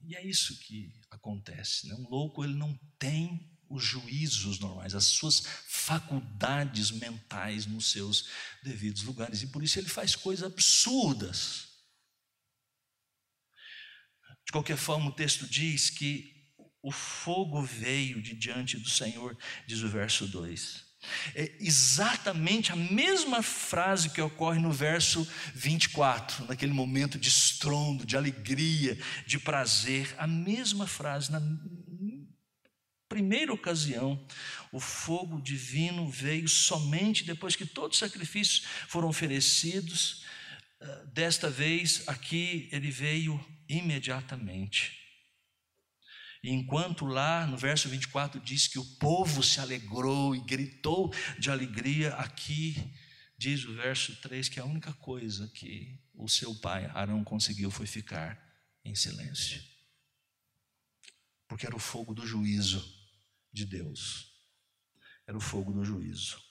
E 0.00 0.16
é 0.16 0.26
isso 0.26 0.58
que 0.58 1.00
acontece. 1.12 1.86
Né? 1.86 1.94
Um 1.94 2.08
louco 2.08 2.42
ele 2.42 2.54
não 2.54 2.76
tem 2.98 3.56
os 3.68 3.84
juízos 3.84 4.58
normais, 4.58 4.94
as 4.94 5.04
suas 5.04 5.42
faculdades 5.66 6.90
mentais 6.90 7.66
nos 7.66 7.90
seus 7.90 8.28
devidos 8.62 9.02
lugares. 9.02 9.42
E 9.42 9.48
por 9.48 9.62
isso 9.62 9.78
ele 9.78 9.88
faz 9.88 10.16
coisas 10.16 10.50
absurdas. 10.50 11.68
De 14.46 14.52
qualquer 14.52 14.78
forma, 14.78 15.10
o 15.10 15.14
texto 15.14 15.46
diz 15.46 15.90
que 15.90 16.34
o 16.82 16.90
fogo 16.90 17.62
veio 17.62 18.22
de 18.22 18.34
diante 18.34 18.78
do 18.78 18.88
Senhor, 18.88 19.36
diz 19.66 19.82
o 19.82 19.88
verso 19.88 20.26
2. 20.26 20.88
É 21.34 21.56
exatamente 21.60 22.72
a 22.72 22.76
mesma 22.76 23.42
frase 23.42 24.10
que 24.10 24.20
ocorre 24.20 24.58
no 24.58 24.72
verso 24.72 25.26
24, 25.54 26.46
naquele 26.46 26.72
momento 26.72 27.18
de 27.18 27.28
estrondo, 27.28 28.04
de 28.04 28.16
alegria, 28.16 28.98
de 29.26 29.38
prazer, 29.38 30.14
a 30.18 30.26
mesma 30.26 30.86
frase, 30.86 31.30
na 31.30 31.40
primeira 33.18 33.52
ocasião, 33.52 34.24
o 34.70 34.78
fogo 34.78 35.42
divino 35.42 36.08
veio 36.08 36.46
somente 36.46 37.24
depois 37.24 37.56
que 37.56 37.66
todos 37.66 37.96
os 37.96 37.98
sacrifícios 37.98 38.64
foram 38.86 39.08
oferecidos. 39.08 40.24
Ah, 40.80 41.04
desta 41.12 41.50
vez, 41.50 42.04
aqui, 42.06 42.68
ele 42.70 42.92
veio 42.92 43.44
imediatamente. 43.68 44.96
Enquanto 46.44 47.04
lá 47.06 47.44
no 47.44 47.56
verso 47.56 47.88
24 47.88 48.40
diz 48.40 48.68
que 48.68 48.78
o 48.78 48.84
povo 48.84 49.42
se 49.42 49.58
alegrou 49.58 50.36
e 50.36 50.40
gritou 50.40 51.12
de 51.40 51.50
alegria, 51.50 52.14
aqui 52.14 52.76
diz 53.36 53.64
o 53.64 53.74
verso 53.74 54.14
3 54.22 54.48
que 54.48 54.60
a 54.60 54.64
única 54.64 54.92
coisa 54.92 55.48
que 55.48 55.98
o 56.14 56.28
seu 56.28 56.54
pai 56.54 56.88
Arão 56.94 57.24
conseguiu 57.24 57.68
foi 57.68 57.86
ficar 57.88 58.40
em 58.84 58.94
silêncio. 58.94 59.60
Porque 61.48 61.66
era 61.66 61.74
o 61.74 61.80
fogo 61.80 62.14
do 62.14 62.24
juízo 62.24 62.97
de 63.52 63.64
Deus. 63.64 64.32
Era 65.26 65.36
o 65.36 65.40
fogo 65.40 65.72
do 65.72 65.84
juízo. 65.84 66.42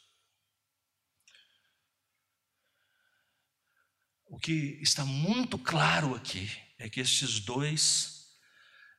O 4.25 4.37
que 4.37 4.79
está 4.81 5.05
muito 5.05 5.57
claro 5.57 6.13
aqui 6.13 6.49
é 6.77 6.89
que 6.89 6.99
estes 6.99 7.39
dois 7.39 8.37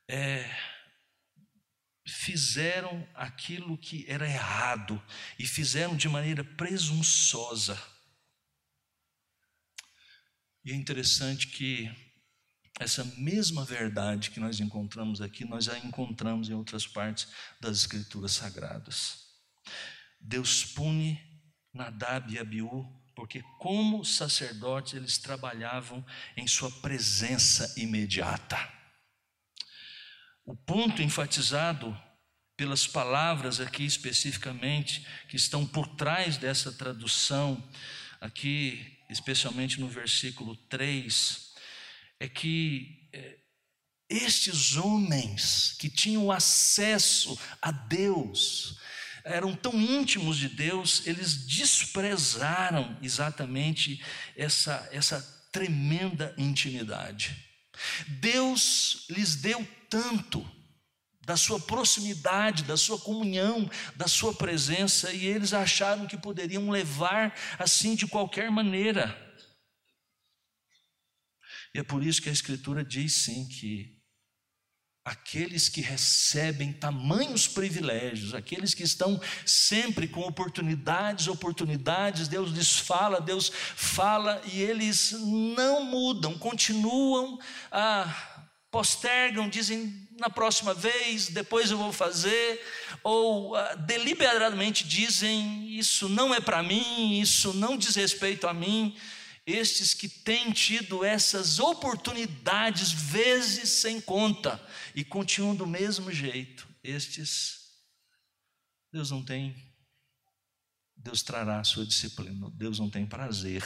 é, 0.07 0.49
fizeram 2.07 3.07
aquilo 3.13 3.77
que 3.77 4.05
era 4.09 4.27
errado 4.27 5.01
e 5.37 5.45
fizeram 5.45 5.95
de 5.95 6.09
maneira 6.09 6.43
presunçosa. 6.43 7.79
E 10.65 10.71
é 10.71 10.75
interessante 10.75 11.47
que 11.47 11.89
essa 12.79 13.03
mesma 13.17 13.65
verdade 13.65 14.31
que 14.31 14.39
nós 14.39 14.61
encontramos 14.61 15.19
aqui, 15.19 15.43
nós 15.43 15.65
já 15.65 15.77
encontramos 15.77 16.49
em 16.49 16.53
outras 16.53 16.87
partes 16.87 17.27
das 17.59 17.79
Escrituras 17.79 18.31
Sagradas. 18.31 19.25
Deus 20.19 20.63
pune 20.63 21.21
Nadab 21.73 22.33
e 22.33 22.39
Abiú, 22.39 22.87
porque, 23.13 23.43
como 23.59 24.05
sacerdotes, 24.05 24.93
eles 24.93 25.17
trabalhavam 25.17 26.05
em 26.37 26.47
sua 26.47 26.71
presença 26.71 27.73
imediata. 27.77 28.57
O 30.45 30.55
ponto 30.55 31.01
enfatizado 31.01 31.95
pelas 32.55 32.87
palavras 32.87 33.59
aqui 33.59 33.83
especificamente, 33.83 35.05
que 35.27 35.35
estão 35.35 35.67
por 35.67 35.85
trás 35.95 36.37
dessa 36.37 36.71
tradução, 36.71 37.61
aqui, 38.21 38.97
especialmente 39.09 39.79
no 39.79 39.87
versículo 39.89 40.55
3, 40.55 41.48
é 42.19 42.27
que 42.27 43.09
é, 43.13 43.37
estes 44.09 44.75
homens 44.75 45.75
que 45.79 45.89
tinham 45.89 46.31
acesso 46.31 47.39
a 47.61 47.71
Deus, 47.71 48.79
eram 49.23 49.55
tão 49.55 49.79
íntimos 49.79 50.37
de 50.37 50.49
Deus, 50.49 51.05
eles 51.05 51.45
desprezaram 51.45 52.97
exatamente 53.01 54.03
essa, 54.35 54.87
essa 54.91 55.21
tremenda 55.51 56.33
intimidade. 56.37 57.35
Deus 58.07 59.05
lhes 59.09 59.35
deu 59.35 59.65
tanto 59.89 60.45
da 61.21 61.37
sua 61.37 61.59
proximidade, 61.59 62.63
da 62.63 62.75
sua 62.75 62.97
comunhão, 62.97 63.69
da 63.95 64.07
sua 64.07 64.33
presença, 64.33 65.13
e 65.13 65.27
eles 65.27 65.53
acharam 65.53 66.07
que 66.07 66.17
poderiam 66.17 66.69
levar 66.71 67.35
assim 67.59 67.93
de 67.93 68.07
qualquer 68.07 68.49
maneira. 68.49 69.28
E 71.73 71.79
é 71.79 71.83
por 71.83 72.03
isso 72.03 72.21
que 72.21 72.29
a 72.29 72.33
Escritura 72.33 72.83
diz 72.83 73.13
sim 73.13 73.47
que 73.47 73.99
aqueles 75.05 75.69
que 75.69 75.81
recebem 75.81 76.71
tamanhos 76.71 77.47
privilégios, 77.47 78.33
aqueles 78.33 78.73
que 78.73 78.83
estão 78.83 79.19
sempre 79.45 80.07
com 80.07 80.21
oportunidades, 80.21 81.27
oportunidades, 81.27 82.27
Deus 82.27 82.51
lhes 82.51 82.77
fala, 82.77 83.19
Deus 83.19 83.51
fala 83.75 84.41
e 84.45 84.61
eles 84.61 85.11
não 85.11 85.83
mudam, 85.83 86.37
continuam 86.37 87.39
a 87.71 88.35
postergam, 88.71 89.49
dizem 89.49 90.07
na 90.19 90.29
próxima 90.29 90.75
vez, 90.75 91.29
depois 91.29 91.71
eu 91.71 91.77
vou 91.77 91.91
fazer, 91.91 92.63
ou 93.03 93.55
uh, 93.55 93.77
deliberadamente 93.87 94.87
dizem 94.87 95.75
isso 95.75 96.07
não 96.07 96.35
é 96.35 96.39
para 96.39 96.61
mim, 96.61 97.19
isso 97.19 97.51
não 97.53 97.75
diz 97.75 97.95
respeito 97.95 98.47
a 98.47 98.53
mim 98.53 98.95
estes 99.51 99.93
que 99.93 100.07
têm 100.07 100.51
tido 100.51 101.03
essas 101.03 101.59
oportunidades 101.59 102.91
vezes 102.91 103.69
sem 103.69 103.99
conta 103.99 104.61
e 104.93 105.03
continuam 105.03 105.55
do 105.55 105.67
mesmo 105.67 106.11
jeito, 106.11 106.67
estes 106.83 107.59
Deus 108.91 109.11
não 109.11 109.23
tem 109.23 109.69
Deus 111.01 111.23
trará 111.23 111.59
a 111.59 111.63
sua 111.63 111.85
disciplina. 111.85 112.51
Deus 112.53 112.77
não 112.77 112.89
tem 112.89 113.05
prazer 113.05 113.63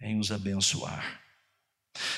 em 0.00 0.18
os 0.18 0.32
abençoar. 0.32 1.22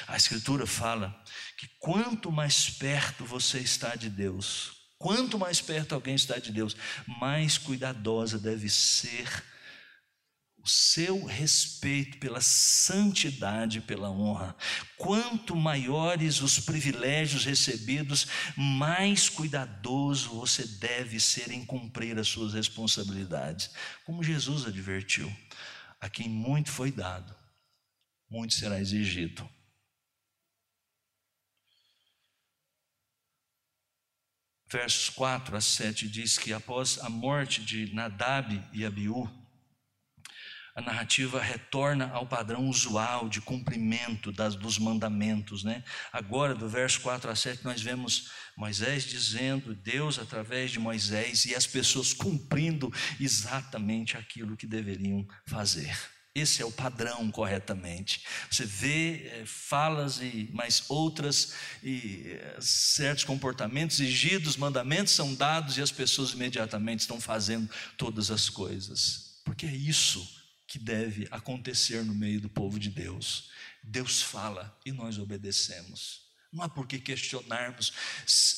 A 0.07 0.16
Escritura 0.16 0.66
fala 0.66 1.22
que 1.59 1.68
quanto 1.79 2.31
mais 2.31 2.70
perto 2.70 3.25
você 3.25 3.59
está 3.59 3.94
de 3.94 4.09
Deus, 4.09 4.88
quanto 4.98 5.38
mais 5.38 5.61
perto 5.61 5.94
alguém 5.94 6.14
está 6.14 6.38
de 6.38 6.53
Deus, 6.53 6.77
mais 7.07 7.59
cuidadosa 7.59 8.38
deve 8.38 8.68
ser 8.70 9.44
o 10.62 10.68
seu 10.68 11.25
respeito 11.25 12.18
pela 12.18 12.40
santidade, 12.40 13.81
pela 13.81 14.11
honra. 14.11 14.55
Quanto 14.96 15.57
maiores 15.57 16.40
os 16.40 16.61
privilégios 16.61 17.44
recebidos, 17.44 18.29
mais 18.57 19.29
cuidadoso 19.29 20.31
você 20.31 20.64
deve 20.64 21.18
ser 21.18 21.51
em 21.51 21.64
cumprir 21.64 22.16
as 22.18 22.29
suas 22.29 22.55
responsabilidades. 22.55 23.70
Como 24.05 24.22
Jesus 24.22 24.64
advertiu: 24.64 25.35
a 26.01 26.09
quem 26.09 26.29
muito 26.29 26.70
foi 26.70 26.92
dado, 26.92 27.35
muito 28.31 28.55
será 28.55 28.81
exigido. 28.81 29.48
Versos 34.70 35.11
4 35.11 35.55
a 35.55 35.61
7 35.61 36.09
diz 36.09 36.38
que 36.38 36.51
após 36.51 36.98
a 37.01 37.11
morte 37.11 37.62
de 37.62 37.92
Nadab 37.92 38.64
e 38.72 38.87
Abiú, 38.87 39.29
a 40.74 40.80
narrativa 40.80 41.40
retorna 41.40 42.11
ao 42.12 42.26
padrão 42.26 42.66
usual 42.66 43.28
de 43.28 43.40
cumprimento 43.40 44.32
das, 44.32 44.54
dos 44.54 44.78
mandamentos. 44.78 45.62
Né? 45.62 45.85
Agora, 46.12 46.54
do 46.54 46.68
verso 46.68 47.00
4 47.02 47.30
a 47.30 47.37
7, 47.37 47.64
nós 47.64 47.82
vemos 47.82 48.30
Moisés 48.56 49.04
dizendo, 49.04 49.74
Deus 49.74 50.18
através 50.18 50.70
de 50.70 50.78
Moisés, 50.78 51.44
e 51.44 51.54
as 51.54 51.66
pessoas 51.66 52.14
cumprindo 52.14 52.92
exatamente 53.20 54.16
aquilo 54.16 54.56
que 54.56 54.66
deveriam 54.66 55.26
fazer. 55.46 55.94
Esse 56.35 56.62
é 56.62 56.64
o 56.64 56.72
padrão 56.72 57.30
corretamente. 57.30 58.24
Você 58.50 58.64
vê 58.64 59.26
é, 59.26 59.42
falas 59.44 60.18
e 60.22 60.48
mais 60.54 60.85
outras 60.88 61.52
e 61.82 62.22
é, 62.28 62.56
certos 62.58 63.24
comportamentos 63.24 64.00
exigidos, 64.00 64.56
mandamentos 64.56 65.12
são 65.12 65.35
dados 65.35 65.76
e 65.76 65.82
as 65.82 65.92
pessoas 65.92 66.30
imediatamente 66.32 67.00
estão 67.00 67.20
fazendo 67.20 67.68
todas 67.98 68.30
as 68.30 68.48
coisas. 68.48 69.42
Porque 69.44 69.66
é 69.66 69.74
isso 69.74 70.41
que 70.72 70.78
deve 70.78 71.28
acontecer 71.30 72.02
no 72.02 72.14
meio 72.14 72.40
do 72.40 72.48
povo 72.48 72.78
de 72.78 72.88
Deus. 72.88 73.50
Deus 73.82 74.22
fala 74.22 74.74
e 74.87 74.90
nós 74.90 75.18
obedecemos. 75.18 76.21
Não 76.52 76.64
há 76.64 76.68
por 76.68 76.86
que 76.86 76.98
questionarmos 76.98 77.94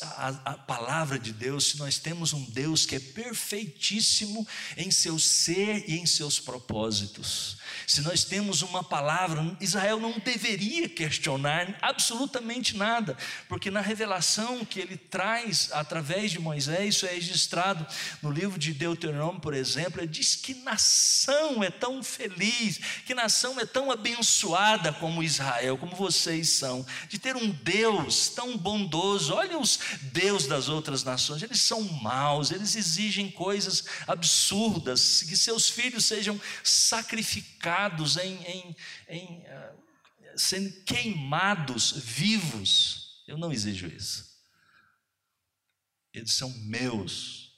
a, 0.02 0.28
a, 0.44 0.54
palavra 0.54 1.16
de 1.16 1.32
Deus 1.32 1.70
se 1.70 1.78
nós 1.78 1.96
temos 1.96 2.32
um 2.32 2.44
Deus 2.46 2.84
que 2.84 2.96
é 2.96 2.98
perfeitíssimo 2.98 4.44
em 4.76 4.90
seu 4.90 5.16
ser 5.16 5.84
e 5.88 5.96
em 6.00 6.04
seus 6.04 6.40
propósitos. 6.40 7.56
Se 7.86 8.00
nós 8.00 8.24
temos 8.24 8.62
uma 8.62 8.82
palavra, 8.82 9.56
Israel 9.60 10.00
não 10.00 10.18
deveria 10.18 10.88
questionar 10.88 11.78
absolutamente 11.80 12.76
nada, 12.76 13.16
porque 13.48 13.70
na 13.70 13.80
revelação 13.80 14.64
que 14.64 14.80
ele 14.80 14.96
traz 14.96 15.70
através 15.70 16.32
de 16.32 16.40
Moisés, 16.40 16.96
isso 16.96 17.06
é 17.06 17.14
registrado 17.14 17.86
no 18.20 18.32
livro 18.32 18.58
de 18.58 18.72
Deuteronômio, 18.72 19.40
por 19.40 19.54
exemplo, 19.54 20.00
ele 20.00 20.08
diz 20.08 20.34
que 20.34 20.54
nação 20.54 21.62
é 21.62 21.70
tão 21.70 22.02
feliz, 22.02 22.80
que 23.06 23.14
nação 23.14 23.60
é 23.60 23.64
tão 23.64 23.92
abençoada 23.92 24.92
como 24.94 25.22
Israel, 25.22 25.78
como 25.78 25.94
vocês 25.94 26.48
são, 26.48 26.84
de 27.08 27.20
ter 27.20 27.36
um 27.36 27.50
Deus 27.50 27.83
tão 28.34 28.56
bondoso. 28.56 29.34
Olha 29.34 29.58
os 29.58 29.78
Deus 30.12 30.46
das 30.46 30.68
outras 30.68 31.04
nações, 31.04 31.42
eles 31.42 31.60
são 31.60 31.82
maus, 31.82 32.50
eles 32.50 32.74
exigem 32.76 33.30
coisas 33.30 33.84
absurdas, 34.06 35.22
que 35.22 35.36
seus 35.36 35.68
filhos 35.68 36.04
sejam 36.04 36.40
sacrificados 36.62 38.16
em, 38.16 38.34
em, 38.44 38.76
em 39.08 39.38
uh, 39.42 39.84
sendo 40.36 40.72
queimados 40.84 41.92
vivos. 41.92 43.22
Eu 43.26 43.38
não 43.38 43.52
exijo 43.52 43.86
isso. 43.86 44.34
Eles 46.12 46.32
são 46.32 46.50
meus. 46.50 47.52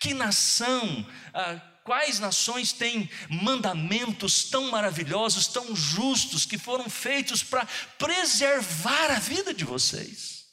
Que 0.00 0.12
nação, 0.12 1.02
uh, 1.02 1.71
quais 1.84 2.18
nações 2.18 2.72
têm 2.72 3.10
mandamentos 3.28 4.44
tão 4.44 4.70
maravilhosos, 4.70 5.46
tão 5.46 5.74
justos, 5.74 6.44
que 6.46 6.58
foram 6.58 6.88
feitos 6.88 7.42
para 7.42 7.66
preservar 7.98 9.10
a 9.10 9.18
vida 9.18 9.52
de 9.52 9.64
vocês? 9.64 10.46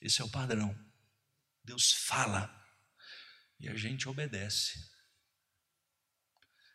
Esse 0.00 0.20
é 0.20 0.24
o 0.24 0.30
padrão. 0.30 0.74
Deus 1.62 1.92
fala 1.92 2.50
e 3.58 3.68
a 3.68 3.74
gente 3.74 4.08
obedece. 4.08 4.92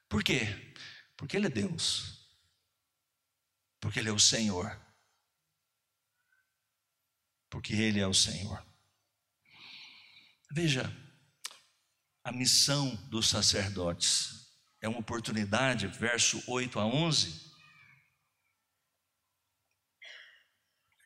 Por 0.07 0.23
quê? 0.23 0.73
Porque 1.15 1.37
Ele 1.37 1.45
é 1.45 1.49
Deus. 1.51 2.27
Porque 3.79 3.99
Ele 3.99 4.09
é 4.09 4.11
o 4.13 4.19
Senhor. 4.19 4.67
Porque 7.49 7.73
Ele 7.73 7.99
é 7.99 8.07
o 8.07 8.13
Senhor. 8.13 8.65
Veja, 10.51 10.83
a 12.23 12.31
missão 12.31 12.95
dos 13.09 13.27
sacerdotes 13.27 14.47
é 14.81 14.87
uma 14.87 14.99
oportunidade, 14.99 15.87
verso 15.87 16.41
8 16.47 16.79
a 16.79 16.85
11, 16.85 17.49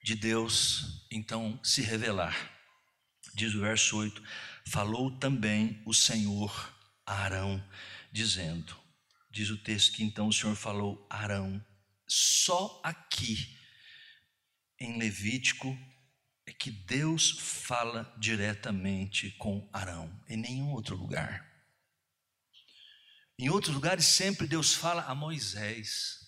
de 0.04 0.16
Deus 0.16 1.08
então 1.12 1.60
se 1.64 1.82
revelar. 1.82 2.52
Diz 3.34 3.56
o 3.56 3.62
verso 3.62 3.98
8: 3.98 4.22
Falou 4.68 5.18
também 5.18 5.82
o 5.86 5.94
Senhor 5.94 6.52
a 7.06 7.14
Arão, 7.14 7.64
dizendo: 8.12 8.78
Diz 9.32 9.50
o 9.50 9.58
texto 9.58 9.94
que 9.94 10.04
então 10.04 10.28
o 10.28 10.34
Senhor 10.34 10.56
falou 10.56 11.08
Arão. 11.10 11.66
Só 12.08 12.82
aqui 12.84 13.58
em 14.80 15.00
Levítico 15.00 15.76
é 16.46 16.54
que 16.54 16.70
Deus 16.70 17.32
fala 17.40 18.14
diretamente 18.18 19.32
com 19.32 19.70
Arão, 19.72 20.22
em 20.28 20.38
nenhum 20.38 20.72
outro 20.72 20.96
lugar. 20.96 21.52
Em 23.38 23.50
outros 23.50 23.74
lugares 23.74 24.06
sempre 24.06 24.48
Deus 24.48 24.74
fala 24.74 25.04
a 25.04 25.16
Moisés. 25.16 26.20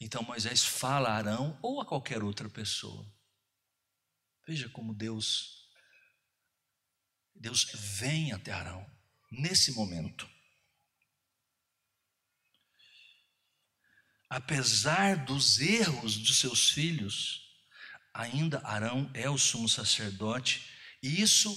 Então 0.00 0.22
Moisés 0.22 0.64
fala 0.64 1.10
a 1.10 1.16
Arão 1.16 1.58
ou 1.62 1.80
a 1.80 1.86
qualquer 1.86 2.22
outra 2.22 2.48
pessoa. 2.48 3.06
Veja 4.46 4.68
como 4.68 4.94
Deus 4.94 5.56
Deus 7.34 7.64
vem 7.72 8.32
até 8.32 8.50
Arão 8.50 8.84
nesse 9.30 9.72
momento. 9.72 10.28
apesar 14.28 15.24
dos 15.24 15.58
erros 15.58 16.12
de 16.12 16.34
seus 16.34 16.70
filhos, 16.70 17.47
ainda 18.18 18.60
Arão 18.64 19.08
é 19.14 19.30
o 19.30 19.38
sumo 19.38 19.68
sacerdote, 19.68 20.66
e 21.00 21.22
isso 21.22 21.56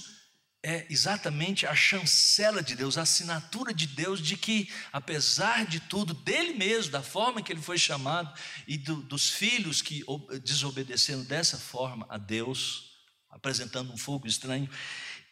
é 0.62 0.86
exatamente 0.88 1.66
a 1.66 1.74
chancela 1.74 2.62
de 2.62 2.76
Deus, 2.76 2.96
a 2.96 3.02
assinatura 3.02 3.74
de 3.74 3.88
Deus 3.88 4.20
de 4.20 4.36
que, 4.36 4.72
apesar 4.92 5.66
de 5.66 5.80
tudo, 5.80 6.14
dele 6.14 6.54
mesmo, 6.54 6.92
da 6.92 7.02
forma 7.02 7.42
que 7.42 7.52
ele 7.52 7.60
foi 7.60 7.76
chamado, 7.76 8.32
e 8.68 8.78
do, 8.78 9.02
dos 9.02 9.28
filhos 9.28 9.82
que 9.82 10.04
desobedeceram 10.44 11.24
dessa 11.24 11.58
forma 11.58 12.06
a 12.08 12.16
Deus, 12.16 12.92
apresentando 13.28 13.92
um 13.92 13.98
fogo 13.98 14.28
estranho, 14.28 14.70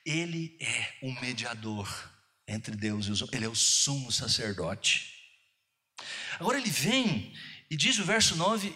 ele 0.05 0.57
é 0.59 0.99
um 1.01 1.13
mediador 1.21 1.89
entre 2.49 2.75
Deus 2.75 3.07
e 3.07 3.13
os 3.13 3.23
homens, 3.23 3.37
ele 3.37 3.45
é 3.45 3.49
o 3.49 3.55
sumo 3.55 4.11
sacerdote. 4.11 5.15
Agora 6.41 6.59
ele 6.59 6.71
vem 6.71 7.33
e 7.71 7.77
diz 7.77 8.01
o 8.01 8.05
verso 8.05 8.35
9: 8.35 8.75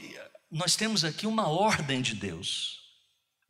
nós 0.55 0.77
temos 0.77 1.05
aqui 1.05 1.27
uma 1.27 1.49
ordem 1.49 2.01
de 2.01 2.15
Deus. 2.15 2.81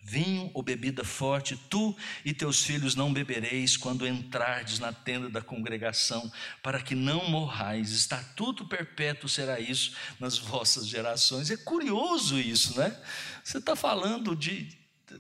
Vinho 0.07 0.51
ou 0.55 0.63
bebida 0.63 1.05
forte, 1.05 1.57
tu 1.69 1.97
e 2.25 2.33
teus 2.33 2.63
filhos 2.63 2.95
não 2.95 3.13
bebereis 3.13 3.77
quando 3.77 4.07
entrardes 4.07 4.79
na 4.79 4.93
tenda 4.93 5.29
da 5.29 5.41
congregação, 5.41 6.31
para 6.63 6.81
que 6.81 6.95
não 6.95 7.29
morrais. 7.29 7.91
Estatuto 7.91 8.67
perpétuo 8.67 9.29
será 9.29 9.61
isso 9.61 9.93
nas 10.19 10.39
vossas 10.39 10.87
gerações. 10.87 11.51
É 11.51 11.57
curioso 11.57 12.39
isso, 12.39 12.79
né? 12.79 12.99
Você 13.43 13.59
está 13.59 13.77
falando 13.77 14.35
de 14.35 14.69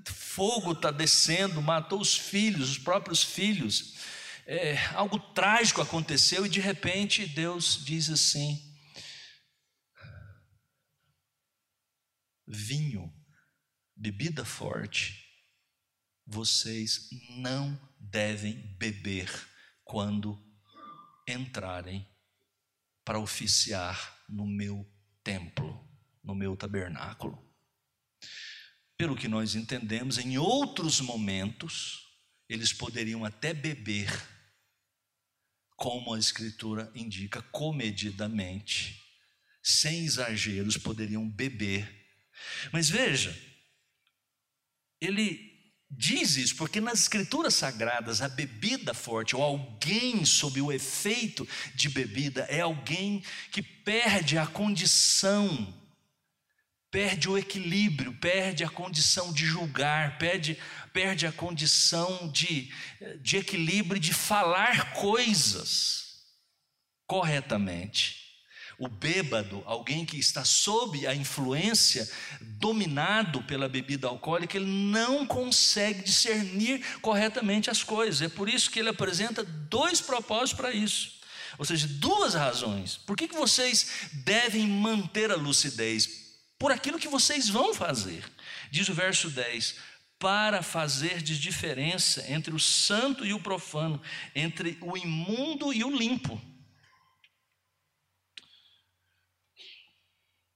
fogo 0.07 0.73
está 0.73 0.91
descendo, 0.91 1.63
matou 1.63 2.01
os 2.01 2.17
filhos, 2.17 2.71
os 2.71 2.79
próprios 2.79 3.23
filhos. 3.23 3.95
É, 4.47 4.79
algo 4.95 5.19
trágico 5.19 5.81
aconteceu 5.81 6.45
e 6.45 6.49
de 6.49 6.61
repente 6.61 7.27
Deus 7.27 7.83
diz 7.85 8.11
assim: 8.11 8.74
vinho, 12.47 13.13
bebida 13.97 14.45
forte, 14.45 15.25
vocês 16.27 17.09
não 17.39 17.79
devem 17.99 18.55
beber 18.77 19.29
quando 19.85 20.43
entrarem 21.29 22.07
para 23.05 23.19
oficiar 23.19 24.25
no 24.29 24.47
meu 24.47 24.91
templo, 25.23 25.87
no 26.23 26.35
meu 26.35 26.57
tabernáculo. 26.57 27.43
Pelo 28.97 29.17
que 29.17 29.29
nós 29.29 29.55
entendemos, 29.55 30.19
em 30.19 30.39
outros 30.39 31.01
momentos, 31.01 32.05
eles 32.49 32.73
poderiam 32.73 33.25
até 33.25 33.53
beber, 33.53 34.09
como 35.77 36.15
a 36.15 36.19
Escritura 36.19 36.91
indica, 36.95 37.43
comedidamente, 37.43 39.03
sem 39.63 40.05
exageros, 40.05 40.77
poderiam 40.77 41.29
beber. 41.29 42.04
Mas 42.73 42.89
veja, 42.89 43.37
ele 45.01 45.55
diz 45.91 46.37
isso 46.37 46.57
porque 46.57 46.81
nas 46.81 47.01
escrituras 47.01 47.55
sagradas 47.55 48.21
a 48.21 48.29
bebida 48.29 48.93
forte 48.93 49.37
ou 49.37 49.43
alguém 49.43 50.25
sob 50.25 50.61
o 50.61 50.73
efeito 50.73 51.47
de 51.75 51.89
bebida 51.89 52.43
é 52.49 52.61
alguém 52.61 53.23
que 53.51 53.63
perde 53.63 54.37
a 54.39 54.47
condição, 54.47 55.73
perde 56.91 57.29
o 57.29 57.39
equilíbrio, 57.39 58.13
perde 58.15 58.65
a 58.65 58.71
condição 58.71 59.33
de 59.33 59.47
julgar, 59.47 60.19
perde, 60.19 60.59
perde 60.93 61.27
a 61.27 61.33
condição 61.33 62.31
de, 62.31 62.73
de 63.21 63.37
equilíbrio 63.37 64.01
de 64.01 64.13
falar 64.13 64.95
coisas 64.95 66.05
corretamente. 67.07 68.24
O 68.79 68.89
bêbado, 68.89 69.63
alguém 69.67 70.05
que 70.05 70.19
está 70.19 70.45
sob 70.45 71.07
a 71.07 71.15
influência, 71.15 72.11
dominado 72.41 73.43
pela 73.45 73.69
bebida 73.69 74.09
alcoólica, 74.09 74.57
ele 74.57 74.67
não 74.67 75.25
consegue 75.27 76.03
discernir 76.03 76.85
corretamente 77.01 77.71
as 77.71 77.83
coisas. 77.83 78.23
É 78.23 78.29
por 78.29 78.49
isso 78.49 78.71
que 78.71 78.79
ele 78.79 78.89
apresenta 78.89 79.45
dois 79.45 80.01
propósitos 80.01 80.55
para 80.55 80.73
isso. 80.73 81.15
Ou 81.57 81.65
seja, 81.65 81.87
duas 81.87 82.35
razões. 82.35 82.97
Por 82.97 83.17
que, 83.17 83.29
que 83.29 83.37
vocês 83.37 84.09
devem 84.13 84.67
manter 84.67 85.31
a 85.31 85.37
lucidez? 85.37 86.25
Por 86.59 86.73
aquilo 86.73 86.99
que 86.99 87.09
vocês 87.09 87.49
vão 87.49 87.75
fazer. 87.75 88.25
Diz 88.71 88.89
o 88.89 88.95
verso 88.95 89.31
10: 89.31 89.77
para 90.19 90.63
fazer 90.63 91.23
de 91.23 91.39
diferença 91.39 92.25
entre 92.29 92.55
o 92.55 92.59
santo 92.59 93.25
e 93.25 93.33
o 93.33 93.41
profano, 93.41 94.01
entre 94.35 94.79
o 94.81 94.97
imundo 94.97 95.73
e 95.73 95.85
o 95.85 95.95
limpo. 95.95 96.41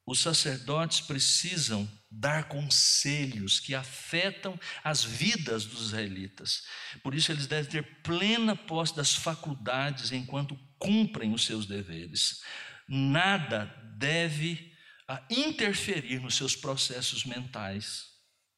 Os 0.09 0.21
sacerdotes 0.21 1.03
precisam 1.03 1.87
dar 2.11 2.49
conselhos 2.49 3.61
que 3.61 3.75
afetam 3.75 4.59
as 4.83 5.05
vidas 5.05 5.67
dos 5.67 5.89
israelitas. 5.89 6.63
Por 7.03 7.15
isso, 7.15 7.31
eles 7.31 7.47
devem 7.47 7.71
ter 7.71 8.01
plena 8.03 8.57
posse 8.57 8.97
das 8.97 9.15
faculdades 9.15 10.11
enquanto 10.11 10.59
cumprem 10.79 11.35
os 11.35 11.45
seus 11.45 11.67
deveres. 11.67 12.41
Nada 12.89 13.67
deve 13.99 14.73
ah, 15.07 15.23
interferir 15.29 16.21
nos 16.21 16.37
seus 16.37 16.57
processos 16.57 17.27
mentais. 17.27 18.07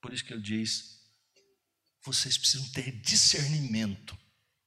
Por 0.00 0.14
isso 0.14 0.24
que 0.24 0.32
ele 0.32 0.42
diz: 0.42 1.00
vocês 2.04 2.38
precisam 2.38 2.70
ter 2.70 2.92
discernimento 3.00 4.16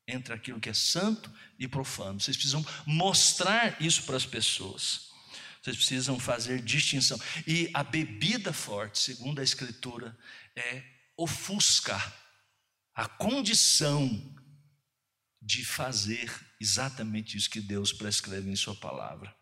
entre 0.06 0.34
aquilo 0.34 0.60
que 0.60 0.68
é 0.68 0.74
santo 0.74 1.32
e 1.58 1.66
profano. 1.66 2.20
Vocês 2.20 2.36
precisam 2.36 2.66
mostrar 2.86 3.82
isso 3.82 4.04
para 4.04 4.18
as 4.18 4.26
pessoas. 4.26 5.13
Vocês 5.64 5.78
precisam 5.78 6.20
fazer 6.20 6.62
distinção. 6.62 7.18
E 7.48 7.72
a 7.74 7.86
bebida 7.86 8.52
forte, 8.52 9.00
segundo 9.00 9.40
a 9.40 9.44
Escritura, 9.44 10.18
é 10.54 10.84
ofuscar 11.16 12.14
a 12.94 13.08
condição 13.08 14.36
de 15.42 15.64
fazer 15.64 16.30
exatamente 16.60 17.38
isso 17.38 17.50
que 17.50 17.62
Deus 17.62 17.94
prescreve 17.94 18.50
em 18.50 18.58
Sua 18.58 18.76
palavra. 18.76 19.34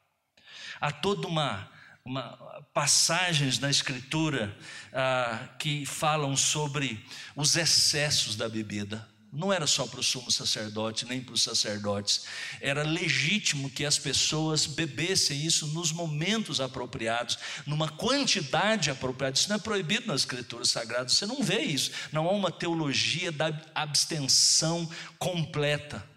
Há 0.79 0.91
toda 0.91 1.27
uma, 1.27 1.71
uma 2.05 2.37
passagens 2.71 3.57
na 3.57 3.71
Escritura 3.71 4.55
ah, 4.93 5.55
que 5.57 5.87
falam 5.87 6.37
sobre 6.37 7.03
os 7.35 7.55
excessos 7.55 8.35
da 8.35 8.47
bebida 8.47 9.09
não 9.31 9.51
era 9.53 9.65
só 9.65 9.87
para 9.87 9.99
o 9.99 10.03
sumo 10.03 10.29
sacerdote, 10.29 11.05
nem 11.05 11.21
para 11.21 11.33
os 11.33 11.41
sacerdotes. 11.41 12.25
Era 12.59 12.83
legítimo 12.83 13.69
que 13.69 13.85
as 13.85 13.97
pessoas 13.97 14.65
bebessem 14.65 15.45
isso 15.45 15.67
nos 15.67 15.93
momentos 15.93 16.59
apropriados, 16.59 17.37
numa 17.65 17.87
quantidade 17.87 18.89
apropriada. 18.89 19.37
Isso 19.37 19.47
não 19.47 19.55
é 19.55 19.59
proibido 19.59 20.07
nas 20.07 20.21
escrituras 20.21 20.69
sagradas, 20.69 21.13
você 21.13 21.25
não 21.25 21.41
vê 21.41 21.61
isso. 21.61 21.91
Não 22.11 22.27
há 22.27 22.31
uma 22.31 22.51
teologia 22.51 23.31
da 23.31 23.57
abstenção 23.73 24.89
completa. 25.17 26.10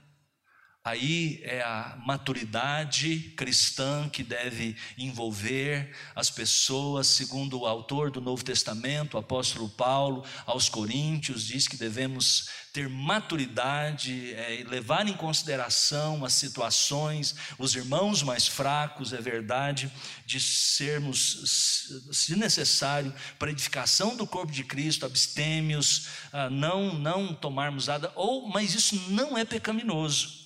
Aí 0.87 1.41
é 1.45 1.63
a 1.63 1.97
maturidade 2.05 3.33
cristã 3.39 4.07
que 4.07 4.23
deve 4.23 4.77
envolver 4.99 5.97
as 6.15 6.29
pessoas, 6.29 7.07
segundo 7.07 7.61
o 7.61 7.67
autor 7.67 8.11
do 8.11 8.21
Novo 8.21 8.45
Testamento, 8.45 9.15
o 9.15 9.19
apóstolo 9.19 9.67
Paulo, 9.71 10.23
aos 10.45 10.69
Coríntios, 10.69 11.47
diz 11.47 11.67
que 11.67 11.79
devemos 11.79 12.51
ter 12.71 12.87
maturidade, 12.87 14.35
é, 14.35 14.63
levar 14.69 15.09
em 15.09 15.15
consideração 15.15 16.23
as 16.23 16.35
situações, 16.35 17.35
os 17.59 17.75
irmãos 17.75 18.23
mais 18.23 18.47
fracos, 18.47 19.15
é 19.15 19.23
verdade, 19.23 19.91
de 20.27 20.39
sermos, 20.39 21.89
se 22.13 22.37
necessário, 22.37 23.11
para 23.39 23.51
edificação 23.51 24.19
do 24.19 24.27
corpo 24.27 24.53
de 24.53 24.65
Cristo, 24.65 25.07
abstêmios, 25.07 26.09
ah, 26.31 26.51
não, 26.51 26.93
não 26.99 27.33
tomarmos 27.33 27.87
nada, 27.87 28.13
ou, 28.15 28.51
mas 28.51 28.75
isso 28.75 28.97
não 29.09 29.39
é 29.39 29.47
pecaminoso. 29.47 30.44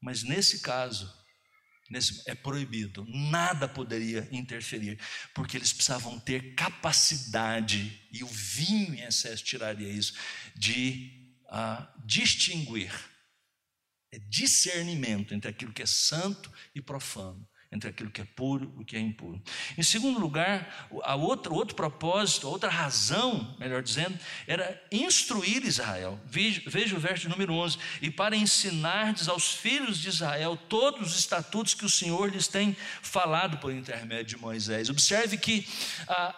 Mas 0.00 0.22
nesse 0.22 0.60
caso, 0.60 1.12
nesse, 1.90 2.22
é 2.26 2.34
proibido, 2.34 3.04
nada 3.08 3.68
poderia 3.68 4.28
interferir, 4.30 5.00
porque 5.34 5.56
eles 5.56 5.72
precisavam 5.72 6.18
ter 6.20 6.54
capacidade, 6.54 8.06
e 8.12 8.22
o 8.22 8.28
vinho 8.28 8.94
em 8.94 9.02
excesso 9.02 9.44
tiraria 9.44 9.88
isso, 9.88 10.14
de 10.54 11.34
uh, 11.46 11.86
distinguir, 12.04 12.92
é 14.10 14.18
discernimento 14.18 15.34
entre 15.34 15.50
aquilo 15.50 15.72
que 15.72 15.82
é 15.82 15.86
santo 15.86 16.50
e 16.74 16.80
profano 16.80 17.46
entre 17.70 17.90
aquilo 17.90 18.10
que 18.10 18.22
é 18.22 18.24
puro 18.24 18.72
e 18.78 18.82
o 18.82 18.84
que 18.84 18.96
é 18.96 19.00
impuro. 19.00 19.40
Em 19.76 19.82
segundo 19.82 20.18
lugar, 20.18 20.88
a 21.02 21.14
outra, 21.14 21.52
outro 21.52 21.76
propósito, 21.76 22.46
a 22.46 22.50
outra 22.50 22.70
razão, 22.70 23.54
melhor 23.58 23.82
dizendo, 23.82 24.18
era 24.46 24.82
instruir 24.90 25.64
Israel. 25.64 26.18
Veja, 26.24 26.62
veja 26.66 26.96
o 26.96 27.00
verso 27.00 27.28
número 27.28 27.52
11: 27.52 27.78
E 28.00 28.10
para 28.10 28.34
ensinar 28.34 29.14
aos 29.28 29.52
filhos 29.52 29.98
de 29.98 30.08
Israel 30.08 30.56
todos 30.56 31.12
os 31.12 31.18
estatutos 31.18 31.74
que 31.74 31.84
o 31.84 31.90
Senhor 31.90 32.30
lhes 32.30 32.48
tem 32.48 32.74
falado 33.02 33.58
por 33.58 33.70
intermédio 33.70 34.36
de 34.36 34.42
Moisés. 34.42 34.88
Observe 34.88 35.36
que 35.36 35.68
ah, 36.08 36.34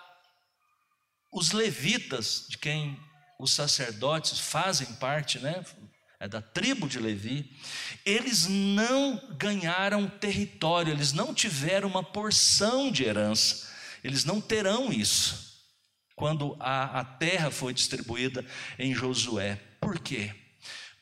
os 1.32 1.52
levitas, 1.52 2.46
de 2.48 2.58
quem 2.58 2.98
os 3.38 3.52
sacerdotes 3.52 4.38
fazem 4.38 4.94
parte, 4.94 5.38
né, 5.38 5.64
é 6.20 6.28
da 6.28 6.42
tribo 6.42 6.86
de 6.86 6.98
Levi, 6.98 7.50
eles 8.04 8.46
não 8.46 9.20
ganharam 9.38 10.06
território, 10.06 10.92
eles 10.92 11.14
não 11.14 11.34
tiveram 11.34 11.88
uma 11.88 12.04
porção 12.04 12.92
de 12.92 13.04
herança, 13.04 13.68
eles 14.04 14.24
não 14.24 14.40
terão 14.40 14.92
isso 14.92 15.50
quando 16.20 16.54
a, 16.60 17.00
a 17.00 17.04
terra 17.04 17.50
foi 17.50 17.72
distribuída 17.72 18.44
em 18.78 18.94
Josué. 18.94 19.58
Por 19.80 19.98
quê? 19.98 20.34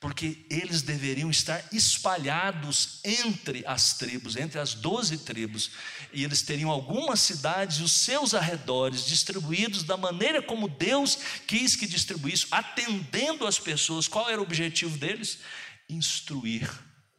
Porque 0.01 0.47
eles 0.49 0.83
deveriam 0.83 1.29
estar 1.29 1.65
espalhados 1.73 3.01
entre 3.03 3.65
as 3.67 3.95
tribos, 3.95 4.37
entre 4.37 4.61
as 4.61 4.75
doze 4.75 5.19
tribos, 5.19 5.73
e 6.13 6.23
eles 6.23 6.43
teriam 6.43 6.71
algumas 6.71 7.21
cidades 7.21 7.79
e 7.79 7.83
os 7.83 7.93
seus 7.93 8.33
arredores 8.33 9.05
distribuídos 9.05 9.83
da 9.83 9.97
maneira 9.97 10.41
como 10.41 10.69
Deus 10.69 11.19
quis 11.47 11.75
que 11.75 11.87
distribuísse, 11.87 12.47
atendendo 12.51 13.45
as 13.45 13.59
pessoas. 13.59 14.07
Qual 14.07 14.31
era 14.31 14.41
o 14.41 14.45
objetivo 14.45 14.97
deles? 14.97 15.41
Instruir 15.89 16.71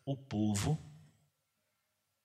o 0.05 0.15
povo 0.15 0.79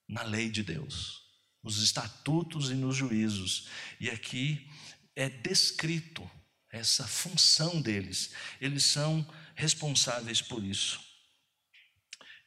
na 0.07 0.23
lei 0.23 0.49
de 0.49 0.63
Deus, 0.63 1.21
nos 1.61 1.81
estatutos 1.83 2.69
e 2.69 2.75
nos 2.75 2.95
juízos. 2.95 3.67
E 3.99 4.09
aqui 4.09 4.69
é 5.15 5.27
descrito 5.27 6.29
essa 6.75 7.07
função 7.07 7.81
deles. 7.81 8.33
Eles 8.59 8.83
são 8.83 9.25
responsáveis 9.55 10.41
por 10.41 10.63
isso. 10.63 10.99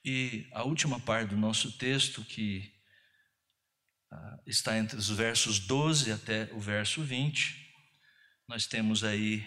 E 0.05 0.47
a 0.53 0.63
última 0.63 1.01
parte 1.01 1.31
do 1.31 1.37
nosso 1.37 1.73
texto, 1.73 2.25
que 2.25 2.73
ah, 4.11 4.39
está 4.47 4.79
entre 4.79 4.97
os 4.97 5.09
versos 5.09 5.59
12 5.59 6.13
até 6.13 6.51
o 6.53 6.61
verso 6.61 7.03
20, 7.03 7.69
nós 8.47 8.67
temos 8.67 9.03
aí 9.03 9.45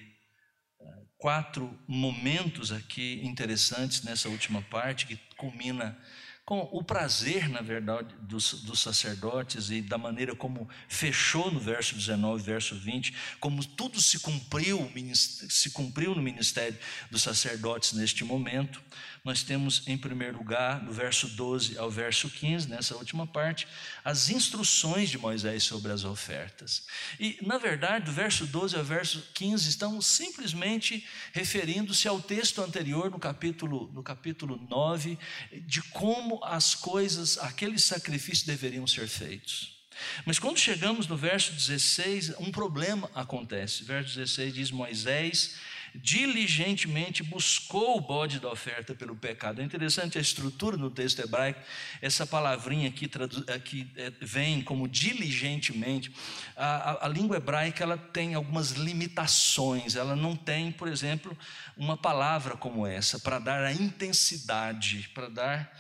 ah, 0.80 1.02
quatro 1.18 1.80
momentos 1.88 2.72
aqui 2.72 3.22
interessantes 3.24 4.04
nessa 4.04 4.30
última 4.30 4.62
parte, 4.64 5.06
que 5.06 5.18
culmina 5.38 5.98
com 6.46 6.68
o 6.72 6.84
prazer, 6.84 7.48
na 7.48 7.62
verdade, 7.62 8.14
dos, 8.22 8.64
dos, 8.64 8.80
sacerdotes 8.80 9.70
e 9.70 9.82
da 9.82 9.98
maneira 9.98 10.36
como 10.36 10.68
fechou 10.88 11.52
no 11.52 11.60
verso 11.60 11.96
19, 11.96 12.44
verso 12.44 12.76
20, 12.76 13.14
como 13.40 13.64
tudo 13.64 14.02
se 14.02 14.20
cumpriu, 14.20 14.92
se 15.14 15.70
cumpriu 15.70 16.16
no 16.16 16.22
ministério 16.22 16.78
dos 17.10 17.22
sacerdotes 17.22 17.94
neste 17.94 18.24
momento. 18.24 18.82
Nós 19.24 19.44
temos, 19.44 19.88
em 19.88 19.96
primeiro 19.96 20.40
lugar, 20.40 20.80
do 20.80 20.92
verso 20.92 21.28
12 21.28 21.78
ao 21.78 21.92
verso 21.92 22.28
15, 22.28 22.68
nessa 22.68 22.96
última 22.96 23.28
parte, 23.28 23.68
as 24.04 24.32
instruções 24.32 25.12
de 25.12 25.18
Moisés 25.20 25.62
sobre 25.62 25.92
as 25.92 26.04
ofertas. 26.04 26.88
E, 27.20 27.38
na 27.44 27.60
verdade, 27.60 28.06
do 28.06 28.12
verso 28.12 28.48
12 28.48 28.76
ao 28.76 28.84
verso 28.84 29.24
15 29.36 29.70
estão 29.70 30.02
simplesmente 30.02 31.06
referindo-se 31.34 32.08
ao 32.08 32.20
texto 32.20 32.64
anterior, 32.64 33.12
no 33.12 33.20
capítulo, 33.20 33.92
no 33.94 34.02
capítulo 34.02 34.60
9, 34.68 35.20
de 35.68 35.84
como 35.84 36.44
as 36.44 36.74
coisas, 36.74 37.38
aqueles 37.38 37.84
sacrifícios 37.84 38.48
deveriam 38.48 38.88
ser 38.88 39.08
feitos. 39.08 39.82
Mas 40.26 40.40
quando 40.40 40.58
chegamos 40.58 41.08
no 41.08 41.16
verso 41.16 41.52
16, 41.54 42.40
um 42.40 42.52
problema 42.52 43.10
acontece. 43.14 43.84
Verso 43.84 44.16
16 44.16 44.54
diz: 44.54 44.72
Moisés 44.72 45.58
diligentemente 45.96 47.24
buscou 47.24 47.98
o 47.98 48.02
bode 48.02 48.40
da 48.40 48.50
oferta 48.50 48.94
pelo 48.94 49.16
pecado. 49.16 49.62
É 49.62 49.64
interessante 49.64 50.18
a 50.18 50.22
estrutura 50.22 50.78
no 50.78 50.90
texto 50.90 51.20
hebraico, 51.20 51.60
essa 52.02 52.26
palavrinha 52.26 52.90
aqui, 52.90 53.10
aqui 53.54 53.92
é, 53.96 54.12
vem 54.22 54.62
como 54.62 54.88
diligentemente. 54.88 56.12
A, 56.56 56.66
a, 56.66 57.06
a 57.06 57.08
língua 57.08 57.38
hebraica 57.38 57.84
ela 57.84 57.98
tem 57.98 58.34
algumas 58.34 58.72
limitações, 58.72 59.96
ela 59.96 60.16
não 60.16 60.36
tem, 60.36 60.72
por 60.72 60.88
exemplo, 60.88 61.38
uma 61.76 61.98
palavra 61.98 62.56
como 62.56 62.86
essa, 62.86 63.20
para 63.20 63.40
dar 63.40 63.64
a 63.64 63.74
intensidade, 63.74 65.10
para 65.14 65.30
dar 65.30 65.72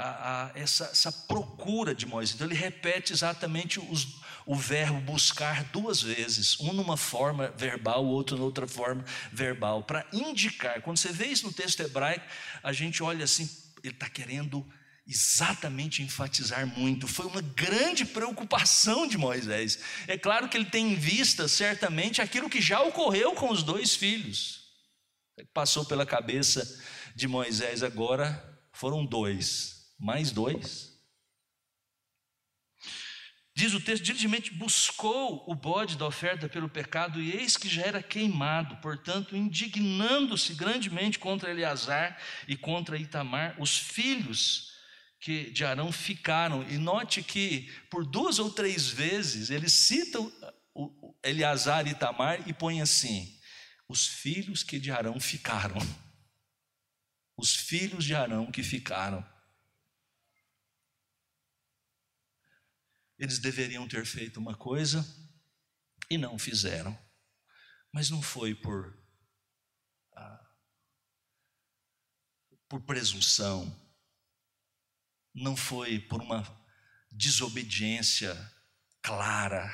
a, 0.00 0.46
a, 0.46 0.58
essa, 0.58 0.84
essa, 0.84 1.12
procura 1.12 1.94
de 1.94 2.06
Moisés. 2.06 2.34
Então, 2.34 2.46
ele 2.46 2.56
repete 2.56 3.12
exatamente 3.12 3.78
os, 3.78 4.20
o 4.46 4.56
verbo 4.56 5.00
buscar 5.00 5.64
duas 5.64 6.02
vezes, 6.02 6.58
um 6.60 6.72
numa 6.72 6.96
forma 6.96 7.52
verbal, 7.56 8.04
o 8.04 8.08
outro 8.08 8.38
noutra 8.38 8.66
forma 8.66 9.04
verbal, 9.30 9.82
para 9.82 10.06
indicar. 10.12 10.80
Quando 10.80 10.96
você 10.96 11.12
vê 11.12 11.26
isso 11.26 11.46
no 11.46 11.52
texto 11.52 11.80
hebraico, 11.80 12.24
a 12.62 12.72
gente 12.72 13.02
olha 13.02 13.24
assim, 13.24 13.48
ele 13.84 13.92
está 13.92 14.08
querendo 14.08 14.66
exatamente 15.06 16.02
enfatizar 16.02 16.66
muito. 16.66 17.06
Foi 17.06 17.26
uma 17.26 17.42
grande 17.42 18.04
preocupação 18.04 19.06
de 19.06 19.18
Moisés. 19.18 19.78
É 20.06 20.16
claro 20.16 20.48
que 20.48 20.56
ele 20.56 20.66
tem 20.66 20.92
em 20.92 20.96
vista, 20.96 21.46
certamente, 21.46 22.22
aquilo 22.22 22.48
que 22.48 22.60
já 22.60 22.80
ocorreu 22.80 23.34
com 23.34 23.50
os 23.50 23.62
dois 23.62 23.94
filhos. 23.94 24.60
Passou 25.52 25.84
pela 25.84 26.06
cabeça 26.06 26.80
de 27.14 27.26
Moisés 27.26 27.82
agora 27.82 28.46
foram 28.72 29.04
dois 29.04 29.79
mais 30.00 30.32
dois. 30.32 30.90
Diz 33.54 33.74
o 33.74 33.80
texto: 33.80 34.04
diligentemente 34.04 34.54
buscou 34.54 35.44
o 35.46 35.54
bode 35.54 35.98
da 35.98 36.06
oferta 36.06 36.48
pelo 36.48 36.68
pecado, 36.68 37.20
e 37.20 37.32
eis 37.32 37.56
que 37.58 37.68
já 37.68 37.82
era 37.82 38.02
queimado, 38.02 38.76
portanto, 38.78 39.36
indignando-se 39.36 40.54
grandemente 40.54 41.18
contra 41.18 41.50
Eleazar 41.50 42.18
e 42.48 42.56
contra 42.56 42.96
Itamar, 42.96 43.60
os 43.60 43.76
filhos 43.76 44.70
que 45.20 45.50
de 45.50 45.64
Arão 45.64 45.92
ficaram. 45.92 46.66
E 46.70 46.78
note 46.78 47.22
que 47.22 47.70
por 47.90 48.06
duas 48.06 48.38
ou 48.38 48.50
três 48.50 48.88
vezes 48.88 49.50
ele 49.50 49.68
cita 49.68 50.18
o 50.74 51.14
Eleazar 51.22 51.86
e 51.86 51.90
Itamar 51.90 52.48
e 52.48 52.54
põe 52.54 52.80
assim: 52.80 53.38
os 53.86 54.06
filhos 54.06 54.62
que 54.62 54.78
de 54.78 54.90
Arão 54.90 55.20
ficaram. 55.20 55.76
Os 57.36 57.56
filhos 57.56 58.04
de 58.04 58.14
Arão 58.14 58.52
que 58.52 58.62
ficaram. 58.62 59.26
Eles 63.20 63.38
deveriam 63.38 63.86
ter 63.86 64.06
feito 64.06 64.40
uma 64.40 64.56
coisa 64.56 65.06
e 66.08 66.16
não 66.16 66.38
fizeram. 66.38 66.98
Mas 67.92 68.08
não 68.08 68.22
foi 68.22 68.54
por, 68.54 68.98
ah, 70.16 70.50
por 72.66 72.80
presunção, 72.80 73.70
não 75.34 75.54
foi 75.54 75.98
por 75.98 76.22
uma 76.22 76.42
desobediência 77.12 78.34
clara, 79.02 79.68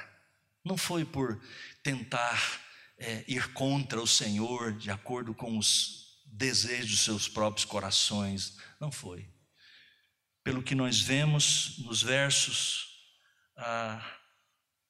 não 0.64 0.76
foi 0.76 1.05
por 1.05 1.40
tentar 1.84 2.42
é, 2.99 3.24
ir 3.28 3.53
contra 3.53 4.03
o 4.03 4.09
Senhor 4.09 4.76
de 4.76 4.90
acordo 4.90 5.32
com 5.32 5.57
os 5.57 6.20
desejos 6.26 6.90
dos 6.90 7.01
seus 7.03 7.28
próprios 7.28 7.64
corações, 7.64 8.59
não 8.80 8.90
foi. 8.90 9.32
Pelo 10.42 10.64
que 10.64 10.74
nós 10.74 11.01
vemos 11.01 11.78
nos 11.78 12.03
versos 12.03 12.95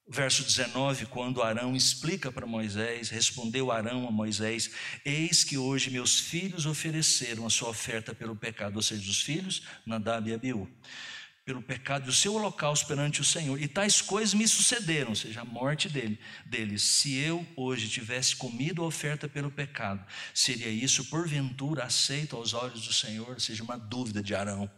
verso 0.08 0.44
19, 0.44 1.06
quando 1.06 1.42
Arão 1.42 1.74
explica 1.74 2.30
para 2.30 2.46
Moisés, 2.46 3.08
respondeu 3.08 3.72
Arão 3.72 4.06
a 4.06 4.10
Moisés: 4.10 4.70
Eis 5.04 5.42
que 5.42 5.58
hoje 5.58 5.90
meus 5.90 6.20
filhos 6.20 6.66
ofereceram 6.66 7.46
a 7.46 7.50
sua 7.50 7.70
oferta 7.70 8.14
pelo 8.14 8.36
pecado, 8.36 8.76
ou 8.76 8.82
seja, 8.82 9.10
os 9.10 9.22
filhos, 9.22 9.62
Nadab 9.84 10.30
e 10.30 10.34
Abiú, 10.34 10.68
pelo 11.44 11.62
pecado 11.62 12.06
do 12.06 12.12
seu 12.12 12.34
holocausto 12.34 12.86
perante 12.86 13.20
o 13.20 13.24
Senhor, 13.24 13.60
e 13.60 13.68
tais 13.68 14.00
coisas 14.00 14.34
me 14.34 14.46
sucederam, 14.46 15.10
ou 15.10 15.16
seja, 15.16 15.42
a 15.42 15.44
morte 15.44 15.88
dele, 15.88 16.18
deles. 16.44 16.82
Se 16.82 17.14
eu 17.16 17.46
hoje 17.56 17.88
tivesse 17.88 18.34
comido 18.36 18.82
a 18.82 18.86
oferta 18.86 19.28
pelo 19.28 19.50
pecado, 19.50 20.04
seria 20.34 20.68
isso 20.68 21.04
porventura 21.04 21.84
aceito 21.84 22.36
aos 22.36 22.52
olhos 22.52 22.86
do 22.86 22.92
Senhor? 22.92 23.34
Ou 23.34 23.40
seja, 23.40 23.62
uma 23.62 23.78
dúvida 23.78 24.22
de 24.22 24.34
Arão. 24.34 24.70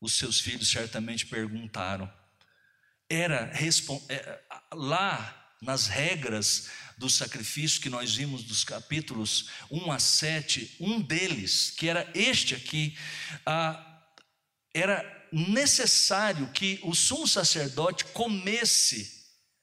Os 0.00 0.18
seus 0.18 0.40
filhos 0.40 0.68
certamente 0.68 1.24
perguntaram 1.24 2.10
era 3.08 3.50
é, 4.08 4.40
lá 4.72 5.54
nas 5.62 5.86
regras 5.86 6.68
do 6.96 7.10
sacrifício 7.10 7.80
que 7.80 7.90
nós 7.90 8.14
vimos 8.14 8.42
dos 8.42 8.64
capítulos 8.64 9.50
1 9.70 9.92
a 9.92 9.98
7, 9.98 10.76
um 10.80 11.00
deles, 11.00 11.70
que 11.70 11.88
era 11.88 12.10
este 12.14 12.54
aqui, 12.54 12.96
era 14.72 15.28
necessário 15.32 16.48
que 16.52 16.80
o 16.82 16.94
sumo 16.94 17.26
sacerdote 17.26 18.04
comesse 18.06 19.16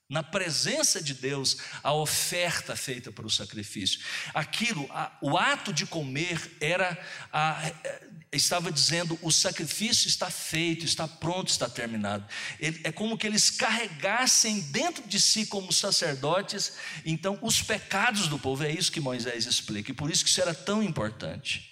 na 0.09 0.21
presença 0.21 1.01
de 1.01 1.15
Deus, 1.15 1.57
a 1.81 1.91
oferta 1.91 2.75
feita 2.75 3.11
para 3.11 3.25
o 3.25 3.31
sacrifício. 3.31 3.99
Aquilo, 4.33 4.87
o 5.21 5.37
ato 5.37 5.73
de 5.73 5.87
comer 5.87 6.55
era 6.61 6.95
a, 7.31 7.67
é, 7.83 8.07
estava 8.38 8.71
dizendo: 8.71 9.17
o 9.21 9.31
sacrifício 9.31 10.07
está 10.07 10.29
feito, 10.29 10.86
está 10.86 11.07
pronto, 11.07 11.49
está 11.49 11.69
terminado. 11.69 12.25
Ele, 12.59 12.81
é 12.84 12.91
como 12.91 13.17
que 13.17 13.27
eles 13.27 13.49
carregassem 13.49 14.61
dentro 14.71 15.07
de 15.07 15.19
si, 15.21 15.45
como 15.45 15.71
sacerdotes, 15.71 16.73
então, 17.05 17.38
os 17.41 17.61
pecados 17.61 18.27
do 18.27 18.39
povo. 18.39 18.63
É 18.63 18.71
isso 18.71 18.91
que 18.91 18.99
Moisés 18.99 19.45
explica, 19.45 19.91
e 19.91 19.93
por 19.93 20.09
isso 20.09 20.23
que 20.23 20.29
isso 20.29 20.41
era 20.41 20.53
tão 20.53 20.81
importante. 20.81 21.71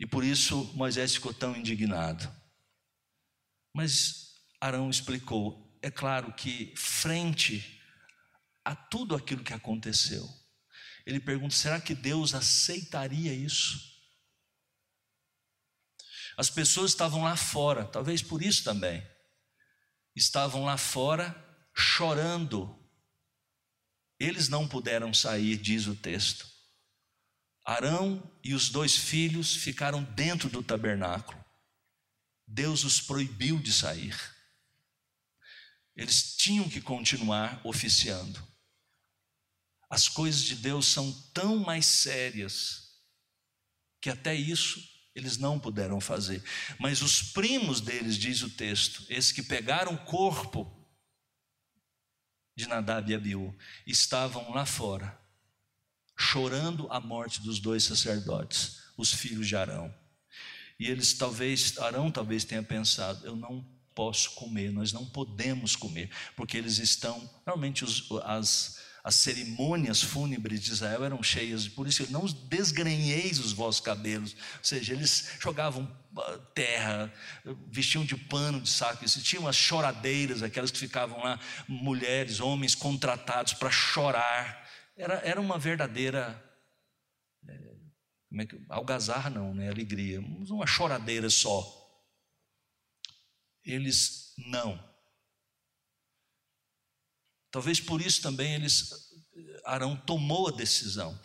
E 0.00 0.06
por 0.06 0.24
isso 0.24 0.72
Moisés 0.74 1.14
ficou 1.14 1.32
tão 1.32 1.56
indignado. 1.56 2.28
Mas 3.74 4.34
Arão 4.60 4.90
explicou: 4.90 5.78
é 5.80 5.90
claro 5.90 6.32
que, 6.32 6.74
frente 6.76 7.80
a 8.64 8.74
tudo 8.74 9.14
aquilo 9.14 9.44
que 9.44 9.52
aconteceu, 9.52 10.28
ele 11.06 11.20
pergunta: 11.20 11.54
será 11.54 11.80
que 11.80 11.94
Deus 11.94 12.34
aceitaria 12.34 13.32
isso? 13.32 13.91
As 16.42 16.50
pessoas 16.50 16.90
estavam 16.90 17.22
lá 17.22 17.36
fora, 17.36 17.84
talvez 17.84 18.20
por 18.20 18.42
isso 18.42 18.64
também, 18.64 19.00
estavam 20.16 20.64
lá 20.64 20.76
fora 20.76 21.32
chorando. 21.72 22.76
Eles 24.18 24.48
não 24.48 24.66
puderam 24.66 25.14
sair, 25.14 25.56
diz 25.56 25.86
o 25.86 25.94
texto. 25.94 26.44
Arão 27.64 28.28
e 28.42 28.54
os 28.54 28.70
dois 28.70 28.96
filhos 28.96 29.54
ficaram 29.54 30.02
dentro 30.02 30.48
do 30.48 30.64
tabernáculo. 30.64 31.38
Deus 32.44 32.82
os 32.82 33.00
proibiu 33.00 33.60
de 33.60 33.72
sair. 33.72 34.18
Eles 35.94 36.36
tinham 36.36 36.68
que 36.68 36.80
continuar 36.80 37.60
oficiando. 37.64 38.44
As 39.88 40.08
coisas 40.08 40.42
de 40.42 40.56
Deus 40.56 40.86
são 40.86 41.12
tão 41.32 41.60
mais 41.60 41.86
sérias 41.86 43.00
que 44.00 44.10
até 44.10 44.34
isso 44.34 44.91
eles 45.14 45.36
não 45.36 45.58
puderam 45.58 46.00
fazer. 46.00 46.42
Mas 46.78 47.02
os 47.02 47.22
primos 47.22 47.80
deles, 47.80 48.16
diz 48.16 48.42
o 48.42 48.50
texto, 48.50 49.04
esses 49.08 49.32
que 49.32 49.42
pegaram 49.42 49.94
o 49.94 50.04
corpo 50.04 50.70
de 52.56 52.66
Nadab 52.66 53.10
e 53.10 53.14
Abiú, 53.14 53.54
estavam 53.86 54.52
lá 54.52 54.64
fora, 54.64 55.18
chorando 56.16 56.86
a 56.90 57.00
morte 57.00 57.40
dos 57.40 57.58
dois 57.58 57.84
sacerdotes, 57.84 58.82
os 58.96 59.12
filhos 59.12 59.48
de 59.48 59.56
Arão. 59.56 59.94
E 60.78 60.86
eles 60.86 61.14
talvez, 61.14 61.78
Arão 61.78 62.10
talvez 62.10 62.44
tenha 62.44 62.62
pensado: 62.62 63.26
eu 63.26 63.36
não 63.36 63.64
posso 63.94 64.32
comer, 64.32 64.72
nós 64.72 64.92
não 64.92 65.04
podemos 65.04 65.76
comer, 65.76 66.10
porque 66.34 66.56
eles 66.56 66.78
estão, 66.78 67.18
normalmente 67.46 67.84
os, 67.84 68.10
as, 68.24 68.80
as 69.04 69.16
cerimônias 69.16 70.00
fúnebres 70.00 70.60
de 70.60 70.70
Israel 70.70 71.04
eram 71.04 71.22
cheias, 71.22 71.66
por 71.66 71.88
isso 71.88 72.10
não 72.12 72.24
desgrenheis 72.24 73.40
os 73.40 73.52
vossos 73.52 73.80
cabelos. 73.80 74.32
Ou 74.32 74.64
seja, 74.64 74.92
eles 74.92 75.32
jogavam 75.40 75.90
ah, 76.16 76.38
terra, 76.54 77.12
vestiam 77.68 78.04
de 78.04 78.16
pano 78.16 78.60
de 78.60 78.68
saco, 78.68 79.04
existiam 79.04 79.48
as 79.48 79.56
choradeiras, 79.56 80.42
aquelas 80.42 80.70
que 80.70 80.78
ficavam 80.78 81.20
lá, 81.20 81.40
mulheres, 81.66 82.38
homens 82.38 82.76
contratados 82.76 83.54
para 83.54 83.70
chorar. 83.72 84.70
Era, 84.96 85.14
era 85.24 85.40
uma 85.40 85.58
verdadeira. 85.58 86.40
Como 88.28 88.40
é 88.40 88.46
que, 88.46 88.64
algazarra 88.68 89.28
não, 89.28 89.52
né? 89.52 89.68
Alegria, 89.68 90.20
uma 90.20 90.66
choradeira 90.66 91.28
só. 91.28 91.78
Eles 93.64 94.32
não 94.38 94.91
Talvez 97.52 97.78
por 97.78 98.00
isso 98.00 98.22
também 98.22 98.54
eles 98.54 98.90
Arão 99.64 99.96
tomou 99.96 100.48
a 100.48 100.50
decisão. 100.50 101.18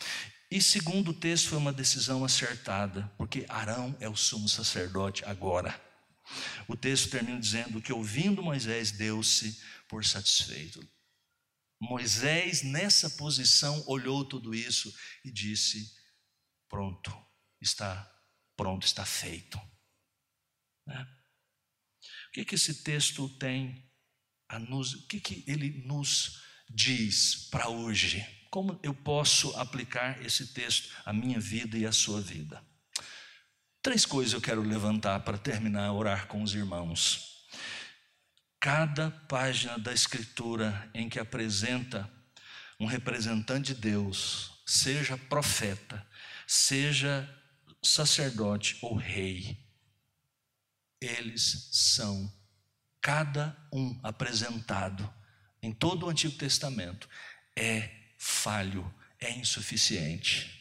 E 0.50 0.62
segundo 0.62 1.10
o 1.10 1.14
texto, 1.14 1.48
foi 1.48 1.58
uma 1.58 1.72
decisão 1.72 2.24
acertada, 2.24 3.10
porque 3.18 3.44
Arão 3.48 3.96
é 4.00 4.08
o 4.08 4.16
sumo 4.16 4.48
sacerdote 4.48 5.24
agora. 5.24 5.78
O 6.68 6.76
texto 6.76 7.10
termina 7.10 7.40
dizendo 7.40 7.80
que, 7.80 7.92
ouvindo 7.92 8.42
Moisés, 8.42 8.92
deu-se 8.92 9.60
por 9.88 10.04
satisfeito. 10.04 10.86
Moisés, 11.80 12.62
nessa 12.62 13.10
posição, 13.10 13.82
olhou 13.86 14.24
tudo 14.24 14.54
isso 14.54 14.94
e 15.24 15.30
disse: 15.30 15.90
Pronto, 16.68 17.10
está 17.60 18.10
pronto, 18.56 18.86
está 18.86 19.04
feito. 19.04 19.58
Né? 20.86 21.06
O 22.28 22.32
que, 22.32 22.44
que 22.44 22.54
esse 22.56 22.82
texto 22.82 23.28
tem 23.38 23.87
nos, 24.56 24.94
o 24.94 25.06
que, 25.08 25.18
que 25.18 25.44
ele 25.46 25.82
nos 25.84 26.40
diz 26.70 27.48
para 27.50 27.68
hoje? 27.68 28.24
Como 28.50 28.78
eu 28.82 28.94
posso 28.94 29.54
aplicar 29.56 30.24
esse 30.24 30.54
texto 30.54 30.90
à 31.04 31.12
minha 31.12 31.40
vida 31.40 31.76
e 31.76 31.84
à 31.84 31.90
sua 31.90 32.20
vida? 32.20 32.62
Três 33.82 34.06
coisas 34.06 34.32
eu 34.32 34.40
quero 34.40 34.62
levantar 34.62 35.20
para 35.20 35.36
terminar 35.36 35.86
a 35.86 35.92
orar 35.92 36.26
com 36.28 36.42
os 36.42 36.54
irmãos. 36.54 37.46
Cada 38.60 39.10
página 39.10 39.78
da 39.78 39.92
Escritura 39.92 40.90
em 40.94 41.08
que 41.08 41.18
apresenta 41.18 42.10
um 42.80 42.86
representante 42.86 43.74
de 43.74 43.80
Deus, 43.80 44.62
seja 44.64 45.16
profeta, 45.16 46.06
seja 46.46 47.28
sacerdote 47.82 48.78
ou 48.80 48.96
rei, 48.96 49.58
eles 51.00 51.68
são 51.72 52.32
cada 53.00 53.56
um 53.72 53.98
apresentado 54.02 55.08
em 55.62 55.72
todo 55.72 56.06
o 56.06 56.08
Antigo 56.08 56.36
Testamento 56.36 57.08
é 57.56 57.90
falho, 58.16 58.92
é 59.20 59.30
insuficiente. 59.30 60.58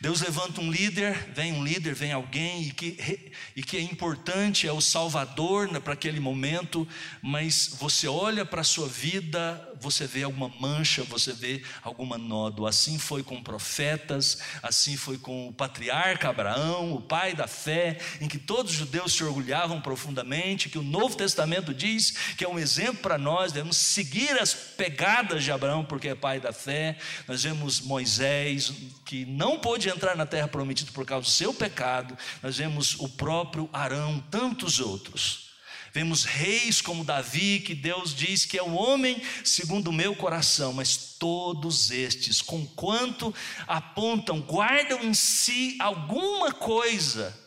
Deus 0.00 0.20
levanta 0.20 0.60
um 0.60 0.70
líder, 0.70 1.14
vem 1.32 1.52
um 1.52 1.64
líder, 1.64 1.94
vem 1.94 2.12
alguém, 2.12 2.62
e 2.64 2.72
que, 2.72 3.32
e 3.54 3.62
que 3.62 3.76
é 3.76 3.80
importante, 3.80 4.66
é 4.66 4.72
o 4.72 4.80
Salvador 4.80 5.70
né, 5.70 5.78
para 5.78 5.92
aquele 5.92 6.18
momento, 6.18 6.86
mas 7.22 7.68
você 7.78 8.08
olha 8.08 8.44
para 8.44 8.62
a 8.62 8.64
sua 8.64 8.88
vida, 8.88 9.71
você 9.82 10.06
vê 10.06 10.22
alguma 10.22 10.48
mancha, 10.60 11.02
você 11.02 11.32
vê 11.32 11.62
alguma 11.82 12.16
nódoa. 12.16 12.70
Assim 12.70 12.98
foi 12.98 13.22
com 13.22 13.42
profetas, 13.42 14.38
assim 14.62 14.96
foi 14.96 15.18
com 15.18 15.48
o 15.48 15.52
patriarca 15.52 16.28
Abraão, 16.28 16.94
o 16.94 17.00
pai 17.00 17.34
da 17.34 17.46
fé, 17.46 17.98
em 18.20 18.28
que 18.28 18.38
todos 18.38 18.72
os 18.72 18.78
judeus 18.78 19.12
se 19.12 19.24
orgulhavam 19.24 19.80
profundamente, 19.80 20.68
que 20.68 20.78
o 20.78 20.82
Novo 20.82 21.16
Testamento 21.16 21.74
diz 21.74 22.12
que 22.36 22.44
é 22.44 22.48
um 22.48 22.58
exemplo 22.58 23.02
para 23.02 23.18
nós, 23.18 23.52
devemos 23.52 23.76
seguir 23.76 24.40
as 24.40 24.54
pegadas 24.54 25.42
de 25.42 25.50
Abraão, 25.50 25.84
porque 25.84 26.08
é 26.08 26.14
pai 26.14 26.38
da 26.38 26.52
fé. 26.52 26.96
Nós 27.26 27.42
vemos 27.42 27.80
Moisés, 27.80 28.72
que 29.04 29.26
não 29.26 29.58
pôde 29.58 29.88
entrar 29.88 30.16
na 30.16 30.24
terra 30.24 30.46
prometida 30.46 30.92
por 30.92 31.04
causa 31.04 31.26
do 31.26 31.30
seu 31.30 31.52
pecado. 31.52 32.16
Nós 32.42 32.56
vemos 32.56 32.94
o 33.00 33.08
próprio 33.08 33.68
Arão, 33.72 34.22
tantos 34.30 34.78
outros. 34.78 35.51
Vemos 35.92 36.24
reis 36.24 36.80
como 36.80 37.04
Davi, 37.04 37.60
que 37.60 37.74
Deus 37.74 38.14
diz 38.14 38.46
que 38.46 38.56
é 38.56 38.62
um 38.62 38.74
homem 38.74 39.22
segundo 39.44 39.88
o 39.88 39.92
meu 39.92 40.16
coração, 40.16 40.72
mas 40.72 40.96
todos 41.18 41.90
estes, 41.90 42.40
com 42.40 42.66
quanto 42.66 43.34
apontam, 43.66 44.40
guardam 44.40 45.02
em 45.04 45.12
si 45.12 45.76
alguma 45.78 46.50
coisa 46.52 47.38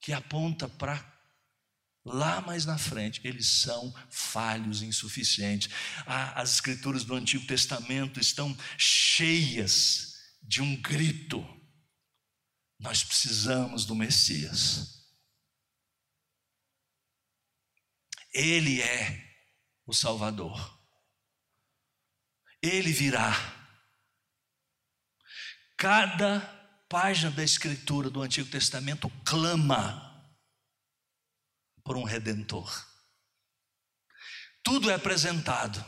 que 0.00 0.12
aponta 0.12 0.68
para 0.68 1.16
lá 2.04 2.40
mais 2.40 2.64
na 2.64 2.78
frente, 2.78 3.20
eles 3.24 3.46
são 3.46 3.92
falhos, 4.08 4.82
insuficientes. 4.82 5.68
as 6.06 6.54
escrituras 6.54 7.04
do 7.04 7.14
Antigo 7.14 7.46
Testamento 7.46 8.20
estão 8.20 8.56
cheias 8.78 10.14
de 10.42 10.62
um 10.62 10.76
grito: 10.76 11.44
nós 12.78 13.02
precisamos 13.02 13.84
do 13.84 13.94
Messias. 13.94 14.95
Ele 18.36 18.82
é 18.82 19.34
o 19.86 19.94
Salvador. 19.94 20.78
Ele 22.60 22.92
virá. 22.92 23.32
Cada 25.78 26.40
página 26.86 27.30
da 27.30 27.42
Escritura 27.42 28.10
do 28.10 28.20
Antigo 28.20 28.50
Testamento 28.50 29.08
clama 29.24 30.30
por 31.82 31.96
um 31.96 32.02
redentor. 32.02 32.86
Tudo 34.62 34.90
é 34.90 34.94
apresentado 34.94 35.82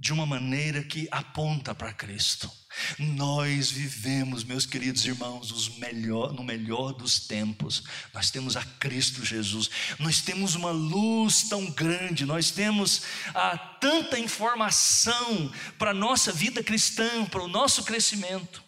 de 0.00 0.14
uma 0.14 0.24
maneira 0.24 0.82
que 0.82 1.06
aponta 1.10 1.74
para 1.74 1.92
Cristo. 1.92 2.50
Nós 2.98 3.70
vivemos, 3.70 4.42
meus 4.42 4.64
queridos 4.64 5.04
irmãos, 5.04 5.76
melhor, 5.76 6.32
no 6.32 6.42
melhor 6.42 6.94
dos 6.94 7.20
tempos. 7.20 7.84
Nós 8.14 8.30
temos 8.30 8.56
a 8.56 8.64
Cristo 8.64 9.22
Jesus. 9.22 9.68
Nós 9.98 10.22
temos 10.22 10.54
uma 10.54 10.70
luz 10.70 11.50
tão 11.50 11.70
grande. 11.72 12.24
Nós 12.24 12.50
temos 12.50 13.02
ah, 13.34 13.58
tanta 13.78 14.18
informação 14.18 15.52
para 15.78 15.90
a 15.90 15.94
nossa 15.94 16.32
vida 16.32 16.64
cristã, 16.64 17.26
para 17.26 17.42
o 17.42 17.48
nosso 17.48 17.84
crescimento. 17.84 18.64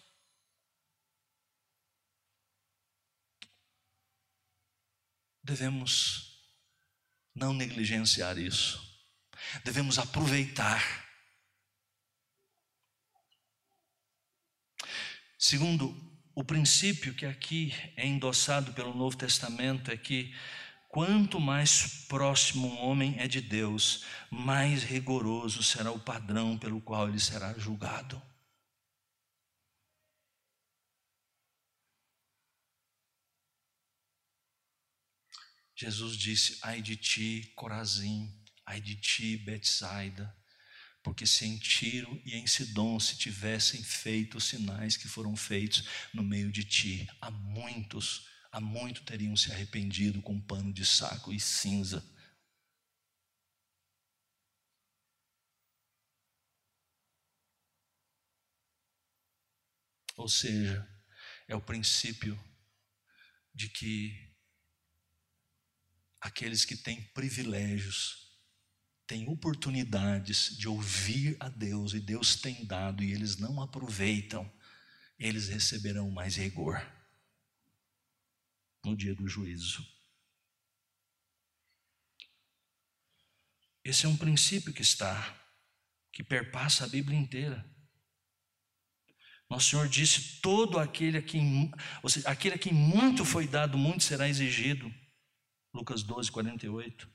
Devemos 5.43 6.43
não 7.33 7.55
negligenciar 7.55 8.37
isso. 8.37 8.79
Devemos 9.63 9.97
aproveitar 9.97 11.02
Segundo, 15.45 15.93
o 16.33 16.41
princípio 16.41 17.13
que 17.13 17.25
aqui 17.25 17.73
é 17.97 18.07
endossado 18.07 18.71
pelo 18.71 18.95
Novo 18.95 19.17
Testamento 19.17 19.91
é 19.91 19.97
que 19.97 20.33
quanto 20.87 21.37
mais 21.37 22.05
próximo 22.07 22.65
um 22.65 22.77
homem 22.79 23.19
é 23.19 23.27
de 23.27 23.41
Deus, 23.41 24.05
mais 24.31 24.83
rigoroso 24.83 25.61
será 25.61 25.91
o 25.91 25.99
padrão 25.99 26.57
pelo 26.57 26.79
qual 26.79 27.09
ele 27.09 27.19
será 27.19 27.53
julgado. 27.59 28.21
Jesus 35.75 36.15
disse: 36.15 36.57
Ai 36.61 36.81
de 36.81 36.95
ti, 36.95 37.51
Corazim, 37.53 38.33
ai 38.65 38.79
de 38.79 38.95
ti, 38.95 39.35
Betsaida, 39.35 40.33
porque 41.03 41.27
se 41.27 41.45
em 41.45 41.57
Tiro 41.57 42.19
e 42.25 42.35
em 42.35 42.47
Sidom 42.47 42.97
se 42.99 43.17
tivessem 43.17 43.83
feito 43.83 44.37
os 44.37 44.45
sinais 44.45 44.95
que 44.95 45.07
foram 45.07 45.35
feitos 45.35 45.87
no 46.13 46.23
meio 46.23 46.49
de 46.49 46.63
ti, 46.63 47.07
há 47.19 47.29
muitos, 47.29 48.29
há 48.49 48.61
muito 48.61 49.03
teriam 49.03 49.35
se 49.35 49.51
arrependido 49.51 50.21
com 50.21 50.39
pano 50.39 50.71
de 50.71 50.85
saco 50.85 51.33
e 51.33 51.39
cinza. 51.39 52.03
Ou 60.15 60.29
seja, 60.29 60.87
é 61.47 61.55
o 61.55 61.61
princípio 61.61 62.39
de 63.53 63.67
que 63.67 64.31
aqueles 66.21 66.63
que 66.63 66.77
têm 66.77 67.01
privilégios 67.13 68.32
têm 69.05 69.27
oportunidades 69.27 70.57
de 70.57 70.67
ouvir 70.67 71.35
a 71.39 71.49
Deus 71.49 71.93
e 71.93 71.99
Deus 71.99 72.35
tem 72.35 72.65
dado 72.65 73.03
e 73.03 73.11
eles 73.11 73.37
não 73.37 73.61
aproveitam, 73.61 74.51
eles 75.19 75.47
receberão 75.47 76.09
mais 76.09 76.35
rigor 76.35 76.81
no 78.83 78.95
dia 78.95 79.13
do 79.15 79.27
juízo. 79.27 79.85
Esse 83.83 84.05
é 84.05 84.09
um 84.09 84.15
princípio 84.15 84.73
que 84.73 84.81
está, 84.81 85.37
que 86.11 86.23
perpassa 86.23 86.85
a 86.85 86.87
Bíblia 86.87 87.17
inteira. 87.17 87.69
Nosso 89.49 89.69
Senhor 89.69 89.87
disse: 89.87 90.41
todo 90.41 90.79
aquele 90.79 91.17
a 91.17 91.21
quem, 91.21 91.71
ou 92.01 92.09
seja, 92.09 92.29
aquele 92.29 92.55
a 92.55 92.57
quem 92.57 92.73
muito 92.73 93.25
foi 93.25 93.47
dado, 93.47 93.77
muito 93.77 94.03
será 94.03 94.27
exigido. 94.27 94.91
Lucas 95.73 96.01
12, 96.01 96.31
48. 96.31 97.12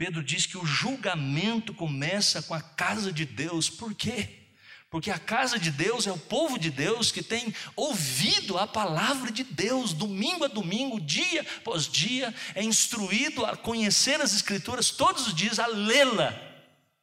Pedro 0.00 0.22
diz 0.22 0.46
que 0.46 0.56
o 0.56 0.64
julgamento 0.64 1.74
começa 1.74 2.40
com 2.40 2.54
a 2.54 2.62
casa 2.62 3.12
de 3.12 3.26
Deus. 3.26 3.68
Por 3.68 3.94
quê? 3.94 4.48
Porque 4.88 5.10
a 5.10 5.18
casa 5.18 5.58
de 5.58 5.70
Deus 5.70 6.06
é 6.06 6.10
o 6.10 6.18
povo 6.18 6.58
de 6.58 6.70
Deus 6.70 7.12
que 7.12 7.22
tem 7.22 7.54
ouvido 7.76 8.56
a 8.56 8.66
palavra 8.66 9.30
de 9.30 9.44
Deus, 9.44 9.92
domingo 9.92 10.42
a 10.42 10.48
domingo, 10.48 10.98
dia 10.98 11.42
após 11.58 11.86
dia, 11.86 12.34
é 12.54 12.62
instruído 12.62 13.44
a 13.44 13.54
conhecer 13.58 14.22
as 14.22 14.32
Escrituras 14.32 14.88
todos 14.88 15.26
os 15.26 15.34
dias, 15.34 15.58
a 15.58 15.66
lê-la, 15.66 16.32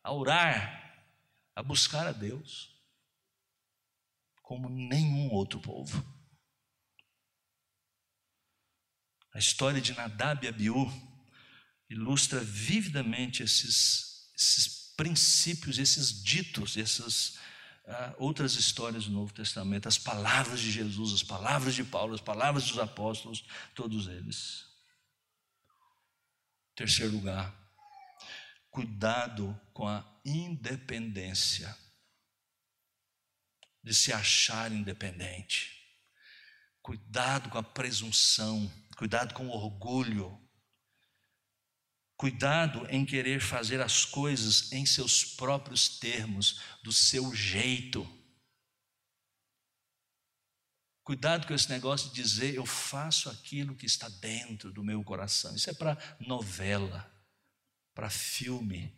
a 0.04 0.12
orar, 0.12 1.06
a 1.56 1.62
buscar 1.62 2.08
a 2.08 2.12
Deus, 2.12 2.76
como 4.42 4.70
nenhum 4.70 5.30
outro 5.32 5.60
povo. 5.60 6.04
A 9.36 9.38
história 9.38 9.80
de 9.80 9.94
Nadab 9.94 10.44
e 10.44 10.50
Abiú 10.50 11.07
ilustra 11.90 12.40
vividamente 12.40 13.44
esses, 13.44 14.30
esses 14.36 14.94
princípios, 14.96 15.78
esses 15.78 16.24
ditos, 16.24 16.78
essas 16.78 17.36
uh, 17.86 18.16
outras 18.18 18.54
histórias 18.56 19.06
do 19.06 19.12
Novo 19.12 19.34
Testamento, 19.34 19.88
as 19.88 19.98
palavras 19.98 20.60
de 20.60 20.72
Jesus, 20.72 21.14
as 21.14 21.24
palavras 21.24 21.76
de 21.76 21.84
Paulo, 21.84 22.14
as 22.14 22.22
palavras 22.22 22.68
dos 22.68 22.80
apóstolos, 22.80 23.44
todos 23.74 24.08
eles. 24.08 24.66
Terceiro 26.76 27.14
lugar, 27.14 27.56
cuidado 28.70 29.60
com 29.74 29.88
a 29.88 30.06
independência, 30.24 31.76
de 33.84 33.94
se 33.94 34.12
achar 34.12 34.72
independente. 34.72 35.76
Cuidado 36.82 37.50
com 37.50 37.58
a 37.58 37.64
presunção 37.64 38.70
cuidado 38.98 39.34
com 39.36 39.48
o 39.48 39.52
orgulho, 39.52 40.38
cuidado 42.18 42.88
em 42.90 43.06
querer 43.06 43.40
fazer 43.40 43.80
as 43.80 44.04
coisas 44.04 44.72
em 44.72 44.86
seus 44.86 45.24
próprios 45.24 45.88
termos, 46.00 46.60
do 46.84 46.92
seu 46.92 47.34
jeito. 47.34 48.06
Cuidado 51.04 51.48
com 51.48 51.54
esse 51.54 51.70
negócio 51.70 52.10
de 52.10 52.16
dizer 52.16 52.56
eu 52.56 52.66
faço 52.66 53.30
aquilo 53.30 53.76
que 53.76 53.86
está 53.86 54.10
dentro 54.10 54.74
do 54.74 54.84
meu 54.84 55.04
coração. 55.04 55.56
Isso 55.56 55.70
é 55.70 55.74
para 55.74 55.96
novela, 56.20 57.10
para 57.94 58.10
filme. 58.10 58.97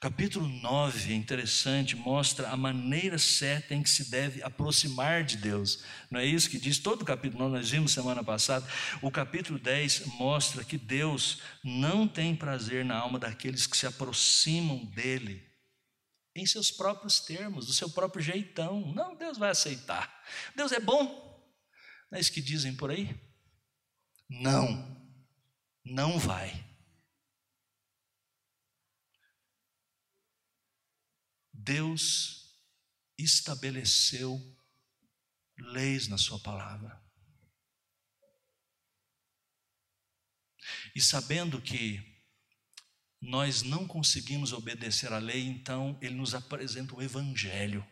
Capítulo 0.00 0.46
9 0.46 1.12
é 1.12 1.16
interessante, 1.16 1.96
mostra 1.96 2.50
a 2.50 2.56
maneira 2.56 3.18
certa 3.18 3.74
em 3.74 3.82
que 3.82 3.88
se 3.88 4.10
deve 4.10 4.42
aproximar 4.42 5.24
de 5.24 5.36
Deus. 5.36 5.82
Não 6.10 6.20
é 6.20 6.24
isso 6.24 6.50
que 6.50 6.58
diz 6.58 6.78
todo 6.78 7.02
o 7.02 7.04
capítulo 7.04 7.44
9, 7.44 7.56
nós 7.56 7.70
vimos 7.70 7.92
semana 7.92 8.22
passada. 8.22 8.66
O 9.00 9.10
capítulo 9.10 9.58
10 9.58 10.06
mostra 10.18 10.64
que 10.64 10.76
Deus 10.76 11.40
não 11.64 12.06
tem 12.06 12.36
prazer 12.36 12.84
na 12.84 12.96
alma 12.96 13.18
daqueles 13.18 13.66
que 13.66 13.76
se 13.76 13.86
aproximam 13.86 14.84
dele 14.86 15.46
em 16.34 16.44
seus 16.44 16.70
próprios 16.70 17.20
termos, 17.20 17.66
do 17.66 17.72
seu 17.72 17.88
próprio 17.88 18.22
jeitão. 18.22 18.92
Não, 18.94 19.16
Deus 19.16 19.38
vai 19.38 19.50
aceitar. 19.50 20.22
Deus 20.54 20.72
é 20.72 20.78
bom. 20.78 21.04
Não 22.10 22.18
é 22.18 22.20
isso 22.20 22.32
que 22.32 22.42
dizem 22.42 22.74
por 22.74 22.90
aí? 22.90 23.18
Não, 24.28 24.96
não 25.84 26.18
vai. 26.18 26.65
Deus 31.66 32.54
estabeleceu 33.18 34.40
leis 35.58 36.06
na 36.06 36.16
Sua 36.16 36.38
palavra. 36.38 37.02
E 40.94 41.02
sabendo 41.02 41.60
que 41.60 42.00
nós 43.20 43.62
não 43.62 43.84
conseguimos 43.84 44.52
obedecer 44.52 45.12
à 45.12 45.18
lei, 45.18 45.42
então 45.42 45.98
Ele 46.00 46.14
nos 46.14 46.36
apresenta 46.36 46.94
o 46.94 47.02
Evangelho. 47.02 47.84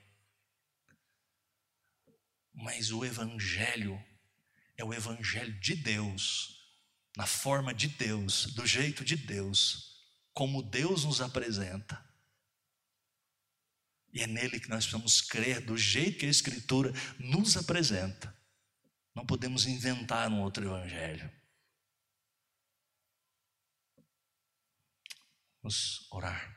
Mas 2.52 2.92
o 2.92 3.04
Evangelho 3.04 4.00
é 4.76 4.84
o 4.84 4.94
Evangelho 4.94 5.58
de 5.58 5.74
Deus, 5.74 6.60
na 7.16 7.26
forma 7.26 7.74
de 7.74 7.88
Deus, 7.88 8.54
do 8.54 8.64
jeito 8.64 9.04
de 9.04 9.16
Deus, 9.16 10.00
como 10.32 10.62
Deus 10.62 11.04
nos 11.04 11.20
apresenta. 11.20 12.13
E 14.14 14.22
é 14.22 14.28
nele 14.28 14.60
que 14.60 14.68
nós 14.68 14.86
precisamos 14.86 15.20
crer, 15.20 15.60
do 15.60 15.76
jeito 15.76 16.20
que 16.20 16.26
a 16.26 16.30
Escritura 16.30 16.92
nos 17.18 17.56
apresenta. 17.56 18.32
Não 19.12 19.26
podemos 19.26 19.66
inventar 19.66 20.30
um 20.30 20.40
outro 20.40 20.64
evangelho. 20.64 21.28
Vamos 25.60 26.06
orar. 26.12 26.53